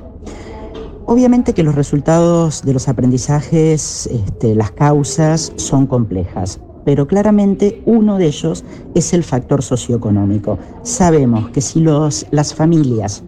Obviamente 1.06 1.54
que 1.54 1.64
los 1.64 1.76
resultados 1.76 2.64
de 2.64 2.72
los 2.72 2.88
aprendizajes, 2.88 4.08
este, 4.08 4.56
las 4.56 4.72
causas 4.72 5.52
son 5.58 5.86
complejas, 5.86 6.62
pero 6.86 7.08
claramente 7.08 7.84
uno 7.86 8.18
de 8.18 8.28
ellos 8.28 8.64
es 8.96 9.12
el 9.14 9.26
factor 9.26 9.62
socioeconómico. 9.62 10.58
Sabemos 10.84 11.50
que 11.50 11.60
si 11.60 11.82
las 11.82 12.56
familias 12.56 13.22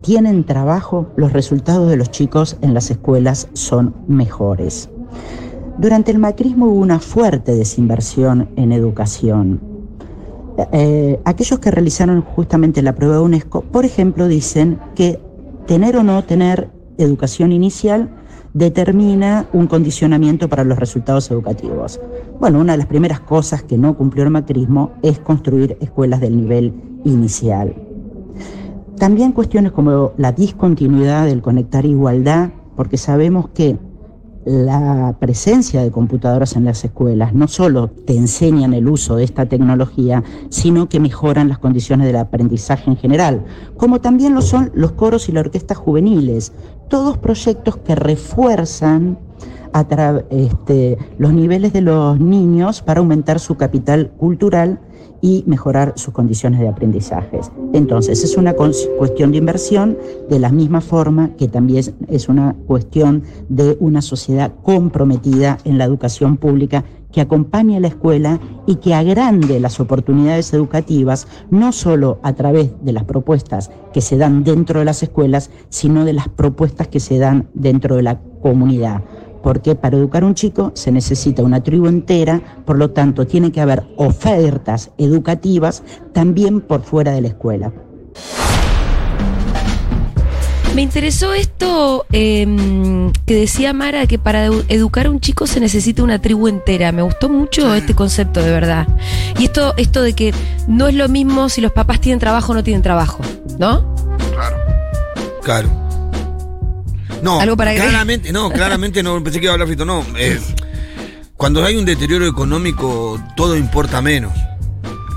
tienen 0.00 0.44
trabajo, 0.44 1.10
los 1.16 1.34
resultados 1.34 1.90
de 1.90 1.98
los 1.98 2.10
chicos 2.10 2.56
en 2.62 2.72
las 2.72 2.90
escuelas 2.90 3.48
son 3.52 3.94
mejores. 4.08 4.88
Durante 5.80 6.10
el 6.10 6.18
macrismo 6.18 6.66
hubo 6.66 6.80
una 6.80 7.00
fuerte 7.00 7.54
desinversión 7.54 8.50
en 8.56 8.70
educación. 8.70 9.62
Eh, 10.72 11.18
aquellos 11.24 11.58
que 11.58 11.70
realizaron 11.70 12.20
justamente 12.20 12.82
la 12.82 12.94
prueba 12.94 13.14
de 13.14 13.22
UNESCO, 13.22 13.62
por 13.62 13.86
ejemplo, 13.86 14.28
dicen 14.28 14.78
que 14.94 15.18
tener 15.66 15.96
o 15.96 16.02
no 16.02 16.22
tener 16.22 16.68
educación 16.98 17.50
inicial 17.50 18.10
determina 18.52 19.46
un 19.54 19.68
condicionamiento 19.68 20.50
para 20.50 20.64
los 20.64 20.78
resultados 20.78 21.30
educativos. 21.30 21.98
Bueno, 22.38 22.60
una 22.60 22.72
de 22.72 22.78
las 22.78 22.86
primeras 22.86 23.20
cosas 23.20 23.62
que 23.62 23.78
no 23.78 23.96
cumplió 23.96 24.24
el 24.24 24.30
macrismo 24.30 24.90
es 25.00 25.18
construir 25.18 25.78
escuelas 25.80 26.20
del 26.20 26.36
nivel 26.36 26.74
inicial. 27.06 27.74
También 28.98 29.32
cuestiones 29.32 29.72
como 29.72 30.12
la 30.18 30.32
discontinuidad 30.32 31.24
del 31.24 31.40
conectar 31.40 31.86
igualdad, 31.86 32.50
porque 32.76 32.98
sabemos 32.98 33.48
que 33.54 33.78
la 34.44 35.16
presencia 35.20 35.82
de 35.82 35.90
computadoras 35.90 36.56
en 36.56 36.64
las 36.64 36.82
escuelas 36.84 37.34
no 37.34 37.46
solo 37.46 37.88
te 38.06 38.16
enseñan 38.16 38.72
el 38.72 38.88
uso 38.88 39.16
de 39.16 39.24
esta 39.24 39.46
tecnología, 39.46 40.24
sino 40.48 40.88
que 40.88 40.98
mejoran 41.00 41.48
las 41.48 41.58
condiciones 41.58 42.06
del 42.06 42.16
aprendizaje 42.16 42.90
en 42.90 42.96
general, 42.96 43.44
como 43.76 44.00
también 44.00 44.34
lo 44.34 44.42
son 44.42 44.70
los 44.74 44.92
coros 44.92 45.28
y 45.28 45.32
las 45.32 45.44
orquestas 45.44 45.76
juveniles, 45.76 46.52
todos 46.88 47.18
proyectos 47.18 47.76
que 47.76 47.94
refuerzan 47.94 49.18
a 49.72 49.86
este, 50.30 50.98
los 51.18 51.32
niveles 51.32 51.72
de 51.72 51.80
los 51.82 52.18
niños 52.18 52.82
para 52.82 53.00
aumentar 53.00 53.38
su 53.38 53.56
capital 53.56 54.10
cultural 54.18 54.80
y 55.22 55.44
mejorar 55.46 55.92
sus 55.96 56.14
condiciones 56.14 56.60
de 56.60 56.68
aprendizaje. 56.68 57.40
Entonces, 57.72 58.24
es 58.24 58.36
una 58.36 58.54
cuestión 58.54 59.32
de 59.32 59.38
inversión 59.38 59.98
de 60.28 60.38
la 60.38 60.50
misma 60.50 60.80
forma 60.80 61.30
que 61.36 61.48
también 61.48 61.84
es 62.08 62.28
una 62.28 62.54
cuestión 62.66 63.22
de 63.48 63.76
una 63.80 64.02
sociedad 64.02 64.52
comprometida 64.62 65.58
en 65.64 65.78
la 65.78 65.84
educación 65.84 66.36
pública 66.36 66.84
que 67.12 67.20
acompañe 67.20 67.76
a 67.76 67.80
la 67.80 67.88
escuela 67.88 68.38
y 68.66 68.76
que 68.76 68.94
agrande 68.94 69.58
las 69.58 69.80
oportunidades 69.80 70.52
educativas, 70.54 71.26
no 71.50 71.72
solo 71.72 72.20
a 72.22 72.34
través 72.34 72.70
de 72.82 72.92
las 72.92 73.04
propuestas 73.04 73.70
que 73.92 74.00
se 74.00 74.16
dan 74.16 74.44
dentro 74.44 74.78
de 74.78 74.84
las 74.84 75.02
escuelas, 75.02 75.50
sino 75.70 76.04
de 76.04 76.12
las 76.12 76.28
propuestas 76.28 76.88
que 76.88 77.00
se 77.00 77.18
dan 77.18 77.48
dentro 77.54 77.96
de 77.96 78.02
la 78.02 78.20
comunidad 78.42 79.02
porque 79.42 79.74
para 79.74 79.96
educar 79.96 80.22
a 80.22 80.26
un 80.26 80.34
chico 80.34 80.72
se 80.74 80.92
necesita 80.92 81.42
una 81.42 81.62
tribu 81.62 81.86
entera, 81.86 82.40
por 82.64 82.76
lo 82.78 82.90
tanto 82.90 83.26
tiene 83.26 83.52
que 83.52 83.60
haber 83.60 83.84
ofertas 83.96 84.90
educativas 84.98 85.82
también 86.12 86.60
por 86.60 86.82
fuera 86.82 87.12
de 87.12 87.20
la 87.22 87.28
escuela. 87.28 87.72
Me 90.74 90.82
interesó 90.82 91.34
esto 91.34 92.06
eh, 92.12 92.46
que 93.26 93.34
decía 93.34 93.72
Mara, 93.72 94.06
que 94.06 94.20
para 94.20 94.46
edu- 94.46 94.64
educar 94.68 95.06
a 95.06 95.10
un 95.10 95.18
chico 95.18 95.48
se 95.48 95.58
necesita 95.58 96.04
una 96.04 96.20
tribu 96.22 96.46
entera. 96.46 96.92
Me 96.92 97.02
gustó 97.02 97.28
mucho 97.28 97.74
este 97.74 97.94
concepto, 97.96 98.40
de 98.40 98.52
verdad. 98.52 98.86
Y 99.36 99.46
esto, 99.46 99.74
esto 99.76 100.00
de 100.00 100.12
que 100.12 100.32
no 100.68 100.86
es 100.86 100.94
lo 100.94 101.08
mismo 101.08 101.48
si 101.48 101.60
los 101.60 101.72
papás 101.72 102.00
tienen 102.00 102.20
trabajo 102.20 102.52
o 102.52 102.54
no 102.54 102.62
tienen 102.62 102.82
trabajo, 102.82 103.18
¿no? 103.58 103.94
Claro. 104.32 104.56
Claro. 105.42 105.68
No, 107.22 107.40
¿Algo 107.40 107.56
para 107.56 107.70
agregar? 107.70 107.90
claramente, 107.90 108.32
no, 108.32 108.50
claramente 108.50 109.02
no 109.02 109.22
pensé 109.22 109.40
que 109.40 109.44
iba 109.46 109.52
a 109.52 109.54
hablar 109.54 109.68
Fito, 109.68 109.84
no. 109.84 110.04
eh, 110.16 110.38
cuando 111.36 111.64
hay 111.64 111.76
un 111.76 111.84
deterioro 111.84 112.26
económico, 112.26 113.22
todo 113.36 113.56
importa 113.56 114.00
menos. 114.02 114.32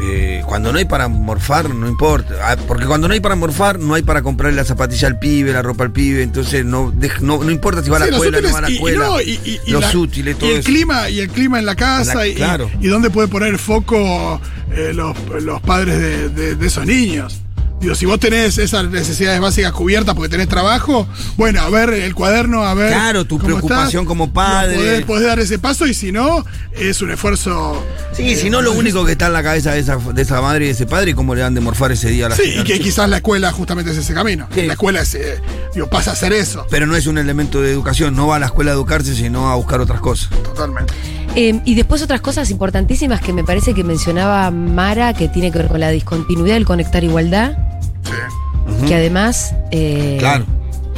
Eh, 0.05 0.41
cuando 0.45 0.73
no 0.73 0.79
hay 0.79 0.85
para 0.85 1.07
morfar, 1.07 1.69
no 1.69 1.87
importa. 1.87 2.33
Ah, 2.41 2.57
Porque 2.67 2.85
cuando 2.85 3.07
no 3.07 3.13
hay 3.13 3.19
para 3.21 3.35
morfar, 3.35 3.79
no 3.79 3.93
hay 3.93 4.01
para 4.01 4.21
comprarle 4.21 4.57
la 4.57 4.65
zapatilla 4.65 5.07
al 5.07 5.19
pibe, 5.19 5.53
la 5.53 5.61
ropa 5.61 5.83
al 5.85 5.91
pibe. 5.91 6.23
Entonces 6.23 6.65
no, 6.65 6.91
no, 7.21 7.43
no 7.43 7.51
importa 7.51 7.83
si 7.83 7.89
va 7.89 7.97
a 7.97 7.99
la 7.99 8.05
escuela, 8.07 8.41
no 8.41 8.51
va 8.51 8.57
a 8.57 8.61
la 8.61 8.67
escuela. 8.69 9.23
y- 9.23 9.39
y- 9.45 9.59
y 9.67 9.71
los 9.71 9.81
la- 9.93 9.97
útiles, 9.99 10.37
todo 10.37 10.49
y 10.49 10.53
el 10.53 10.59
eso. 10.59 10.65
clima 10.67 11.09
y 11.09 11.19
el 11.19 11.29
clima 11.29 11.59
en 11.59 11.65
la 11.65 11.75
casa 11.75 12.15
La- 12.15 12.27
y, 12.27 12.33
claro. 12.35 12.69
y 12.81 12.87
dónde 12.87 13.11
puede 13.11 13.27
poner 13.29 13.57
foco 13.59 14.41
eh, 14.75 14.91
los, 14.93 15.15
los 15.41 15.61
padres 15.61 15.97
de, 15.99 16.29
de- 16.29 16.55
de 16.55 16.67
esos 16.67 16.85
niños. 16.85 17.39
Digo, 17.83 17.95
si 17.95 18.05
vos 18.05 18.17
tenés 18.17 18.57
esas 18.59 18.89
necesidades 18.89 19.41
básicas 19.41 19.73
cubiertas 19.73 20.15
porque 20.15 20.29
tenés 20.29 20.47
trabajo, 20.47 21.05
bueno, 21.35 21.59
a 21.59 21.69
ver 21.69 21.89
el 21.89 22.15
cuaderno, 22.15 22.63
a 22.63 22.73
ver. 22.73 22.93
Claro, 22.93 23.25
tu 23.25 23.35
cómo 23.35 23.47
preocupación 23.47 24.03
estás. 24.03 24.05
como 24.05 24.31
padre. 24.31 24.75
Podés, 24.77 25.05
podés 25.05 25.27
dar 25.27 25.39
ese 25.41 25.59
paso 25.59 25.85
y 25.85 25.93
si 25.93 26.13
no, 26.13 26.45
es 26.71 27.01
un 27.01 27.11
esfuerzo. 27.11 27.85
Sí, 28.13 28.37
si 28.37 28.49
no, 28.49 28.61
lo 28.61 28.71
único 28.71 29.03
que 29.03 29.11
está 29.11 29.27
en 29.27 29.33
la 29.33 29.43
cabeza 29.43 29.73
de 29.73 29.79
esa, 29.79 29.97
de 29.97 30.21
esa 30.21 30.39
madre 30.39 30.63
y 30.63 30.67
de 30.67 30.73
ese 30.75 30.85
padre 30.85 31.11
y 31.11 31.13
cómo 31.13 31.35
le 31.35 31.41
dan 31.41 31.55
de 31.55 31.59
morfar 31.59 31.91
ese 31.91 32.09
día 32.09 32.27
a 32.27 32.29
la 32.29 32.37
Sí, 32.37 32.55
y 32.57 32.63
que 32.63 32.79
quizás 32.79 33.09
la 33.09 33.17
escuela 33.17 33.51
justamente 33.51 33.91
es 33.91 33.97
ese 33.97 34.13
camino. 34.13 34.47
Sí. 34.55 34.61
La 34.61 34.73
escuela 34.73 35.01
es, 35.01 35.13
eh, 35.15 35.41
digo, 35.73 35.87
pasa 35.87 36.13
a 36.13 36.15
ser 36.15 36.31
eso. 36.31 36.65
Pero 36.69 36.87
no 36.87 36.95
es 36.95 37.05
un 37.05 37.17
elemento 37.17 37.61
de 37.61 37.69
educación, 37.69 38.15
no 38.15 38.27
va 38.27 38.37
a 38.37 38.39
la 38.39 38.45
escuela 38.45 38.71
a 38.71 38.75
educarse, 38.75 39.13
sino 39.13 39.51
a 39.51 39.55
buscar 39.55 39.81
otras 39.81 39.99
cosas. 39.99 40.29
Totalmente. 40.29 40.93
Eh, 41.35 41.59
y 41.65 41.75
después 41.75 42.01
otras 42.01 42.21
cosas 42.21 42.49
importantísimas 42.51 43.19
que 43.19 43.33
me 43.33 43.43
parece 43.43 43.73
que 43.73 43.83
mencionaba 43.83 44.51
Mara, 44.51 45.13
que 45.13 45.27
tiene 45.27 45.51
que 45.51 45.57
ver 45.57 45.67
con 45.67 45.79
la 45.79 45.89
discontinuidad 45.89 46.53
del 46.53 46.65
conectar 46.65 47.03
igualdad, 47.03 47.57
Sí. 48.03 48.85
que 48.87 48.95
además... 48.95 49.53
eh, 49.71 50.17
Claro. 50.19 50.45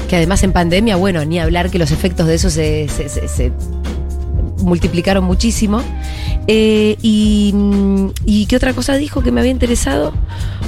Que 0.10 0.18
además 0.18 0.44
en 0.44 0.52
pandemia, 0.52 0.98
bueno, 0.98 1.26
ni 1.26 1.40
hablar 1.40 1.72
que 1.72 1.80
los 1.80 1.90
efectos 1.92 2.28
de 2.28 2.36
eso 2.36 2.50
se, 2.52 2.88
se- 2.90 3.10
se- 3.10 3.28
se 3.28 3.52
multiplicaron 4.60 5.24
muchísimo. 5.24 5.82
Eh, 6.48 6.96
y, 7.02 7.52
mm, 7.56 8.10
¿Y 8.26 8.46
qué 8.46 8.56
otra 8.56 8.74
cosa 8.74 8.94
dijo 8.96 9.22
que 9.24 9.32
me 9.32 9.40
había 9.40 9.52
interesado? 9.52 10.14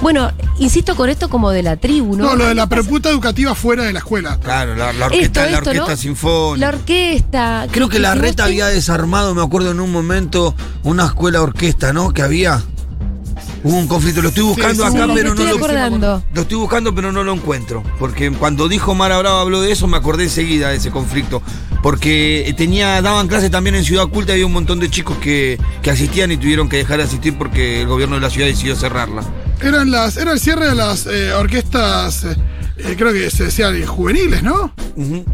Bueno, 0.02 0.32
insisto 0.60 0.96
con 0.96 1.10
esto 1.10 1.30
como 1.30 1.52
de 1.52 1.62
la 1.64 1.78
tribu, 1.78 2.16
¿no? 2.16 2.26
No, 2.26 2.36
lo 2.36 2.48
de 2.48 2.56
la 2.56 2.68
propuesta 2.68 3.10
educativa 3.10 3.54
fuera 3.54 3.84
de 3.84 3.94
la 3.94 4.00
escuela. 4.00 4.40
Claro, 4.42 4.76
la, 4.76 4.92
la 4.94 5.06
orquesta, 5.08 5.42
Esto, 5.46 5.52
la 5.52 5.58
esto, 5.58 5.70
orquesta 5.70 5.92
¿no? 5.92 5.98
sinfónica. 5.98 6.66
La 6.72 6.76
orquesta. 6.78 7.68
Creo 7.72 7.90
que 7.90 8.00
la 8.00 8.16
reta 8.16 8.46
había 8.46 8.68
desarmado, 8.68 9.36
me 9.36 9.44
acuerdo 9.44 9.72
en 9.72 9.80
un 9.80 9.92
momento, 9.92 10.56
una 10.84 11.06
escuela 11.06 11.42
orquesta, 11.42 11.94
¿no? 11.94 12.12
Que 12.12 12.22
había. 12.24 12.62
Hubo 13.68 13.80
un 13.80 13.88
conflicto, 13.88 14.22
lo 14.22 14.30
estoy 14.30 14.44
buscando 14.44 14.84
sí, 14.84 14.96
acá, 14.96 15.06
sí, 15.08 15.12
pero 15.14 15.36
no 15.36 15.44
lo 15.44 15.56
acordando. 15.58 16.24
Lo 16.34 16.42
estoy 16.42 16.58
buscando, 16.58 16.96
pero 16.96 17.12
no 17.12 17.22
lo 17.26 17.34
encuentro. 17.34 17.84
Porque 18.00 18.32
cuando 18.32 18.70
dijo 18.70 18.96
Mara 18.96 19.18
Bravo 19.18 19.40
habló 19.40 19.60
de 19.60 19.74
eso, 19.74 19.88
me 19.88 19.98
acordé 19.98 20.24
enseguida 20.24 20.70
de 20.70 20.78
ese 20.78 20.90
conflicto. 20.90 21.42
Porque 21.84 22.54
tenía, 22.56 23.02
daban 23.02 23.28
clases 23.28 23.52
también 23.52 23.76
en 23.76 23.84
Ciudad 23.84 24.08
Culta 24.08 24.32
y 24.32 24.36
había 24.36 24.46
un 24.46 24.54
montón 24.54 24.80
de 24.80 24.90
chicos 24.90 25.18
que, 25.18 25.60
que 25.82 25.92
asistían 25.92 26.32
y 26.32 26.38
tuvieron 26.38 26.70
que 26.70 26.78
dejar 26.78 27.00
de 27.00 27.04
asistir 27.04 27.38
porque 27.38 27.82
el 27.82 27.88
gobierno 27.88 28.16
de 28.16 28.22
la 28.22 28.30
ciudad 28.30 28.48
decidió 28.48 28.74
cerrarla. 28.78 29.24
Eran 29.62 29.92
las, 29.92 30.16
era 30.16 30.32
el 30.32 30.40
cierre 30.40 30.70
de 30.70 30.76
las 30.76 31.06
eh, 31.06 31.34
orquestas, 31.34 32.24
eh, 32.24 32.38
eh, 32.78 32.96
creo 32.98 33.12
que 33.12 33.30
se 33.30 33.46
decía 33.46 33.70
de 33.70 33.86
juveniles, 33.86 34.44
¿no? 34.44 34.74
Ujú. 34.96 35.26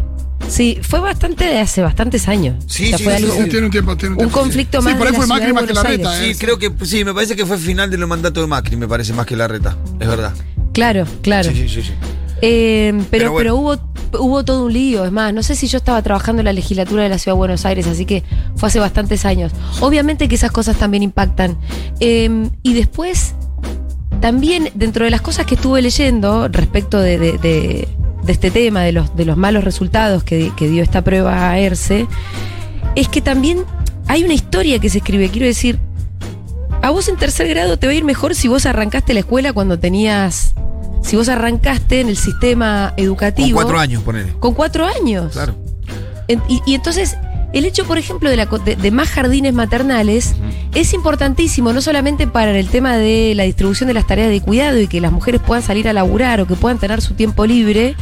Sí, 0.48 0.78
fue 0.82 1.00
bastante 1.00 1.46
de 1.46 1.60
hace 1.60 1.82
bastantes 1.82 2.28
años. 2.28 2.64
Sí, 2.68 2.86
O 2.86 2.90
sea, 2.90 2.98
sí, 2.98 3.04
fue 3.04 3.18
sí, 3.18 3.24
algo- 3.24 3.44
Sí, 3.44 3.50
tiene 3.50 3.66
un 3.66 3.72
tiempo, 3.72 3.98
tiene 3.98 4.16
un 4.16 4.30
conflicto 4.30 4.80
sí, 4.82 4.86
más 4.86 4.96
por 4.96 5.08
ahí 5.08 5.12
de 5.14 5.18
fue 5.18 5.28
Macri 5.28 5.54
más 5.54 5.64
de 5.64 5.68
que 5.68 5.74
la 5.74 5.84
reta. 5.84 6.20
Sí, 6.20 6.26
¿eh? 6.26 6.36
creo 6.38 6.60
que 6.60 6.72
sí, 6.86 7.04
me 7.04 7.14
parece 7.14 7.36
que 7.36 7.46
fue 7.46 7.58
final 7.58 7.90
del 7.90 8.06
mandato 8.06 8.42
de 8.42 8.48
Macri, 8.48 8.76
me 8.76 8.88
parece 8.88 9.14
más 9.14 9.26
que 9.26 9.36
la 9.36 9.48
reta. 9.48 9.78
Es 10.00 10.08
verdad. 10.08 10.34
Claro, 10.74 11.06
claro. 11.22 11.50
Sí, 11.50 11.56
sí, 11.56 11.70
sí, 11.70 11.82
sí. 11.84 11.92
Eh, 12.42 12.94
pero 13.10 13.34
Pero 13.38 13.56
hubo, 13.56 13.78
hubo 14.20 14.44
todo 14.44 14.66
un 14.66 14.74
lío. 14.74 15.06
Es 15.06 15.12
más, 15.12 15.34
no 15.34 15.44
sé 15.44 15.56
si 15.56 15.68
yo 15.68 15.78
estaba 15.78 16.02
trabajando 16.02 16.42
en 16.42 16.46
la 16.46 16.54
legislatura 16.54 17.04
de 17.04 17.10
la 17.10 17.18
Ciudad 17.18 17.36
de 17.36 17.40
Buenos 17.40 17.66
Aires, 17.66 17.88
así 17.88 18.06
que 18.06 18.24
fue 18.58 18.68
hace 18.68 18.80
bastantes 18.80 19.26
años. 19.26 19.52
Obviamente 19.80 20.28
que 20.28 20.36
esas 20.36 20.52
cosas 20.52 20.78
también 20.78 21.04
impactan. 21.04 21.58
Eh, 22.00 22.50
y 22.64 22.74
después, 22.74 23.34
también 24.20 24.70
dentro 24.76 25.06
de 25.06 25.12
las 25.12 25.22
cosas 25.22 25.46
que 25.46 25.56
estuve 25.56 25.82
leyendo 25.82 26.48
respecto 26.50 27.00
de, 27.00 27.18
de- 27.18 27.38
de- 27.38 27.88
de 28.24 28.32
este 28.34 28.52
tema, 28.52 28.82
de 28.82 28.92
los, 28.94 29.16
de 29.16 29.26
los 29.26 29.38
malos 29.38 29.64
resultados 29.64 30.24
que, 30.24 30.52
que 30.56 30.68
dio 30.70 30.82
esta 30.84 31.02
prueba 31.04 31.50
a 31.50 31.60
ERCE, 31.60 32.08
es 32.96 33.08
que 33.10 33.22
también 33.22 33.64
hay 34.08 34.24
una 34.24 34.34
historia 34.34 34.80
que 34.80 34.90
se 34.90 35.00
escribe. 35.00 35.30
Quiero 35.30 35.46
decir, 35.48 35.80
a 36.82 36.90
vos 36.90 37.08
en 37.10 37.18
tercer 37.18 37.48
grado 37.48 37.78
te 37.78 37.88
va 37.88 37.94
a 37.94 37.96
ir 37.96 38.04
mejor 38.04 38.36
si 38.36 38.48
vos 38.48 38.66
arrancaste 38.66 39.14
la 39.14 39.22
escuela 39.22 39.54
cuando 39.54 39.80
tenías. 39.80 40.54
Si 41.02 41.18
vos 41.18 41.28
arrancaste 41.28 42.00
en 42.00 42.08
el 42.08 42.16
sistema 42.18 42.94
Con 42.96 43.04
educativo. 43.04 43.56
cuatro 43.56 43.78
años, 43.80 44.04
ponele. 44.04 44.34
Con 44.40 44.54
cuatro 44.54 44.86
años. 44.86 45.34
Claro. 45.34 45.56
En- 46.30 46.42
y, 46.48 46.62
y 46.66 46.76
entonces, 46.76 47.18
el 47.54 47.66
hecho, 47.66 47.86
por 47.86 47.98
ejemplo, 47.98 48.30
de, 48.30 48.36
la 48.36 48.46
de 48.46 48.92
más 48.92 49.10
jardines 49.10 49.54
maternales 49.54 50.36
es 50.74 50.94
importantísimo, 50.94 51.72
no 51.72 51.82
solamente 51.82 52.26
para 52.26 52.58
el 52.58 52.68
tema 52.68 52.98
de 52.98 53.34
la 53.36 53.44
distribución 53.44 53.88
de 53.88 53.94
las 53.94 54.08
tareas 54.08 54.30
de 54.30 54.42
cuidado 54.42 54.80
y 54.80 54.88
que 54.88 55.00
las 55.00 55.12
mujeres 55.12 55.40
puedan 55.40 55.64
salir 55.64 55.88
a 55.88 55.94
laburar 55.94 56.42
o 56.42 56.48
que 56.48 56.56
puedan 56.56 56.80
tener 56.80 57.02
su 57.02 57.14
tiempo 57.14 57.46
libre, 57.46 57.96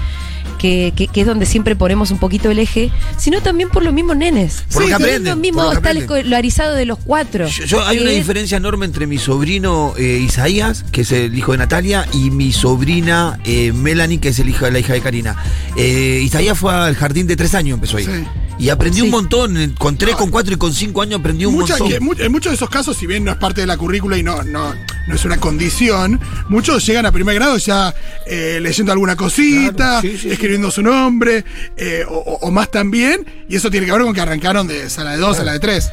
que, 0.59 0.93
que- 0.95 1.07
que 1.07 1.21
es 1.21 1.27
donde 1.27 1.45
siempre 1.45 1.75
ponemos 1.75 2.11
un 2.11 2.19
poquito 2.19 2.49
el 2.51 2.59
eje, 2.59 2.91
sino 3.17 3.41
también 3.41 3.69
por 3.69 3.83
los 3.83 3.93
mismos 3.93 4.17
nenes. 4.17 4.63
Por 4.71 4.83
lo 4.83 4.87
que 4.87 4.93
Teniendo 5.03 5.31
aprenden, 5.31 5.41
mismo 5.41 5.63
por 5.63 5.83
lo 5.83 5.99
escolarizado 5.99 6.75
de 6.75 6.85
los 6.85 6.99
cuatro. 6.99 7.47
Yo, 7.47 7.65
yo- 7.65 7.85
hay 7.85 7.99
una 7.99 8.11
es- 8.11 8.17
diferencia 8.17 8.57
enorme 8.57 8.85
entre 8.85 9.07
mi 9.07 9.17
sobrino 9.17 9.93
eh, 9.97 10.19
Isaías, 10.23 10.83
que 10.91 11.01
es 11.01 11.11
el 11.11 11.37
hijo 11.37 11.51
de 11.53 11.57
Natalia, 11.59 12.05
y 12.13 12.31
mi 12.31 12.51
sobrina 12.51 13.39
eh, 13.45 13.71
Melanie, 13.73 14.19
que 14.19 14.29
es 14.29 14.39
el 14.39 14.49
hijo, 14.49 14.69
la 14.69 14.79
hija 14.79 14.93
de 14.93 15.01
Karina. 15.01 15.35
Eh, 15.75 16.21
Isaías 16.23 16.57
fue 16.57 16.73
al 16.73 16.95
jardín 16.95 17.27
de 17.27 17.35
tres 17.35 17.55
años, 17.55 17.75
empezó 17.75 17.97
ahí. 17.97 18.05
Sí. 18.05 18.11
Y 18.59 18.69
aprendió 18.69 19.03
Sí. 19.03 19.07
un 19.07 19.11
montón. 19.11 19.73
Con 19.77 19.97
tres, 19.97 20.15
con 20.15 20.29
cuatro 20.29 20.53
y 20.53 20.57
con 20.57 20.71
cinco 20.73 21.01
años 21.01 21.19
aprendió 21.19 21.49
un 21.49 21.55
Mucha- 21.55 21.73
montón. 21.79 21.89
que 21.89 21.99
mu- 21.99 22.13
en 22.17 22.31
muchos 22.31 22.51
de 22.51 22.55
esos 22.57 22.69
casos, 22.69 22.95
si 22.95 23.07
bien 23.07 23.23
no 23.23 23.31
es 23.31 23.37
parte 23.37 23.61
de 23.61 23.67
la 23.67 23.75
currícula 23.77 24.17
y 24.17 24.23
no, 24.23 24.43
no, 24.43 24.75
no 25.07 25.15
es 25.15 25.25
una 25.25 25.37
condición, 25.37 26.19
muchos 26.47 26.85
llegan 26.85 27.05
a 27.07 27.11
primer 27.11 27.35
grado 27.35 27.57
ya 27.57 27.93
eh, 28.27 28.59
leyendo 28.61 28.91
alguna 28.91 29.15
cosita, 29.15 29.73
Claro, 29.73 30.01
sí, 30.01 30.17
sí, 30.17 30.29
sí. 30.29 30.37
Escribiendo 30.41 30.71
su 30.71 30.81
nombre, 30.81 31.45
eh, 31.77 32.03
o, 32.09 32.49
más 32.49 32.71
también, 32.71 33.23
y 33.47 33.55
eso 33.57 33.69
tiene 33.69 33.85
que 33.85 33.91
ver 33.91 34.01
con 34.01 34.11
que 34.15 34.21
arrancaron 34.21 34.67
de 34.67 34.89
sala 34.89 35.11
de 35.11 35.17
dos 35.17 35.39
a 35.39 35.43
la 35.43 35.53
de 35.53 35.59
tres. 35.59 35.91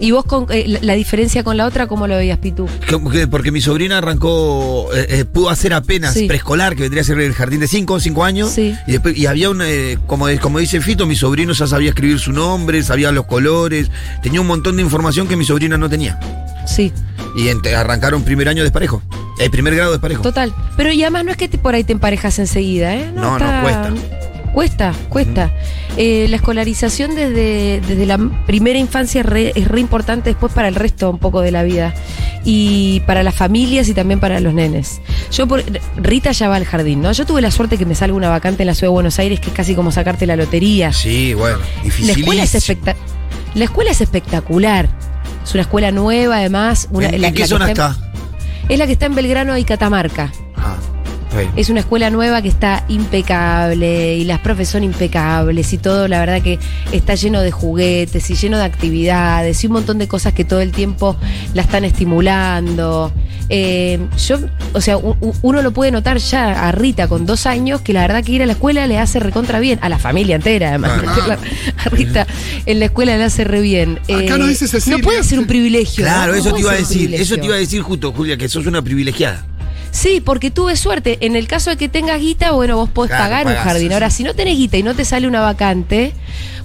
Y 0.00 0.10
vos, 0.12 0.24
con, 0.24 0.46
eh, 0.50 0.64
la, 0.66 0.78
la 0.80 0.94
diferencia 0.94 1.44
con 1.44 1.58
la 1.58 1.66
otra, 1.66 1.86
¿cómo 1.86 2.06
lo 2.06 2.16
veías, 2.16 2.38
Pitu? 2.38 2.66
Que- 2.88 3.26
Porque 3.28 3.52
mi 3.52 3.60
sobrina 3.60 3.98
arrancó, 3.98 4.88
eh, 4.94 5.06
eh, 5.10 5.24
pudo 5.26 5.50
hacer 5.50 5.74
apenas 5.74 6.14
Sí. 6.14 6.26
preescolar, 6.26 6.74
que 6.74 6.82
vendría 6.82 7.02
a 7.02 7.04
ser 7.04 7.20
el 7.20 7.34
jardín 7.34 7.60
de 7.60 7.68
5 7.68 8.00
cinco 8.00 8.24
años. 8.24 8.50
Sí. 8.50 8.74
Y 8.86 8.92
después 8.92 9.16
y 9.16 9.26
había 9.26 9.50
una, 9.50 9.68
eh, 9.70 9.98
como, 10.06 10.26
como 10.40 10.58
dice 10.58 10.80
Fito, 10.80 11.06
mi 11.06 11.14
sobrino 11.14 11.52
ya 11.52 11.66
sabía 11.66 11.90
escribir 11.90 12.18
su 12.18 12.32
nombre, 12.32 12.82
sabía 12.82 13.12
los 13.12 13.26
colores, 13.26 13.90
tenía 14.22 14.40
un 14.40 14.46
montón 14.46 14.76
de 14.76 14.82
información 14.82 15.28
que 15.28 15.36
mi 15.36 15.44
sobrina 15.44 15.76
no 15.76 15.88
tenía. 15.90 16.18
Sí. 16.66 16.92
Y 17.36 17.48
arrancaron 17.74 18.24
primer 18.24 18.48
año 18.48 18.62
desparejo. 18.62 19.02
El 19.38 19.50
primer 19.50 19.74
grado 19.74 19.92
desparejo. 19.92 20.22
Total. 20.22 20.54
Pero 20.76 20.92
y 20.92 21.02
además 21.02 21.24
no 21.24 21.30
es 21.30 21.36
que 21.36 21.48
te, 21.48 21.58
por 21.58 21.74
ahí 21.74 21.84
te 21.84 21.92
emparejas 21.92 22.38
enseguida, 22.38 22.94
¿eh? 22.94 23.10
No, 23.14 23.38
no, 23.38 23.62
cuesta. 23.62 23.90
Cuesta, 24.52 24.92
cuesta. 25.08 25.50
Eh, 25.96 26.26
la 26.28 26.36
escolarización 26.36 27.14
desde, 27.14 27.80
desde 27.88 28.04
la 28.04 28.18
primera 28.46 28.78
infancia 28.78 29.20
es 29.22 29.26
re, 29.26 29.52
es 29.54 29.66
re 29.66 29.80
importante 29.80 30.28
después 30.28 30.52
para 30.52 30.68
el 30.68 30.74
resto 30.74 31.08
un 31.08 31.18
poco 31.18 31.40
de 31.40 31.50
la 31.50 31.62
vida. 31.62 31.94
Y 32.44 33.00
para 33.06 33.22
las 33.22 33.34
familias 33.34 33.88
y 33.88 33.94
también 33.94 34.20
para 34.20 34.40
los 34.40 34.52
nenes. 34.52 35.00
Yo, 35.30 35.46
por, 35.46 35.64
Rita 35.96 36.32
ya 36.32 36.48
va 36.48 36.56
al 36.56 36.64
jardín, 36.66 37.00
¿no? 37.00 37.12
Yo 37.12 37.24
tuve 37.24 37.40
la 37.40 37.50
suerte 37.50 37.78
que 37.78 37.86
me 37.86 37.94
salga 37.94 38.14
una 38.14 38.28
vacante 38.28 38.62
en 38.62 38.66
la 38.66 38.74
ciudad 38.74 38.88
de 38.90 38.94
Buenos 38.94 39.18
Aires, 39.18 39.40
que 39.40 39.48
es 39.48 39.54
casi 39.54 39.74
como 39.74 39.90
sacarte 39.90 40.26
la 40.26 40.36
lotería. 40.36 40.92
Sí, 40.92 41.32
bueno, 41.34 41.58
La 41.78 41.82
difícil. 41.84 42.10
escuela 42.10 42.42
es 42.42 42.54
espectac- 42.54 42.96
La 43.54 43.64
escuela 43.64 43.90
es 43.92 44.00
espectacular. 44.02 44.88
Es 45.44 45.54
una 45.54 45.62
escuela 45.62 45.90
nueva, 45.92 46.36
además. 46.36 46.88
Una, 46.90 47.08
¿En, 47.08 47.22
la- 47.22 47.28
en 47.28 47.34
qué 47.34 47.40
la 47.42 47.46
zona 47.46 47.68
está 47.70 47.96
es 48.72 48.78
la 48.78 48.86
que 48.86 48.92
está 48.92 49.06
en 49.06 49.14
Belgrano 49.14 49.58
y 49.58 49.64
Catamarca. 49.64 50.32
Ah, 50.56 50.76
Es 51.56 51.70
una 51.70 51.80
escuela 51.80 52.10
nueva 52.10 52.42
que 52.42 52.48
está 52.48 52.84
impecable 52.88 54.16
y 54.16 54.24
las 54.24 54.38
profes 54.40 54.68
son 54.68 54.84
impecables 54.84 55.72
y 55.72 55.78
todo, 55.78 56.08
la 56.08 56.20
verdad 56.20 56.42
que 56.42 56.58
está 56.92 57.14
lleno 57.14 57.40
de 57.40 57.50
juguetes 57.50 58.28
y 58.30 58.34
lleno 58.34 58.58
de 58.58 58.64
actividades 58.64 59.62
y 59.62 59.66
un 59.66 59.74
montón 59.74 59.98
de 59.98 60.08
cosas 60.08 60.32
que 60.34 60.44
todo 60.44 60.60
el 60.60 60.72
tiempo 60.72 61.16
la 61.54 61.62
están 61.62 61.84
estimulando. 61.84 63.12
Eh, 63.48 63.98
yo, 64.26 64.38
o 64.72 64.80
sea, 64.80 64.96
u- 64.96 65.16
uno 65.42 65.62
lo 65.62 65.72
puede 65.72 65.90
notar 65.90 66.16
ya 66.18 66.68
a 66.68 66.72
Rita 66.72 67.08
con 67.08 67.26
dos 67.26 67.44
años 67.46 67.80
que 67.82 67.92
la 67.92 68.02
verdad 68.02 68.24
que 68.24 68.32
ir 68.32 68.42
a 68.42 68.46
la 68.46 68.52
escuela 68.52 68.86
le 68.86 68.98
hace 68.98 69.20
recontra 69.20 69.60
bien, 69.60 69.78
a 69.82 69.88
la 69.88 69.98
familia 69.98 70.36
entera 70.36 70.70
además. 70.70 70.92
Claro. 71.24 71.40
A 71.84 71.88
Rita 71.88 72.26
en 72.66 72.78
la 72.78 72.84
escuela 72.86 73.16
le 73.16 73.24
hace 73.24 73.44
re 73.44 73.60
bien. 73.60 73.98
Eh, 74.08 74.24
Acá 74.26 74.38
nos 74.38 74.48
dice 74.48 74.68
Cecilia, 74.68 74.98
no 74.98 75.04
puede 75.04 75.22
ser 75.24 75.38
un 75.40 75.46
privilegio. 75.46 76.04
Claro, 76.04 76.32
¿no? 76.32 76.38
eso 76.38 76.50
No 76.50 76.54
te 76.54 76.60
iba 76.60 76.72
a 76.72 76.76
decir. 76.76 77.12
Eso 77.14 77.36
te 77.36 77.46
iba 77.46 77.56
a 77.56 77.58
decir 77.58 77.82
justo, 77.82 78.12
Julia, 78.12 78.36
que 78.36 78.48
sos 78.48 78.66
una 78.66 78.82
privilegiada. 78.82 79.44
Sí, 79.92 80.20
porque 80.20 80.50
tuve 80.50 80.74
suerte. 80.76 81.18
En 81.20 81.36
el 81.36 81.46
caso 81.46 81.68
de 81.70 81.76
que 81.76 81.88
tengas 81.88 82.18
guita, 82.18 82.52
bueno, 82.52 82.76
vos 82.76 82.88
podés 82.90 83.10
Claro, 83.10 83.24
pagar 83.24 83.46
un 83.46 83.52
pagás, 83.52 83.64
jardín. 83.64 83.92
Ahora, 83.92 84.10
sí. 84.10 84.16
si 84.16 84.24
no 84.24 84.34
tenés 84.34 84.56
guita 84.56 84.78
y 84.78 84.82
no 84.82 84.94
te 84.94 85.04
sale 85.04 85.28
una 85.28 85.42
vacante, 85.42 86.14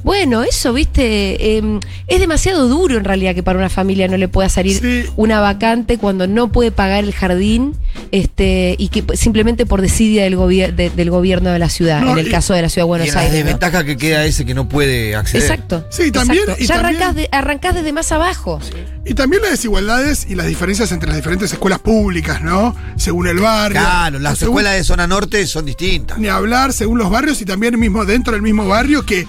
bueno, 0.04 0.44
eso, 0.44 0.74
viste, 0.74 1.58
eh, 1.58 1.80
es 2.08 2.20
demasiado 2.20 2.68
duro 2.68 2.98
en 2.98 3.04
realidad 3.04 3.36
que 3.36 3.44
para 3.44 3.60
una 3.60 3.70
familia 3.70 4.08
no 4.08 4.18
le 4.18 4.28
pueda 4.28 4.48
salir 4.50 4.80
Sí. 4.80 5.10
una 5.16 5.40
vacante 5.40 5.98
cuando 5.98 6.28
no 6.28 6.52
puede 6.52 6.72
pagar 6.72 7.04
el 7.04 7.14
jardín 7.14 7.76
este 8.12 8.76
y 8.78 8.90
que 8.90 9.04
simplemente 9.18 9.66
por 9.66 9.82
desidia 9.82 10.24
del, 10.24 10.38
gobier- 10.38 10.74
de- 10.76 10.90
del 10.90 11.10
gobierno 11.10 11.50
de 11.50 11.60
la 11.60 11.70
ciudad, 11.70 12.02
No, 12.02 12.12
en 12.14 12.20
el 12.20 12.28
y- 12.28 12.32
caso 12.32 12.54
de 12.54 12.62
la 12.62 12.70
ciudad 12.70 12.86
de 12.86 12.88
y 12.88 12.90
Buenos 12.90 13.08
en 13.10 13.14
la 13.16 13.20
Aires. 13.22 13.34
¿no? 13.34 13.38
desventaja 13.46 13.84
que 13.84 13.98
queda 13.98 14.26
ese 14.26 14.46
que 14.46 14.54
no 14.54 14.70
puede 14.70 15.16
acceder. 15.16 15.42
Exacto. 15.44 15.86
Sí, 15.90 16.12
también- 16.12 16.44
exacto. 16.44 16.64
y 16.64 16.68
ya 16.68 16.76
también- 16.76 16.96
arrancás, 17.02 17.16
de- 17.16 17.30
arrancás 17.32 17.76
desde 17.76 17.92
más 17.94 18.12
abajo. 18.12 18.60
Y 19.06 19.14
también 19.14 19.42
las 19.42 19.52
desigualdades 19.52 20.28
y 20.30 20.36
las 20.36 20.48
diferencias 20.48 20.92
entre 20.92 21.08
las 21.10 21.18
diferentes 21.18 21.52
escuelas 21.52 21.80
públicas, 21.80 22.42
¿no? 22.42 22.76
Según 22.98 23.28
el 23.28 23.40
barrio. 23.40 23.80
Claro, 23.82 24.20
las 24.20 24.38
Según- 24.38 24.54
escuelas 24.56 24.76
de 24.76 24.84
zona 24.84 25.08
norte 25.08 25.46
son 25.48 25.66
distintas. 25.66 26.18
Ni 26.18 26.28
hablar 26.28 26.74
según 26.74 26.98
los 26.98 27.10
barrios 27.10 27.42
y 27.42 27.46
también 27.46 27.80
mismo 27.80 28.06
dentro 28.06 28.34
del 28.34 28.42
mismo 28.42 28.68
barrio 28.68 29.06
que 29.06 29.26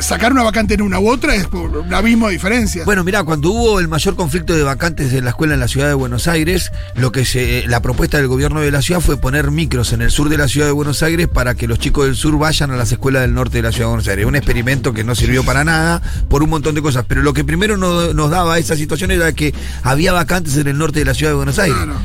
sacar 0.00 0.32
una 0.32 0.42
vacante 0.42 0.74
en 0.74 0.82
una 0.82 0.98
u 0.98 1.08
otra 1.08 1.34
es 1.34 1.46
por 1.46 1.76
un 1.76 1.92
abismo 1.94 2.26
de 2.26 2.32
diferencia. 2.34 2.84
Bueno, 2.84 3.04
mira, 3.04 3.22
cuando 3.24 3.50
hubo 3.50 3.80
el 3.80 3.88
mayor 3.88 4.16
conflicto 4.16 4.54
de 4.54 4.62
vacantes 4.62 5.12
de 5.12 5.20
la 5.20 5.30
escuela 5.30 5.54
en 5.54 5.60
la 5.60 5.68
ciudad 5.68 5.88
de 5.88 5.94
Buenos 5.94 6.26
Aires, 6.28 6.72
lo 6.96 7.12
que 7.12 7.24
se, 7.24 7.64
la 7.68 7.80
propuesta 7.80 8.16
del 8.18 8.26
gobierno 8.28 8.60
de 8.60 8.70
la 8.70 8.82
ciudad 8.82 9.00
fue 9.00 9.16
poner 9.16 9.50
micros 9.50 9.92
en 9.92 10.02
el 10.02 10.10
sur 10.10 10.28
de 10.28 10.38
la 10.38 10.48
ciudad 10.48 10.66
de 10.66 10.72
Buenos 10.72 11.02
Aires 11.02 11.28
para 11.28 11.54
que 11.54 11.66
los 11.68 11.78
chicos 11.78 12.06
del 12.06 12.16
sur 12.16 12.36
vayan 12.38 12.70
a 12.70 12.76
las 12.76 12.90
escuelas 12.92 13.22
del 13.22 13.34
norte 13.34 13.58
de 13.58 13.62
la 13.62 13.70
ciudad 13.72 13.86
de 13.86 13.90
Buenos 13.90 14.08
Aires. 14.08 14.26
Un 14.26 14.36
experimento 14.36 14.92
que 14.92 15.04
no 15.04 15.14
sirvió 15.14 15.44
para 15.44 15.64
nada 15.64 16.02
por 16.28 16.42
un 16.42 16.50
montón 16.50 16.74
de 16.74 16.82
cosas. 16.82 17.04
Pero 17.06 17.22
lo 17.22 17.32
que 17.32 17.44
primero 17.44 17.76
no- 17.76 18.12
nos 18.14 18.30
daba 18.30 18.58
esa 18.58 18.76
situación 18.76 19.10
era 19.10 19.32
que 19.32 19.54
había 19.82 20.12
vacantes 20.12 20.56
en 20.56 20.68
el 20.68 20.78
norte 20.78 21.00
de 21.00 21.04
la 21.04 21.14
ciudad 21.14 21.32
de 21.32 21.36
Buenos 21.36 21.58
Aires. 21.58 21.76
Claro. 21.76 21.98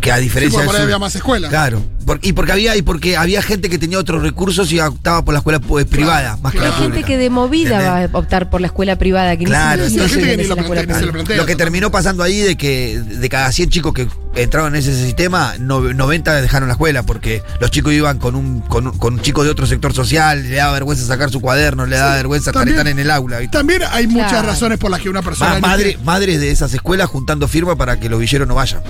Que 0.00 0.10
a 0.12 0.16
Sí, 0.16 0.22
diferencia 0.22 0.56
porque 0.58 0.66
por 0.66 0.74
ahí 0.76 0.80
del 0.80 0.88
sur- 0.88 0.94
había 0.94 0.98
más 0.98 1.14
escuelas. 1.16 1.50
Claro, 1.50 1.82
por- 2.06 2.18
y 2.22 2.32
porque 2.32 2.52
había 2.52 2.76
y 2.76 2.82
porque 2.82 3.16
había 3.16 3.42
gente 3.42 3.68
que 3.70 3.78
tenía 3.78 3.98
otros 3.98 4.22
recursos 4.22 4.70
y 4.72 4.80
optaba 4.80 5.24
por 5.24 5.34
la 5.34 5.38
escuela 5.38 5.60
pues, 5.60 5.84
privada 5.86 6.36
más 6.42 6.52
que 6.52 6.58
claro. 6.58 6.72
la 6.72 6.76
Hay 6.78 6.82
pública. 6.84 7.06
gente 7.06 7.12
que 7.14 7.18
de 7.18 7.30
movida 7.30 7.76
¿Entendés? 7.80 8.10
va 8.14 8.18
a 8.18 8.18
optar 8.20 8.50
por 8.50 8.60
la 8.60 8.66
escuela 8.68 8.96
privada, 8.96 9.36
que 9.36 9.44
Claro, 9.44 9.84
ni 9.84 9.90
Sí, 9.90 9.96
que 9.96 11.36
lo 11.36 11.46
que 11.46 11.56
terminó 11.56 11.90
pasando 11.90 12.22
ahí 12.22 12.40
de 12.40 12.56
que 12.56 13.00
de 13.00 13.28
cada 13.28 13.50
100 13.52 13.70
chicos 13.70 13.92
que 13.92 14.08
entraron 14.34 14.74
en 14.74 14.80
ese 14.80 14.94
sistema, 14.94 15.54
no- 15.58 15.80
90 15.92 16.40
dejaron 16.40 16.68
la 16.68 16.72
escuela 16.74 17.02
porque 17.02 17.42
los 17.60 17.70
chicos 17.70 17.92
iban 17.92 18.18
con 18.18 18.34
un, 18.34 18.60
con, 18.62 18.86
un- 18.86 18.96
con 18.98 19.14
un 19.14 19.20
chico 19.20 19.44
de 19.44 19.50
otro 19.50 19.66
sector 19.66 19.92
social, 19.92 20.42
le 20.48 20.56
daba 20.56 20.72
vergüenza 20.72 21.04
sacar 21.06 21.30
su 21.30 21.40
cuaderno, 21.40 21.84
le 21.86 21.96
daba 21.96 22.14
vergüenza 22.16 22.50
estar 22.50 22.62
también- 22.62 22.78
estar 22.78 22.90
en 22.90 22.98
el 22.98 23.10
aula. 23.10 23.38
¿viste? 23.38 23.56
También 23.56 23.82
hay 23.90 24.06
muchas 24.06 24.30
Claro. 24.30 24.48
razones 24.48 24.78
por 24.78 24.90
las 24.90 25.00
que 25.00 25.10
una 25.10 25.22
persona. 25.22 25.58
Ma- 25.60 25.68
madre- 25.68 25.98
madres 26.04 26.40
de 26.40 26.50
esas 26.50 26.72
escuelas 26.72 27.08
juntando 27.10 27.46
firmas 27.46 27.76
para 27.76 28.00
que 28.00 28.08
los 28.08 28.18
villeros 28.18 28.48
no 28.48 28.54
vayan. 28.54 28.80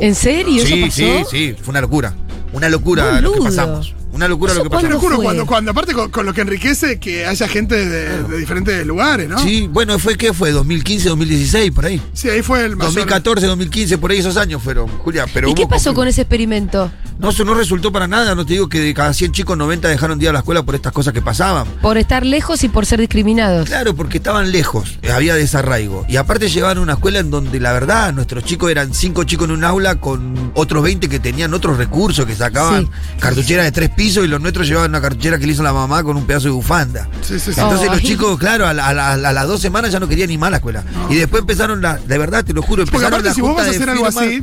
¿En 0.00 0.14
serio? 0.14 0.62
¿Eso 0.62 0.74
Sí, 0.74 0.80
pasó? 0.82 0.94
sí, 0.96 1.24
sí, 1.30 1.56
fue 1.60 1.70
una 1.72 1.80
locura. 1.80 2.14
Una 2.52 2.68
locura 2.68 3.20
lo 3.20 3.32
que 3.32 3.40
pasamos. 3.40 3.94
Una 4.16 4.28
locura 4.28 4.54
lo 4.54 4.62
que 4.62 4.68
Te 4.68 4.70
cuándo 4.70 4.88
pasamos. 4.88 5.02
lo 5.02 5.08
juro, 5.08 5.16
fue? 5.16 5.24
cuando, 5.24 5.46
cuando 5.46 5.70
aparte 5.70 5.92
con, 5.94 6.10
con 6.10 6.26
lo 6.26 6.32
que 6.34 6.40
enriquece 6.40 6.98
que 6.98 7.26
haya 7.26 7.46
gente 7.48 7.86
de, 7.86 8.22
de 8.24 8.38
diferentes 8.38 8.86
lugares, 8.86 9.28
¿no? 9.28 9.38
Sí, 9.38 9.68
bueno, 9.70 9.98
fue 9.98 10.16
¿qué 10.16 10.32
fue? 10.32 10.50
2015, 10.52 11.08
2016, 11.10 11.70
por 11.72 11.86
ahí. 11.86 12.00
Sí, 12.12 12.28
ahí 12.28 12.42
fue 12.42 12.64
el 12.64 12.76
mayor. 12.76 12.94
2014, 12.94 13.46
2015, 13.46 13.98
por 13.98 14.10
ahí 14.10 14.18
esos 14.18 14.36
años 14.36 14.62
fueron, 14.62 14.88
Julia. 14.88 15.26
Pero 15.32 15.48
¿Y 15.48 15.54
qué 15.54 15.66
pasó 15.66 15.94
con 15.94 16.08
ese 16.08 16.22
experimento? 16.22 16.90
No, 17.18 17.30
eso 17.30 17.44
no 17.46 17.54
resultó 17.54 17.90
para 17.92 18.06
nada. 18.06 18.34
No 18.34 18.44
te 18.44 18.52
digo 18.54 18.68
que 18.68 18.78
de 18.78 18.92
cada 18.92 19.14
100 19.14 19.32
chicos, 19.32 19.56
90 19.56 19.88
dejaron 19.88 20.18
de 20.18 20.24
ir 20.26 20.28
a 20.30 20.32
la 20.34 20.40
escuela 20.40 20.62
por 20.64 20.74
estas 20.74 20.92
cosas 20.92 21.14
que 21.14 21.22
pasaban. 21.22 21.66
Por 21.80 21.96
estar 21.96 22.26
lejos 22.26 22.62
y 22.62 22.68
por 22.68 22.84
ser 22.84 23.00
discriminados. 23.00 23.68
Claro, 23.68 23.94
porque 23.96 24.18
estaban 24.18 24.52
lejos, 24.52 24.98
eh, 25.02 25.10
había 25.12 25.34
desarraigo. 25.34 26.04
Y 26.08 26.16
aparte 26.16 26.48
llegaban 26.50 26.76
a 26.76 26.80
una 26.82 26.92
escuela 26.94 27.18
en 27.20 27.30
donde 27.30 27.58
la 27.58 27.72
verdad 27.72 28.12
nuestros 28.12 28.44
chicos 28.44 28.70
eran 28.70 28.92
cinco 28.92 29.24
chicos 29.24 29.46
en 29.48 29.52
un 29.52 29.64
aula 29.64 29.94
con 29.94 30.50
otros 30.54 30.82
20 30.82 31.08
que 31.08 31.18
tenían 31.18 31.54
otros 31.54 31.78
recursos, 31.78 32.26
que 32.26 32.34
sacaban 32.34 32.84
Sí. 32.84 32.90
cartucheras 33.18 33.64
de 33.64 33.72
tres 33.72 33.88
pisos 33.90 34.05
y 34.06 34.28
los 34.28 34.40
nuestros 34.40 34.66
llevaban 34.68 34.90
una 34.90 35.00
cartuchera 35.00 35.38
que 35.38 35.46
le 35.46 35.52
hizo 35.52 35.62
la 35.62 35.72
mamá 35.72 36.02
con 36.02 36.16
un 36.16 36.26
pedazo 36.26 36.44
de 36.46 36.50
bufanda. 36.52 37.08
Sí, 37.22 37.38
sí, 37.40 37.52
sí. 37.52 37.60
Entonces 37.60 37.88
Oh, 37.88 37.92
los 37.92 38.00
ay. 38.00 38.06
chicos, 38.06 38.38
claro, 38.38 38.66
a, 38.66 38.72
la- 38.72 38.86
a 38.88 38.94
la- 38.94 39.12
a 39.12 39.32
las 39.32 39.46
dos 39.46 39.60
semanas 39.60 39.90
ya 39.92 40.00
no 40.00 40.08
querían 40.08 40.28
ni 40.28 40.38
más 40.38 40.50
la 40.50 40.56
escuela. 40.58 40.84
Y 41.10 41.16
después 41.16 41.40
empezaron, 41.42 41.80
la, 41.82 41.96
de 41.98 42.18
verdad, 42.18 42.44
te 42.44 42.52
lo 42.52 42.62
juro, 42.62 42.84
Porque 42.84 42.96
empezaron 42.96 43.20
aparte, 43.20 43.28
la 43.30 43.34
si 43.34 43.40
vos 43.40 43.54
vas 43.56 43.66
a 43.66 43.70
de 43.70 43.76
hacer 43.76 43.90
algo 43.90 44.06
así, 44.06 44.42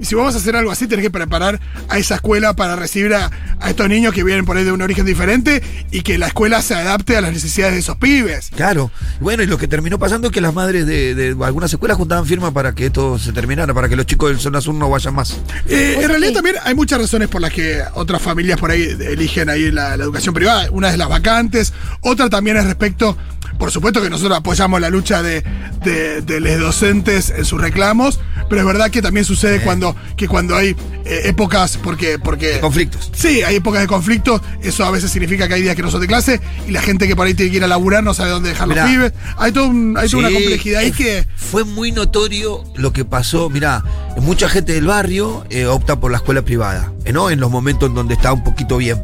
y 0.00 0.06
si 0.06 0.14
vas 0.14 0.34
a 0.34 0.38
hacer 0.38 0.56
algo 0.56 0.70
así, 0.70 0.86
tenés 0.86 1.04
que 1.04 1.10
preparar 1.10 1.60
a 1.88 1.98
esa 1.98 2.16
escuela 2.16 2.54
para 2.56 2.74
recibir 2.74 3.14
a, 3.14 3.30
a 3.60 3.70
estos 3.70 3.88
niños 3.88 4.14
que 4.14 4.24
vienen 4.24 4.44
por 4.44 4.56
ahí 4.56 4.64
de 4.64 4.72
un 4.72 4.82
origen 4.82 5.04
diferente 5.04 5.62
y 5.90 6.00
que 6.02 6.18
la 6.18 6.28
escuela 6.28 6.62
se 6.62 6.74
adapte 6.74 7.16
a 7.16 7.20
las 7.20 7.32
necesidades 7.32 7.74
de 7.74 7.80
esos 7.80 7.96
pibes. 7.96 8.50
Claro. 8.56 8.90
Bueno, 9.20 9.42
y 9.42 9.46
lo 9.46 9.58
que 9.58 9.68
terminó 9.68 9.98
pasando 9.98 10.28
es 10.28 10.32
que 10.32 10.40
las 10.40 10.54
madres 10.54 10.86
de, 10.86 11.14
de 11.14 11.36
algunas 11.44 11.72
escuelas 11.72 11.98
juntaban 11.98 12.24
firmas 12.26 12.52
para 12.52 12.74
que 12.74 12.86
esto 12.86 13.18
se 13.18 13.32
terminara, 13.32 13.74
para 13.74 13.88
que 13.88 13.96
los 13.96 14.06
chicos 14.06 14.30
del 14.30 14.40
zona 14.40 14.60
sur 14.60 14.74
no 14.74 14.88
vayan 14.88 15.14
más. 15.14 15.36
Eh, 15.68 15.98
en 16.00 16.08
realidad 16.08 16.32
también 16.32 16.56
hay 16.64 16.74
muchas 16.74 17.00
razones 17.00 17.28
por 17.28 17.40
las 17.40 17.52
que 17.52 17.82
otras 17.94 18.22
familias 18.22 18.58
por 18.58 18.70
ahí 18.70 18.82
eligen 19.00 19.50
ahí 19.50 19.70
la, 19.70 19.96
la 19.96 20.04
educación 20.04 20.34
privada. 20.34 20.70
Una 20.70 20.90
es 20.90 20.96
las 20.96 21.08
vacantes, 21.08 21.72
otra 22.00 22.30
también 22.30 22.56
es 22.56 22.64
respecto, 22.64 23.16
por 23.60 23.70
supuesto 23.70 24.02
que 24.02 24.10
nosotros 24.10 24.36
apoyamos 24.36 24.80
la 24.80 24.90
lucha 24.90 25.22
de, 25.22 25.44
de, 25.84 26.22
de 26.22 26.40
los 26.40 26.58
docentes 26.58 27.30
en 27.30 27.44
sus 27.44 27.60
reclamos, 27.60 28.18
pero 28.48 28.62
es 28.62 28.66
verdad 28.66 28.90
que 28.90 29.00
también 29.02 29.24
sucede 29.24 29.60
cuando, 29.60 29.94
que 30.16 30.26
cuando 30.26 30.56
hay 30.56 30.74
eh, 31.04 31.20
épocas, 31.26 31.76
porque, 31.76 32.18
porque 32.18 32.58
Conflictos. 32.60 33.12
Sí, 33.14 33.42
hay 33.42 33.56
épocas 33.56 33.82
de 33.82 33.86
conflicto, 33.86 34.42
eso 34.62 34.84
a 34.84 34.90
veces 34.90 35.10
significa 35.12 35.46
que 35.46 35.54
hay 35.54 35.62
días 35.62 35.76
que 35.76 35.82
no 35.82 35.90
son 35.90 36.00
de 36.00 36.08
clase 36.08 36.40
y 36.66 36.72
la 36.72 36.82
gente 36.82 37.06
que 37.06 37.14
por 37.14 37.26
ahí 37.26 37.34
tiene 37.34 37.50
que 37.52 37.58
ir 37.58 37.64
a 37.64 37.68
laburar 37.68 38.02
no 38.02 38.14
sabe 38.14 38.30
dónde 38.30 38.48
dejar 38.48 38.66
Mirá. 38.66 38.82
los 38.84 38.90
pibes. 38.90 39.12
Hay, 39.36 39.52
todo 39.52 39.68
un- 39.68 39.96
hay 39.96 40.08
toda 40.08 40.26
una 40.26 40.32
complejidad 40.32 40.80
ahí 40.80 40.90
que... 40.90 41.26
Fue 41.36 41.64
muy 41.64 41.92
notorio 41.92 42.64
lo 42.76 42.92
que 42.92 43.04
pasó. 43.04 43.50
Mirá, 43.50 43.84
mucha 44.20 44.48
gente 44.48 44.72
del 44.72 44.86
barrio 44.86 45.44
eh, 45.50 45.66
opta 45.66 46.00
por 46.00 46.10
la 46.10 46.16
escuela 46.18 46.42
privada, 46.42 46.92
eh, 46.99 46.99
¿no? 47.12 47.30
En 47.30 47.40
los 47.40 47.50
momentos 47.50 47.88
en 47.88 47.94
donde 47.94 48.14
está 48.14 48.32
un 48.32 48.44
poquito 48.44 48.76
bien. 48.76 49.02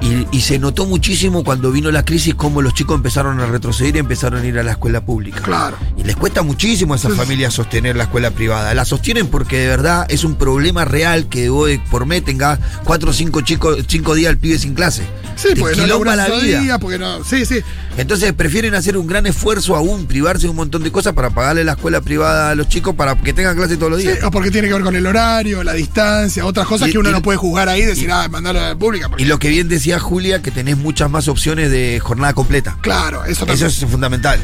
Y, 0.00 0.26
y 0.34 0.40
se 0.40 0.58
notó 0.58 0.86
muchísimo 0.86 1.44
cuando 1.44 1.70
vino 1.70 1.90
la 1.90 2.02
crisis 2.04 2.34
cómo 2.34 2.62
los 2.62 2.72
chicos 2.72 2.96
empezaron 2.96 3.40
a 3.40 3.46
retroceder 3.46 3.96
y 3.96 3.98
empezaron 3.98 4.42
a 4.42 4.46
ir 4.46 4.58
a 4.58 4.62
la 4.62 4.72
escuela 4.72 5.04
pública. 5.04 5.40
Claro. 5.42 5.76
Y 5.98 6.04
les 6.04 6.16
cuesta 6.16 6.42
muchísimo 6.42 6.94
a 6.94 6.96
esas 6.96 7.12
Sí. 7.12 7.18
familias 7.18 7.52
sostener 7.54 7.94
la 7.96 8.04
escuela 8.04 8.30
privada. 8.30 8.72
La 8.72 8.84
sostienen 8.86 9.26
porque 9.28 9.58
de 9.58 9.68
verdad 9.68 10.06
es 10.08 10.24
un 10.24 10.36
problema 10.36 10.84
real 10.86 11.28
que 11.28 11.42
de 11.42 11.80
por 11.90 12.06
mes 12.06 12.24
tengas 12.24 12.58
cuatro 12.84 13.10
o 13.10 13.12
cinco 13.12 13.42
chicos, 13.42 13.76
cinco 13.86 14.14
días 14.14 14.30
el 14.30 14.38
pibe 14.38 14.58
sin 14.58 14.74
clase. 14.74 15.02
Sí, 15.36 15.48
Te 15.52 15.56
porque 15.60 15.76
no 15.76 16.02
la 16.04 16.28
vida. 16.28 16.60
día, 16.60 16.78
porque 16.78 16.98
no... 16.98 17.22
Sí, 17.22 17.44
sí. 17.44 17.56
Entonces 17.98 18.32
prefieren 18.32 18.74
hacer 18.74 18.96
un 18.96 19.06
gran 19.06 19.26
esfuerzo 19.26 19.76
aún, 19.76 20.06
privarse 20.06 20.44
de 20.44 20.50
un 20.50 20.56
montón 20.56 20.82
de 20.82 20.90
cosas 20.90 21.12
para 21.12 21.28
pagarle 21.30 21.62
la 21.64 21.72
escuela 21.72 22.00
privada 22.00 22.50
a 22.50 22.54
los 22.54 22.68
chicos 22.70 22.94
para 22.94 23.14
que 23.16 23.34
tengan 23.34 23.54
clase 23.54 23.76
todos 23.76 23.92
los 23.92 24.00
Sí, 24.00 24.06
días. 24.08 24.24
o 24.24 24.30
porque 24.30 24.50
tiene 24.50 24.68
que 24.68 24.74
ver 24.74 24.82
con 24.82 24.96
el 24.96 25.06
horario, 25.06 25.62
la 25.62 25.74
distancia, 25.74 26.46
otras 26.46 26.66
cosas 26.66 26.88
Y- 26.88 26.92
que 26.92 26.98
uno 26.98 27.10
y- 27.10 27.12
no 27.12 27.20
puede 27.26 27.38
juzgar 27.38 27.68
ahí 27.68 27.82
y 27.82 27.86
decir, 27.86 28.08
ah, 28.12 28.28
mandarlo 28.28 28.60
a 28.60 28.68
la 28.68 28.76
pública. 28.78 29.08
porque- 29.08 29.24
Y 29.24 29.26
lo 29.26 29.40
que 29.40 29.48
bien 29.48 29.68
decía 29.68 29.98
Julia, 29.98 30.42
que 30.42 30.52
tenés 30.52 30.76
muchas 30.76 31.10
más 31.10 31.26
opciones 31.26 31.72
de 31.72 31.98
jornada 32.00 32.32
completa. 32.34 32.78
claro, 32.82 33.24
eso 33.24 33.44
también. 33.44 33.66
Eso 33.66 33.84
es 33.84 33.90
fundamental. 33.90 34.38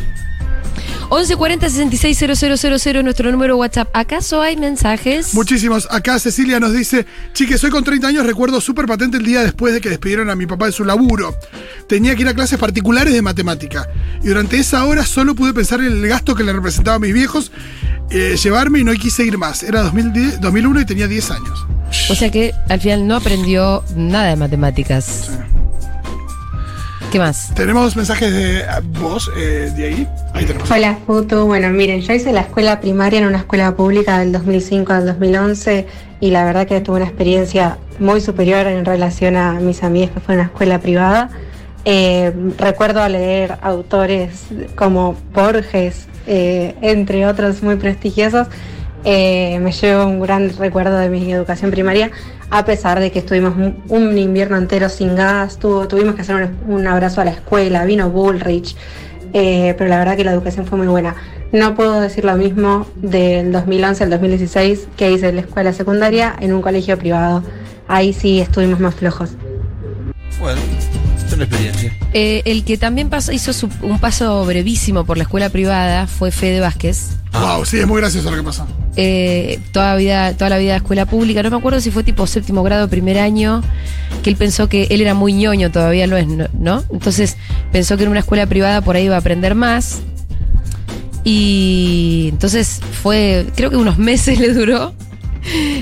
1140 1.12 1.68
660000 1.68 2.96
es 2.96 3.05
nuestro 3.05 3.31
número 3.31 3.59
WhatsApp. 3.59 3.90
¿Acaso 3.92 4.40
hay 4.40 4.57
mensajes? 4.57 5.35
Muchísimos. 5.35 5.87
Acá 5.90 6.18
Cecilia 6.18 6.59
nos 6.59 6.72
dice, 6.72 7.05
chique, 7.35 7.59
soy 7.59 7.68
con 7.68 7.85
30 7.85 8.09
años, 8.09 8.25
recuerdo 8.25 8.62
súper 8.62 8.87
patente 8.87 9.18
el 9.18 9.27
día 9.27 9.42
después 9.42 9.75
de 9.75 9.83
que 9.83 9.90
despidieron 9.90 10.31
a 10.31 10.37
mi 10.37 10.46
papá 10.46 10.66
de 10.66 10.72
su 10.72 10.87
laburo. 10.87 11.37
Tenía 11.87 12.16
que 12.16 12.22
ir 12.22 12.29
a 12.29 12.35
clases 12.35 12.59
particulares 12.59 13.12
de 13.12 13.20
matemática. 13.20 13.87
Y 14.22 14.29
durante 14.29 14.59
esa 14.59 14.87
hora 14.87 15.05
solo 15.05 15.35
pude 15.35 15.53
pensar 15.53 15.81
en 15.81 15.88
el 15.88 16.09
gasto 16.09 16.35
que 16.35 16.44
le 16.44 16.53
representaba 16.55 16.96
a 16.96 17.01
mis 17.01 17.12
viejos, 17.12 17.53
eh, 18.11 18.37
llevarme 18.42 18.79
y 18.79 18.85
no 18.85 18.92
quise 18.94 19.22
ir 19.22 19.37
más. 19.37 19.62
Era 19.62 19.83
2010, 19.83 20.40
2001 20.40 20.81
y 20.81 20.87
tenía 20.87 21.09
10 21.09 21.31
años. 21.31 21.66
O 22.09 22.14
sea 22.14 22.31
que 22.31 22.55
al 22.70 22.81
final 22.81 23.07
no 23.07 23.16
aprendió 23.16 23.85
nada 23.94 24.31
de 24.31 24.37
matemáticas. 24.37 25.31
¿Qué 27.12 27.18
más? 27.18 27.53
Tenemos 27.55 27.94
mensajes 27.94 28.33
de 28.33 28.64
ah, 28.64 28.81
vos, 28.83 29.31
eh, 29.37 29.70
de 29.77 29.85
ahí. 29.85 30.09
Ahí 30.33 30.46
tenemos. 30.46 30.70
Hola, 30.70 30.96
Futu. 31.07 31.44
Bueno, 31.44 31.68
miren, 31.68 32.01
yo 32.01 32.14
hice 32.14 32.33
la 32.33 32.40
escuela 32.40 32.81
primaria 32.81 33.18
en 33.18 33.27
una 33.27 33.37
escuela 33.37 33.77
pública 33.77 34.20
del 34.20 34.33
2005 34.33 34.94
al 34.94 35.05
2011 35.05 35.87
y 36.20 36.31
la 36.31 36.46
verdad 36.46 36.66
que 36.66 36.81
tuve 36.81 36.96
una 36.96 37.05
experiencia 37.05 37.77
muy 37.98 38.22
superior 38.22 38.66
en 38.66 38.87
relación 38.87 39.37
a 39.37 39.53
mis 39.61 39.83
amigas 39.83 40.09
que 40.12 40.20
fue 40.20 40.37
en 40.37 40.40
una 40.40 40.48
escuela 40.48 40.79
privada. 40.79 41.29
Eh, 41.85 42.33
recuerdo 42.57 43.07
leer 43.11 43.59
autores 43.61 44.46
como 44.75 45.14
Borges, 45.35 46.07
eh, 46.27 46.75
entre 46.81 47.27
otros 47.27 47.62
muy 47.62 47.77
prestigiosos. 47.77 48.48
Eh, 49.05 49.59
me 49.61 49.73
llevo 49.73 50.07
un 50.07 50.21
gran 50.21 50.57
recuerdo 50.57 50.97
de 50.99 51.09
mi 51.09 51.33
educación 51.33 51.71
primaria, 51.71 52.11
a 52.51 52.65
pesar 52.65 53.01
de 53.01 53.11
que 53.11 53.19
estuvimos 53.21 53.57
un, 53.57 53.83
un 53.88 54.17
invierno 54.19 54.57
entero 54.57 54.88
sin 54.88 55.17
gas, 55.17 55.59
tuvo- 55.59 55.88
tuvimos 55.88 56.15
que 56.15 56.23
hacer 56.23 56.37
un, 56.67 56.75
un 56.75 56.87
abrazo 56.87 57.21
a 57.21 57.25
la 57.25 57.33
escuela, 57.33 57.85
vino 57.85 58.11
Bullrich, 58.11 58.77
eh, 59.33 59.75
pero 59.77 59.91
la 59.91 59.99
verdad 59.99 60.17
que 60.17 60.25
la 60.25 60.33
educación 60.33 60.67
fue 60.67 60.79
muy 60.79 60.87
buena. 60.87 61.17
No 61.53 61.75
puedo 61.75 62.01
decir 62.01 62.25
lo 62.25 62.37
mismo 62.37 62.87
del 62.97 63.51
2011 63.53 64.05
al 64.05 64.11
2016 64.11 64.88
que 64.97 65.11
hice 65.11 65.29
en 65.31 65.37
la 65.37 65.41
escuela 65.43 65.73
secundaria 65.73 66.35
en 66.41 66.53
un 66.53 66.62
colegio 66.62 66.97
privado. 66.99 67.43
Ahí 67.88 68.12
sí 68.12 68.41
estuvimos 68.41 68.79
más 68.81 68.95
flojos. 68.95 69.31
Bueno, 70.41 70.61
es 71.27 71.33
una 71.33 71.45
experiencia. 71.45 71.93
Eh, 72.15 72.43
el 72.47 72.65
que 72.65 72.79
también 72.79 73.11
pasó- 73.11 73.33
hizo 73.33 73.53
su- 73.53 73.69
un 73.83 73.99
paso 73.99 74.45
brevísimo 74.47 75.05
por 75.05 75.17
la 75.19 75.25
escuela 75.25 75.51
privada 75.51 76.07
fue 76.07 76.31
Fede 76.31 76.61
Vázquez. 76.61 77.17
Wow, 77.42 77.64
sí, 77.64 77.81
es 77.81 77.87
muy 77.88 78.00
gracioso 78.00 78.31
lo 78.31 78.37
que 78.37 78.42
pasó. 78.44 78.64
Eh, 78.94 79.59
toda, 79.72 79.96
vida, 79.96 80.33
toda 80.35 80.48
la 80.48 80.59
vida 80.59 80.72
de 80.72 80.76
escuela 80.76 81.07
pública. 81.07 81.42
No 81.42 81.50
me 81.50 81.57
acuerdo 81.57 81.81
si 81.81 81.90
fue 81.90 82.05
tipo 82.05 82.24
séptimo 82.28 82.62
grado, 82.62 82.88
primer 82.88 83.18
año, 83.18 83.62
que 84.22 84.31
él 84.31 84.37
pensó 84.37 84.68
que 84.68 84.87
él 84.90 85.00
era 85.00 85.14
muy 85.14 85.33
ñoño, 85.33 85.72
todavía 85.72 86.07
lo 86.07 86.16
es, 86.16 86.28
¿no? 86.28 86.85
Entonces 86.92 87.37
pensó 87.72 87.96
que 87.96 88.05
en 88.05 88.11
una 88.11 88.20
escuela 88.20 88.46
privada 88.46 88.81
por 88.81 88.94
ahí 88.94 89.07
iba 89.07 89.16
a 89.16 89.18
aprender 89.18 89.57
más. 89.57 90.02
Y 91.24 92.28
entonces 92.31 92.81
fue, 93.02 93.46
creo 93.57 93.70
que 93.70 93.76
unos 93.76 93.98
meses 93.98 94.38
le 94.40 94.55
duró. 94.55 94.94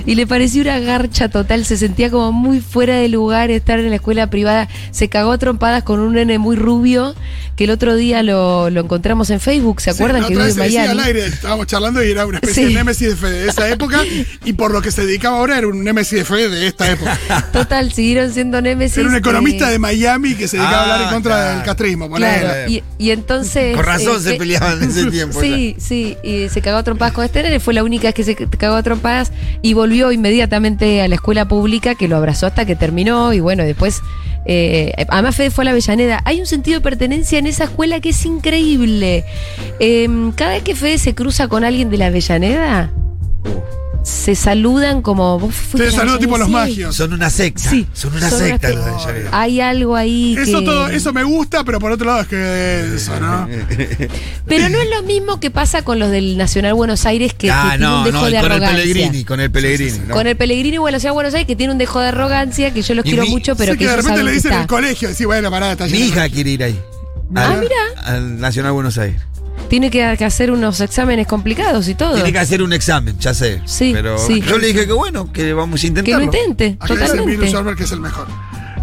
Y 0.06 0.14
le 0.14 0.26
pareció 0.26 0.62
una 0.62 0.78
garcha 0.80 1.28
total, 1.28 1.64
se 1.64 1.76
sentía 1.76 2.10
como 2.10 2.32
muy 2.32 2.60
fuera 2.60 2.96
de 2.96 3.08
lugar 3.08 3.50
estar 3.50 3.78
en 3.78 3.90
la 3.90 3.96
escuela 3.96 4.28
privada. 4.28 4.68
Se 4.90 5.08
cagó 5.08 5.32
a 5.32 5.38
trompadas 5.38 5.82
con 5.82 6.00
un 6.00 6.14
nene 6.14 6.38
muy 6.38 6.56
rubio, 6.56 7.14
que 7.56 7.64
el 7.64 7.70
otro 7.70 7.94
día 7.96 8.22
lo, 8.22 8.70
lo 8.70 8.80
encontramos 8.80 9.28
en 9.30 9.40
Facebook, 9.40 9.80
¿se 9.80 9.90
acuerdan? 9.90 10.22
Sí, 10.22 10.28
que 10.28 10.34
la 10.34 10.44
vive 10.46 10.52
otra 10.52 10.64
en 10.66 10.72
Miami. 10.72 10.88
al 10.88 11.00
aire, 11.06 11.26
estábamos 11.26 11.66
charlando 11.66 12.02
y 12.02 12.10
era 12.10 12.26
una 12.26 12.38
especie 12.38 12.64
Sí. 12.66 12.68
de 12.72 12.74
némesis 12.78 13.08
de 13.10 13.16
fe 13.16 13.26
de 13.30 13.48
esa 13.48 13.68
época 13.68 14.00
y 14.44 14.52
por 14.54 14.70
lo 14.72 14.80
que 14.82 14.90
se 14.90 15.04
dedicaba 15.06 15.36
ahora 15.38 15.58
era 15.58 15.68
un 15.68 15.84
némesis 15.84 16.18
de 16.18 16.24
fe 16.24 16.48
de 16.48 16.66
esta 16.66 16.90
época. 16.90 17.18
Total, 17.52 17.92
siguieron 17.92 18.32
siendo 18.32 18.60
Némesis. 18.62 18.96
Era 18.98 19.08
un 19.08 19.14
economista 19.16 19.68
de 19.68 19.78
Miami 19.78 20.34
que 20.34 20.48
se 20.48 20.56
dedicaba 20.56 20.78
a 20.78 20.82
hablar 20.82 21.00
en 21.02 21.06
Ah, 21.08 21.12
contra 21.12 21.34
claro. 21.34 21.56
del 21.56 21.64
castrismo. 21.64 22.10
Claro, 22.10 22.70
y, 22.70 22.82
y 22.98 23.10
entonces. 23.10 23.76
Con 23.76 23.84
razón 23.84 24.16
eh, 24.18 24.20
se 24.22 24.34
peleaban 24.34 24.82
en 24.82 24.90
ese 24.90 25.06
tiempo. 25.10 25.40
Sí, 25.40 25.76
sí, 25.78 26.16
y 26.22 26.48
se 26.48 26.60
cagó 26.62 26.78
a 26.78 26.82
trompadas 26.82 27.12
con 27.14 27.24
este 27.24 27.42
nene, 27.42 27.60
fue 27.60 27.74
la 27.74 27.84
única 27.84 28.08
vez 28.08 28.14
que 28.14 28.24
se 28.24 28.34
cagó 28.34 28.76
a 28.76 28.82
trompadas 28.82 29.32
y 29.62 29.74
volvió 29.74 30.12
inmediatamente 30.12 31.02
a 31.02 31.08
la 31.08 31.16
escuela 31.16 31.46
pública 31.48 31.94
que 31.94 32.08
lo 32.08 32.16
abrazó 32.16 32.46
hasta 32.46 32.64
que 32.64 32.76
terminó 32.76 33.32
y 33.32 33.40
bueno, 33.40 33.64
después, 33.64 34.02
eh, 34.46 34.92
además 35.08 35.36
Fede 35.36 35.50
fue 35.50 35.62
a 35.62 35.66
la 35.66 35.70
Avellaneda. 35.72 36.20
Hay 36.24 36.40
un 36.40 36.46
sentido 36.46 36.78
de 36.78 36.82
pertenencia 36.82 37.38
en 37.38 37.46
esa 37.46 37.64
escuela 37.64 38.00
que 38.00 38.10
es 38.10 38.24
increíble. 38.24 39.24
Eh, 39.78 40.08
cada 40.36 40.52
vez 40.52 40.62
que 40.62 40.74
Fede 40.74 40.98
se 40.98 41.14
cruza 41.14 41.48
con 41.48 41.64
alguien 41.64 41.90
de 41.90 41.98
la 41.98 42.06
Avellaneda, 42.06 42.92
se 44.02 44.34
saludan 44.34 45.02
como... 45.02 45.38
"Vos 45.38 45.54
fuiste 45.54 45.90
la 45.90 45.96
saludo 45.96 46.18
tipo 46.18 46.38
los 46.38 46.42
Avellaneda". 46.48 46.66
Sí. 46.66 46.70
magios. 46.72 46.96
Son 46.96 47.12
una 47.12 47.30
secta. 47.30 47.70
Sí, 47.70 47.86
son 47.92 48.14
una 48.14 48.30
son 48.30 48.38
secta 48.40 48.68
una 48.72 48.86
los 48.92 49.06
de. 49.06 49.28
Hay 49.32 49.60
algo 49.60 49.96
ahí 49.96 50.36
Eso 50.38 50.60
que... 50.60 50.64
todo, 50.64 50.88
eso 50.88 51.12
me 51.12 51.22
gusta, 51.24 51.64
pero 51.64 51.78
por 51.78 51.92
otro 51.92 52.06
lado 52.06 52.20
es 52.22 52.26
que 52.28 52.94
eso, 52.94 53.18
¿no? 53.20 53.46
Pero 54.46 54.68
no 54.68 54.78
es 54.80 54.90
lo 54.90 55.02
mismo 55.02 55.38
que 55.40 55.50
pasa 55.50 55.82
con 55.82 55.98
los 55.98 56.10
del 56.10 56.36
Nacional 56.36 56.74
Buenos 56.74 57.06
Aires 57.06 57.32
que, 57.34 57.46
que 57.46 57.50
Ah, 57.50 57.70
tiene 57.70 57.86
un 57.86 57.92
no, 57.92 58.04
dejo 58.04 58.18
no, 58.18 58.24
de 58.24 58.30
con 58.32 58.34
el 58.46 58.52
arrogancia. 58.52 58.78
Pellegrini, 58.78 59.24
con 59.24 59.40
el 59.40 59.50
Pellegrini. 59.50 59.98
¿no? 60.06 60.14
Con 60.14 60.26
el 60.26 60.36
Pellegrini 60.36 60.78
o 60.78 60.86
de 60.86 61.10
Buenos 61.10 61.34
Aires 61.34 61.46
que 61.46 61.56
tiene 61.56 61.72
un 61.72 61.78
dejo 61.78 62.00
de 62.00 62.08
arrogancia 62.08 62.72
que 62.72 62.82
yo 62.82 62.94
los 62.94 63.04
Y 63.06 63.10
quiero 63.10 63.24
mi- 63.24 63.30
mucho, 63.30 63.54
pero 63.56 63.72
Sí, 63.72 63.78
que, 63.78 63.84
que 63.84 63.90
de 63.90 63.96
repente 63.96 64.22
le 64.22 64.30
que 64.30 64.34
dicen 64.36 64.52
en 64.52 64.60
el 64.62 64.66
colegio, 64.66 65.14
sí, 65.14 65.24
bueno, 65.24 65.50
pará, 65.50 65.72
está 65.72 65.86
Mi 65.86 65.98
hija 65.98 66.28
quiere 66.28 66.50
ir 66.50 66.64
ahí. 66.64 66.80
Ah, 67.34 67.56
mira. 67.60 67.76
Al 68.04 68.40
Nacional 68.40 68.72
Buenos 68.72 68.98
Aires. 68.98 69.20
Tiene 69.70 69.90
que, 69.90 70.14
que 70.18 70.24
hacer 70.26 70.50
unos 70.50 70.80
exámenes 70.80 71.26
complicados 71.26 71.88
y 71.88 71.94
todo. 71.94 72.14
Tiene 72.14 72.32
que 72.32 72.38
hacer 72.40 72.62
un 72.62 72.72
examen, 72.74 73.16
ya 73.18 73.32
sé. 73.32 73.62
Sí, 73.64 73.92
Pero 73.94 74.18
sí. 74.18 74.42
yo 74.42 74.58
le 74.58 74.66
dije 74.66 74.84
que 74.86 74.92
bueno, 74.92 75.32
que 75.32 75.54
vamos 75.54 75.80
a 75.80 75.82
que 75.82 75.86
intentarlo. 75.86 76.18
lo 76.18 76.24
intente, 76.24 76.76
Acá 76.78 76.92
dice 76.94 77.04
Emilio 77.04 77.20
totalmente. 77.20 77.50
Sorber 77.52 77.76
que 77.76 77.84
es 77.84 77.92
el 77.92 78.00
mejor. 78.00 78.26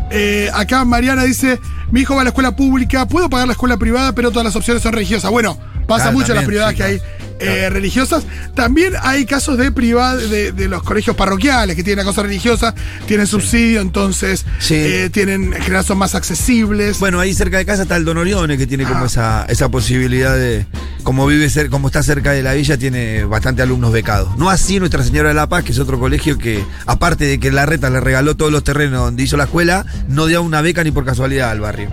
Eh, 0.09 0.49
acá 0.53 0.85
Mariana 0.85 1.23
dice, 1.25 1.59
mi 1.91 1.99
hijo 2.01 2.15
va 2.15 2.21
a 2.21 2.23
la 2.23 2.29
escuela 2.29 2.55
pública, 2.55 3.05
puedo 3.07 3.29
pagar 3.29 3.45
la 3.47 3.51
escuela 3.51 3.77
privada, 3.77 4.13
pero 4.15 4.31
todas 4.31 4.45
las 4.45 4.55
opciones 4.55 4.81
son 4.81 4.93
religiosas. 4.93 5.29
Bueno, 5.29 5.57
pasa 5.85 6.05
Claro, 6.05 6.17
mucho 6.17 6.31
en 6.31 6.37
las 6.37 6.45
privadas 6.45 6.71
sí, 6.71 6.77
que 6.77 6.83
hay 6.83 7.01
claro. 7.37 7.51
eh, 7.53 7.69
religiosas. 7.69 8.23
También 8.55 8.93
hay 9.01 9.25
casos 9.25 9.57
de 9.57 9.71
de, 9.71 10.51
de 10.51 10.67
los 10.67 10.83
colegios 10.83 11.15
parroquiales 11.15 11.75
que 11.75 11.83
tienen 11.83 12.05
la 12.05 12.09
cosa 12.09 12.23
religiosa, 12.23 12.73
tienen 13.05 13.27
subsidio, 13.27 13.81
entonces 13.81 14.45
Sí. 14.59 14.75
eh, 14.75 15.09
tienen, 15.11 15.53
en 15.53 15.61
general 15.61 15.83
son 15.85 15.97
más 15.97 16.15
accesibles. 16.15 16.99
Bueno, 16.99 17.19
ahí 17.19 17.33
cerca 17.33 17.57
de 17.57 17.65
casa 17.65 17.83
está 17.83 17.95
el 17.95 18.05
Don 18.05 18.17
Orione, 18.17 18.57
que 18.57 18.67
tiene 18.67 18.83
como 18.85 19.03
Ah. 19.03 19.07
esa, 19.07 19.45
esa 19.49 19.69
posibilidad 19.69 20.35
de, 20.35 20.65
como 21.03 21.25
vive 21.27 21.47
como 21.69 21.87
está 21.87 22.03
cerca 22.03 22.31
de 22.31 22.43
la 22.43 22.53
villa, 22.53 22.77
tiene 22.77 23.23
bastante 23.25 23.61
alumnos 23.61 23.91
becados. 23.91 24.37
No 24.37 24.49
así 24.49 24.79
Nuestra 24.79 25.03
Señora 25.03 25.29
de 25.29 25.35
la 25.35 25.47
Paz, 25.47 25.63
que 25.63 25.71
es 25.71 25.79
otro 25.79 25.99
colegio 25.99 26.37
que, 26.37 26.63
aparte 26.85 27.25
de 27.25 27.39
que 27.39 27.51
la 27.51 27.65
reta 27.65 27.89
le 27.89 27.99
regaló 27.99 28.35
todos 28.35 28.51
los 28.51 28.63
terrenos 28.63 28.99
donde 28.99 29.23
hizo 29.23 29.37
la 29.37 29.45
escuela, 29.45 29.85
no 30.07 30.25
dio 30.25 30.41
una 30.41 30.61
beca 30.61 30.83
ni 30.83 30.91
por 30.91 31.05
casualidad 31.05 31.49
al 31.51 31.61
barrio. 31.61 31.91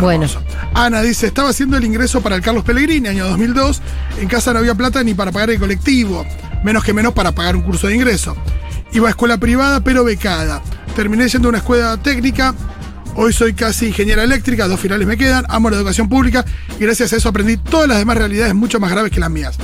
Bueno. 0.00 0.26
Ana 0.74 1.02
dice, 1.02 1.26
estaba 1.26 1.50
haciendo 1.50 1.76
el 1.76 1.84
ingreso 1.84 2.20
para 2.20 2.36
el 2.36 2.42
Carlos 2.42 2.64
Pellegrini, 2.64 3.08
año 3.08 3.26
2002. 3.28 3.82
En 4.20 4.28
casa 4.28 4.52
no 4.52 4.60
había 4.60 4.74
plata 4.74 5.02
ni 5.02 5.14
para 5.14 5.32
pagar 5.32 5.50
el 5.50 5.58
colectivo, 5.58 6.24
menos 6.62 6.84
que 6.84 6.92
menos 6.92 7.14
para 7.14 7.32
pagar 7.32 7.56
un 7.56 7.62
curso 7.62 7.88
de 7.88 7.96
ingreso. 7.96 8.36
Iba 8.92 9.08
a 9.08 9.10
escuela 9.10 9.38
privada, 9.38 9.80
pero 9.80 10.04
becada. 10.04 10.62
Terminé 10.94 11.28
yendo 11.28 11.48
a 11.48 11.50
una 11.50 11.58
escuela 11.58 11.96
técnica. 11.96 12.54
Hoy 13.14 13.32
soy 13.32 13.52
casi 13.54 13.88
ingeniera 13.88 14.22
eléctrica, 14.22 14.68
dos 14.68 14.78
finales 14.78 15.06
me 15.06 15.16
quedan, 15.16 15.44
amo 15.48 15.70
la 15.70 15.76
educación 15.76 16.08
pública 16.08 16.44
y 16.78 16.84
gracias 16.84 17.12
a 17.12 17.16
eso 17.16 17.28
aprendí 17.28 17.56
todas 17.56 17.88
las 17.88 17.98
demás 17.98 18.16
realidades 18.16 18.54
mucho 18.54 18.78
más 18.78 18.92
graves 18.92 19.10
que 19.10 19.18
las 19.18 19.30
mías. 19.30 19.58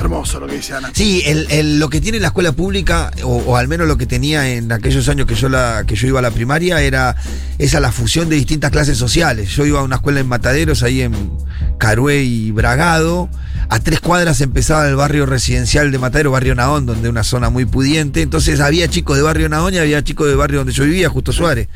Hermoso 0.00 0.40
lo 0.40 0.46
que 0.46 0.56
dice 0.56 0.72
Ana. 0.74 0.90
Sí, 0.94 1.22
el, 1.26 1.46
el- 1.50 1.78
lo 1.78 1.90
que 1.90 2.00
tiene 2.00 2.18
la 2.20 2.28
escuela 2.28 2.52
pública, 2.52 3.10
o, 3.22 3.56
al 3.56 3.68
menos 3.68 3.86
lo 3.86 3.98
que 3.98 4.06
tenía 4.06 4.48
en 4.50 4.72
aquellos 4.72 5.08
años 5.08 5.26
que 5.26 5.34
yo 5.34 5.48
la, 5.48 5.84
que 5.86 5.94
yo 5.94 6.08
iba 6.08 6.18
a 6.20 6.22
la 6.22 6.30
primaria, 6.30 6.80
era 6.80 7.14
esa 7.58 7.80
la 7.80 7.92
fusión 7.92 8.28
de 8.30 8.36
distintas 8.36 8.70
clases 8.70 8.96
sociales. 8.96 9.50
Yo 9.50 9.66
iba 9.66 9.80
a 9.80 9.82
una 9.82 9.96
escuela 9.96 10.20
en 10.20 10.26
Mataderos, 10.26 10.82
ahí 10.82 11.02
en 11.02 11.12
Carué 11.78 12.22
y 12.22 12.50
Bragado. 12.50 13.28
A 13.68 13.78
tres 13.78 14.00
cuadras 14.00 14.40
empezaba 14.40 14.88
el 14.88 14.96
barrio 14.96 15.26
residencial 15.26 15.92
de 15.92 15.98
Matadero, 15.98 16.32
barrio 16.32 16.54
Naón, 16.56 16.86
donde 16.86 17.08
una 17.08 17.22
zona 17.22 17.50
muy 17.50 17.66
pudiente. 17.66 18.22
Entonces 18.22 18.58
había 18.60 18.88
chicos 18.88 19.16
de 19.16 19.22
barrio 19.22 19.48
Naón 19.48 19.74
y 19.74 19.78
había 19.78 20.02
chicos 20.02 20.26
de 20.28 20.34
barrio 20.34 20.60
donde 20.60 20.72
yo 20.72 20.84
vivía, 20.84 21.08
Justo 21.08 21.30
Suárez. 21.32 21.68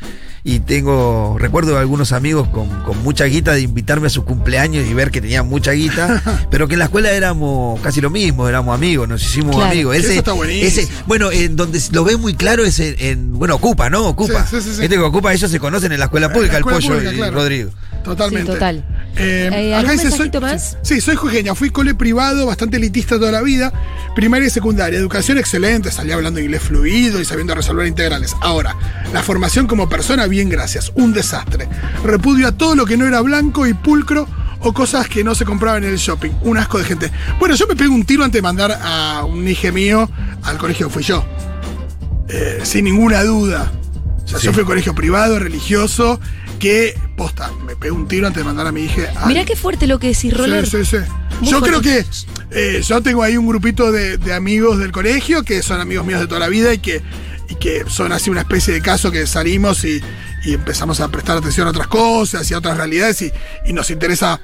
Y 0.47 0.59
tengo, 0.59 1.37
recuerdo 1.39 1.71
de 1.73 1.79
algunos 1.79 2.11
amigos 2.11 2.47
con, 2.49 2.69
con 2.83 3.01
mucha 3.01 3.25
guita 3.25 3.53
de 3.53 3.61
invitarme 3.61 4.05
a 4.05 4.09
sus 4.11 4.25
cumpleaños 4.25 4.85
y 4.85 4.93
ver 4.93 5.09
que 5.09 5.19
tenían 5.19 5.47
mucha 5.49 5.71
guita, 5.71 6.21
pero 6.51 6.67
que 6.67 6.73
en 6.75 6.79
la 6.79 6.85
escuela 6.85 7.09
éramos 7.09 7.79
casi 7.81 7.99
lo 7.99 8.11
mismo, 8.11 8.47
éramos 8.47 8.75
amigos, 8.75 9.09
nos 9.09 9.23
hicimos 9.23 9.55
Claro. 9.55 9.71
amigos. 9.71 9.95
Eso 9.95 10.11
está 10.11 10.33
buenísimo. 10.33 10.87
bueno, 11.07 11.31
en 11.31 11.55
donde 11.55 11.81
lo 11.91 12.03
ves 12.03 12.19
muy 12.19 12.35
claro 12.35 12.63
es 12.63 12.79
en, 12.79 12.95
en- 12.99 13.33
bueno, 13.33 13.55
Ocupa, 13.55 13.89
¿no? 13.89 14.05
Ocupa. 14.05 14.45
Sí, 14.45 14.57
sí, 14.57 14.61
sí, 14.69 14.75
sí. 14.75 14.83
Este 14.83 14.95
que 14.97 15.01
Ocupa, 15.01 15.33
ellos 15.33 15.49
se 15.49 15.59
conocen 15.59 15.91
en 15.93 15.97
la 15.97 16.05
escuela 16.05 16.31
pública, 16.31 16.53
la 16.53 16.59
escuela 16.59 16.77
el 16.77 16.83
pollo 16.83 16.93
pública, 16.95 17.13
y 17.13 17.17
claro. 17.17 17.33
Rodrigo. 17.33 17.71
Totalmente. 18.03 18.45
Sí, 18.51 18.53
total. 18.53 18.85
Eh, 19.17 19.49
Eh, 19.51 19.73
acá 19.75 19.91
¿algún 19.91 20.05
dice, 20.05 20.17
soy, 20.17 20.29
más? 20.41 20.77
Sí, 20.81 20.99
soy 21.01 21.15
jujeña. 21.15 21.55
Fui 21.55 21.69
cole 21.69 21.95
privado, 21.95 22.45
bastante 22.45 22.77
elitista 22.77 23.17
toda 23.17 23.31
la 23.31 23.41
vida. 23.41 23.71
Primaria 24.15 24.47
y 24.47 24.49
secundaria. 24.49 24.99
Educación 24.99 25.37
excelente. 25.37 25.91
Salí 25.91 26.11
hablando 26.11 26.39
inglés 26.39 26.61
fluido 26.63 27.21
y 27.21 27.25
sabiendo 27.25 27.55
resolver 27.55 27.87
integrales. 27.87 28.35
Ahora, 28.41 28.75
la 29.13 29.23
formación 29.23 29.67
como 29.67 29.87
persona, 29.89 30.27
bien, 30.27 30.49
gracias. 30.49 30.91
Un 30.95 31.13
desastre. 31.13 31.67
Repudio 32.03 32.47
a 32.47 32.51
todo 32.51 32.75
lo 32.75 32.85
que 32.85 32.97
no 32.97 33.05
era 33.07 33.21
blanco 33.21 33.65
y 33.67 33.73
pulcro 33.73 34.27
o 34.59 34.73
cosas 34.73 35.07
que 35.07 35.23
no 35.23 35.35
se 35.35 35.45
compraban 35.45 35.83
en 35.83 35.91
el 35.91 35.97
shopping. 35.97 36.31
Un 36.41 36.57
asco 36.57 36.77
de 36.79 36.83
gente. 36.85 37.11
Bueno, 37.39 37.55
yo 37.55 37.67
me 37.67 37.75
pego 37.75 37.93
un 37.93 38.03
tiro 38.05 38.23
antes 38.23 38.39
de 38.39 38.41
mandar 38.41 38.77
a 38.81 39.23
un 39.25 39.47
hije 39.47 39.71
mío 39.71 40.09
al 40.43 40.57
colegio 40.57 40.87
que 40.87 40.93
fui 40.93 41.03
yo. 41.03 41.23
Eh, 42.27 42.59
sin 42.63 42.85
ninguna 42.85 43.23
duda. 43.23 43.71
O 44.23 44.27
sea, 44.27 44.39
Sí. 44.39 44.45
yo 44.47 44.53
fui 44.53 44.61
a 44.61 44.63
un 44.63 44.67
colegio 44.67 44.95
privado, 44.95 45.37
religioso, 45.37 46.19
que, 46.59 46.97
posta, 47.17 47.51
me 47.65 47.75
pego 47.75 47.95
un 47.95 48.07
tiro 48.07 48.27
antes 48.27 48.41
de 48.41 48.45
mandar 48.45 48.67
a 48.67 48.71
mi 48.71 48.83
hija 48.83 49.03
al- 49.15 49.27
Mirá 49.27 49.45
qué 49.45 49.55
fuerte 49.55 49.87
lo 49.87 49.99
que 49.99 50.07
decís, 50.07 50.35
Roller. 50.35 50.65
Sí, 50.67 50.83
sí, 50.85 50.97
sí. 50.97 51.11
Muy 51.41 51.49
Yo 51.51 51.59
fuerte. 51.59 51.79
creo 51.79 51.81
que 51.81 52.05
eh, 52.51 52.81
yo 52.81 53.01
tengo 53.01 53.23
ahí 53.23 53.37
un 53.37 53.47
grupito 53.47 53.91
de, 53.91 54.17
de 54.17 54.33
amigos 54.33 54.79
del 54.79 54.91
colegio 54.91 55.43
que 55.43 55.61
son 55.61 55.81
amigos 55.81 56.05
míos 56.05 56.19
de 56.21 56.27
toda 56.27 56.39
la 56.39 56.47
vida 56.47 56.73
y 56.73 56.79
que, 56.79 57.01
y 57.49 57.55
que 57.55 57.83
son 57.87 58.11
así 58.11 58.29
una 58.29 58.41
especie 58.41 58.73
de 58.73 58.81
caso 58.81 59.11
que 59.11 59.27
salimos 59.27 59.83
y, 59.85 60.01
y 60.45 60.53
empezamos 60.53 60.99
a 61.01 61.09
prestar 61.09 61.37
atención 61.37 61.67
a 61.67 61.71
otras 61.71 61.87
cosas 61.87 62.49
y 62.49 62.53
a 62.53 62.57
otras 62.59 62.77
realidades 62.77 63.21
y, 63.21 63.31
y 63.65 63.73
nos 63.73 63.89
interesa 63.89 64.39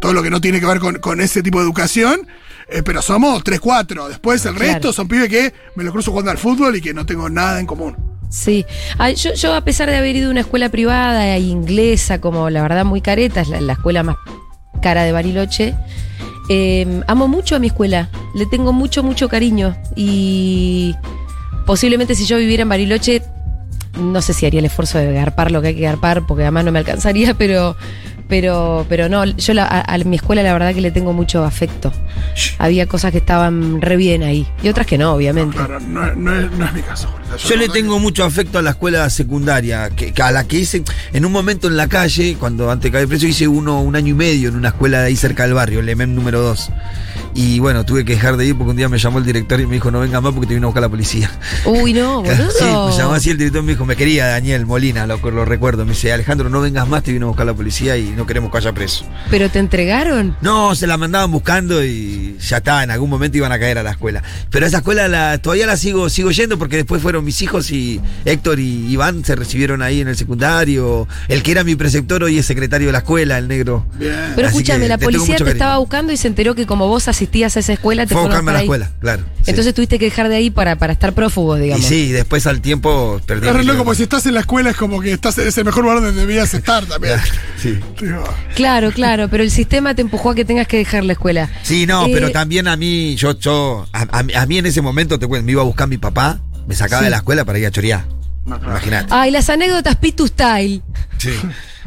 todo 0.00 0.12
lo 0.12 0.22
que 0.22 0.30
no 0.30 0.40
tiene 0.40 0.60
que 0.60 0.66
ver 0.66 0.78
con, 0.80 0.96
con 0.98 1.20
ese 1.20 1.42
tipo 1.42 1.58
de 1.58 1.64
educación. 1.64 2.26
eh, 2.68 2.82
pero 2.82 3.02
somos 3.02 3.42
3, 3.44 3.60
4. 3.60 4.08
Después 4.08 4.44
el 4.46 4.54
Claro. 4.54 4.72
resto 4.72 4.92
son 4.92 5.08
pibes 5.08 5.28
que 5.28 5.52
me 5.76 5.84
lo 5.84 5.92
cruzo 5.92 6.10
jugando 6.10 6.30
al 6.30 6.38
fútbol 6.38 6.76
y 6.76 6.80
que 6.80 6.94
no 6.94 7.04
tengo 7.04 7.28
nada 7.28 7.60
en 7.60 7.66
común. 7.66 7.96
Sí, 8.28 8.66
Ah, 8.98 9.10
yo, 9.10 9.32
yo 9.34 9.54
a 9.54 9.60
pesar 9.60 9.88
de 9.88 9.96
haber 9.96 10.16
ido 10.16 10.28
a 10.28 10.30
una 10.30 10.40
escuela 10.40 10.68
privada 10.68 11.36
e 11.36 11.40
inglesa, 11.40 12.20
como 12.20 12.50
la 12.50 12.62
verdad 12.62 12.84
muy 12.84 13.00
careta, 13.00 13.40
es 13.40 13.48
la, 13.48 13.60
la 13.60 13.74
escuela 13.74 14.02
más 14.02 14.16
cara 14.82 15.04
de 15.04 15.12
Bariloche, 15.12 15.74
eh, 16.48 17.02
amo 17.06 17.28
mucho 17.28 17.56
a 17.56 17.58
mi 17.58 17.68
escuela, 17.68 18.10
le 18.34 18.46
tengo 18.46 18.72
mucho, 18.72 19.02
mucho 19.02 19.28
cariño. 19.28 19.76
Y 19.96 20.94
posiblemente 21.66 22.14
si 22.14 22.26
yo 22.26 22.36
viviera 22.36 22.62
en 22.62 22.68
Bariloche, 22.68 23.22
no 23.98 24.20
sé 24.20 24.34
si 24.34 24.44
haría 24.46 24.60
el 24.60 24.66
esfuerzo 24.66 24.98
de 24.98 25.12
garpar 25.12 25.50
lo 25.50 25.62
que 25.62 25.68
hay 25.68 25.74
que 25.74 25.82
garpar, 25.82 26.26
porque 26.26 26.42
además 26.42 26.64
no 26.64 26.72
me 26.72 26.78
alcanzaría, 26.80 27.34
pero... 27.38 27.76
Pero, 28.28 28.86
pero 28.88 29.08
no, 29.08 29.24
yo 29.24 29.54
la- 29.54 29.64
a, 29.66 29.94
a 29.94 29.98
mi 29.98 30.16
escuela 30.16 30.42
la 30.42 30.52
verdad 30.52 30.74
que 30.74 30.80
le 30.80 30.90
tengo 30.90 31.12
mucho 31.12 31.44
afecto. 31.44 31.92
Había 32.58 32.86
cosas 32.86 33.12
que 33.12 33.18
estaban 33.18 33.80
re 33.82 33.96
bien 33.96 34.22
ahí 34.22 34.46
y 34.62 34.68
otras 34.68 34.86
que 34.86 34.96
no, 34.98 35.12
obviamente. 35.12 35.56
Claro, 35.56 35.78
no, 35.80 36.14
no 36.14 36.34
es, 36.34 36.50
no 36.52 36.64
es 36.64 36.72
mi 36.72 36.82
caso. 36.82 37.08
Yo 37.48 37.56
la 37.56 37.62
le 37.62 37.68
tengo 37.68 37.98
mucho 37.98 38.24
afecto 38.24 38.58
a 38.58 38.62
la 38.62 38.70
escuela 38.70 39.08
secundaria, 39.10 39.90
que, 39.90 40.12
que 40.12 40.22
a 40.22 40.30
la 40.30 40.44
que 40.44 40.58
hice 40.58 40.82
en 41.12 41.24
un 41.24 41.32
momento 41.32 41.66
en 41.68 41.76
la 41.76 41.88
calle, 41.88 42.36
cuando 42.38 42.70
antes 42.70 42.90
de 42.90 42.96
caer 42.96 43.08
preso, 43.08 43.26
hice 43.26 43.46
uno 43.48 43.80
un 43.82 43.96
año 43.96 44.08
y 44.12 44.14
medio 44.14 44.48
en 44.48 44.56
una 44.56 44.68
escuela 44.68 45.00
de 45.00 45.06
ahí 45.08 45.16
cerca 45.16 45.42
del 45.44 45.54
barrio, 45.54 45.80
el 45.80 45.88
EMEM 45.88 46.14
número 46.14 46.40
2. 46.40 46.70
Y 47.36 47.58
bueno, 47.58 47.84
tuve 47.84 48.04
que 48.04 48.12
dejar 48.14 48.36
de 48.36 48.46
ir 48.46 48.56
porque 48.56 48.70
un 48.70 48.76
día 48.76 48.88
me 48.88 48.96
llamó 48.98 49.18
el 49.18 49.24
director 49.24 49.60
y 49.60 49.66
me 49.66 49.74
dijo, 49.74 49.90
no 49.90 49.98
venga 49.98 50.20
más 50.20 50.32
porque 50.32 50.46
te 50.46 50.54
vino 50.54 50.66
a 50.66 50.68
buscar 50.68 50.82
la 50.82 50.88
policía. 50.88 51.28
Uy, 51.64 51.92
no, 51.92 52.22
boludo. 52.22 52.50
Sí, 52.58 52.64
me 52.64 52.96
llamó 52.96 53.14
así 53.14 53.30
el 53.30 53.38
director 53.38 53.62
me 53.64 53.72
dijo, 53.72 53.84
me 53.84 53.96
quería 53.96 54.26
Daniel 54.26 54.64
Molina, 54.66 55.04
lo, 55.08 55.16
lo 55.18 55.44
recuerdo. 55.44 55.84
Me 55.84 55.92
dice, 55.92 56.12
Alejandro, 56.12 56.48
no 56.48 56.60
vengas 56.60 56.86
más, 56.88 57.02
te 57.02 57.12
vino 57.12 57.26
a 57.26 57.28
buscar 57.30 57.46
la 57.46 57.54
policía 57.54 57.96
y 57.96 58.10
no 58.14 58.26
queremos 58.26 58.50
que 58.50 58.58
haya 58.58 58.72
preso. 58.72 59.04
¿Pero 59.30 59.48
te 59.50 59.58
entregaron? 59.58 60.36
No, 60.40 60.74
se 60.74 60.86
la 60.86 60.96
mandaban 60.96 61.30
buscando 61.30 61.84
y 61.84 62.36
ya 62.40 62.58
está, 62.58 62.82
en 62.82 62.90
algún 62.90 63.10
momento 63.10 63.36
iban 63.38 63.52
a 63.52 63.58
caer 63.58 63.78
a 63.78 63.82
la 63.82 63.92
escuela. 63.92 64.22
Pero 64.50 64.66
esa 64.66 64.78
escuela 64.78 65.08
la, 65.08 65.38
todavía 65.38 65.66
la 65.66 65.76
sigo, 65.76 66.08
sigo 66.08 66.30
yendo 66.30 66.58
porque 66.58 66.76
después 66.76 67.02
fueron 67.02 67.24
mis 67.24 67.40
hijos 67.42 67.70
y 67.70 68.00
Héctor 68.24 68.58
y 68.60 68.86
Iván 68.92 69.24
se 69.24 69.34
recibieron 69.36 69.82
ahí 69.82 70.00
en 70.00 70.08
el 70.08 70.16
secundario. 70.16 71.06
El 71.28 71.42
que 71.42 71.52
era 71.52 71.64
mi 71.64 71.76
preceptor 71.76 72.22
hoy 72.22 72.38
es 72.38 72.46
secretario 72.46 72.88
de 72.88 72.92
la 72.92 72.98
escuela, 72.98 73.38
el 73.38 73.48
negro. 73.48 73.86
Bien. 73.98 74.14
Pero 74.34 74.48
Así 74.48 74.58
escúchame, 74.58 74.88
la 74.88 74.98
policía 74.98 75.36
te 75.36 75.50
estaba 75.50 75.78
buscando 75.78 76.12
y 76.12 76.16
se 76.16 76.28
enteró 76.28 76.54
que 76.54 76.66
como 76.66 76.88
vos 76.88 77.08
asistías 77.08 77.56
a 77.56 77.60
esa 77.60 77.72
escuela, 77.72 78.06
te 78.06 78.14
Fue 78.14 78.22
buscarme 78.22 78.50
a 78.50 78.54
la 78.54 78.58
ahí. 78.60 78.64
escuela, 78.64 78.90
claro. 79.00 79.22
sí. 79.42 79.50
Entonces 79.50 79.74
tuviste 79.74 79.98
que 79.98 80.06
dejar 80.06 80.28
de 80.28 80.36
ahí 80.36 80.50
para, 80.50 80.76
para 80.76 80.92
estar 80.92 81.12
prófugos, 81.12 81.58
y 81.58 81.62
digamos. 81.62 81.84
sí, 81.86 82.12
después 82.12 82.46
al 82.46 82.60
tiempo 82.60 83.20
perdí. 83.26 83.46
Loco, 83.46 83.58
libertad. 83.58 83.84
porque 83.84 83.96
si 83.96 84.02
estás 84.04 84.26
en 84.26 84.34
la 84.34 84.40
escuela 84.40 84.70
es 84.70 84.76
como 84.76 85.00
que 85.00 85.12
estás 85.12 85.38
es 85.38 85.56
el 85.58 85.64
mejor 85.64 85.82
lugar 85.84 86.00
donde 86.00 86.20
debías 86.20 86.52
estar 86.54 86.84
también. 86.86 87.18
Sí. 87.56 87.78
Claro, 88.54 88.90
claro, 88.92 89.28
pero 89.28 89.42
el 89.42 89.50
sistema 89.50 89.94
te 89.94 90.02
empujó 90.02 90.30
a 90.30 90.34
que 90.34 90.44
tengas 90.44 90.66
que 90.66 90.76
dejar 90.78 91.04
la 91.04 91.12
escuela. 91.14 91.50
Sí, 91.62 91.86
no, 91.86 92.06
Eh, 92.06 92.10
pero 92.12 92.30
también 92.30 92.68
a 92.68 92.76
mí, 92.76 93.14
yo, 93.16 93.38
yo, 93.38 93.86
a, 93.92 94.02
a- 94.18 94.42
a 94.42 94.46
mí 94.46 94.58
en 94.58 94.66
ese 94.66 94.80
momento, 94.82 95.18
te 95.18 95.26
cuento, 95.26 95.44
me 95.46 95.52
iba 95.52 95.62
a 95.62 95.64
buscar 95.64 95.88
mi 95.88 95.98
papá, 95.98 96.40
me 96.66 96.74
sacaba 96.74 97.00
Sí. 97.00 97.04
de 97.04 97.10
la 97.10 97.16
escuela 97.18 97.44
para 97.44 97.58
ir 97.58 97.66
a 97.66 97.70
chorear. 97.70 98.04
Imagínate. 98.46 99.06
Ay, 99.10 99.30
las 99.30 99.48
anécdotas 99.48 99.96
Pitu 99.96 100.26
Style. 100.26 100.82
Sí. 101.18 101.30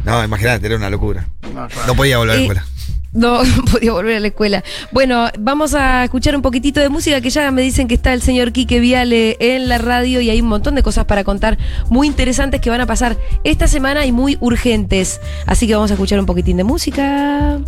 No, 0.06 0.24
imagínate, 0.24 0.66
era 0.66 0.76
una 0.76 0.90
locura. 0.90 1.28
no, 1.44 1.68
claro. 1.68 1.88
No 1.88 1.96
podía 1.96 2.18
volver 2.18 2.32
a 2.32 2.36
la 2.36 2.40
Eh, 2.42 2.46
escuela. 2.46 2.66
No, 3.14 3.44
no 3.44 3.66
podía 3.66 3.92
volver 3.92 4.18
a 4.18 4.20
la 4.20 4.28
escuela. 4.28 4.64
Bueno, 4.92 5.28
vamos 5.40 5.74
a 5.74 6.04
escuchar 6.04 6.36
un 6.36 6.42
poquitito 6.42 6.80
de 6.80 6.90
música 6.90 7.22
que 7.22 7.30
ya 7.30 7.50
me 7.52 7.62
dicen 7.62 7.88
que 7.88 7.96
está 7.96 8.14
el 8.14 8.22
señor 8.22 8.52
Quique 8.52 8.80
Viale 8.80 9.38
en 9.40 9.70
la 9.70 9.78
radio 9.78 10.22
y 10.22 10.30
hay 10.30 10.42
un 10.42 10.48
montón 10.48 10.76
de 10.76 10.84
cosas 10.84 11.06
para 11.06 11.24
contar 11.24 11.58
muy 11.90 12.08
interesantes 12.08 12.62
que 12.62 12.70
van 12.70 12.82
a 12.82 12.86
pasar 12.86 13.18
esta 13.44 13.68
semana 13.68 14.06
y 14.06 14.12
muy 14.12 14.38
urgentes. 14.40 15.20
Así 15.46 15.68
que 15.68 15.76
vamos 15.76 15.92
a 15.92 15.96
escuchar 15.96 16.20
un 16.20 16.26
poquitín 16.26 16.58
de 16.58 16.64
música. 16.64 17.60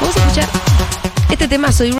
Vamos 0.00 0.16
a 0.16 0.20
escuchar 0.20 0.48
este 1.30 1.46
tema, 1.46 1.70
soy 1.72 1.92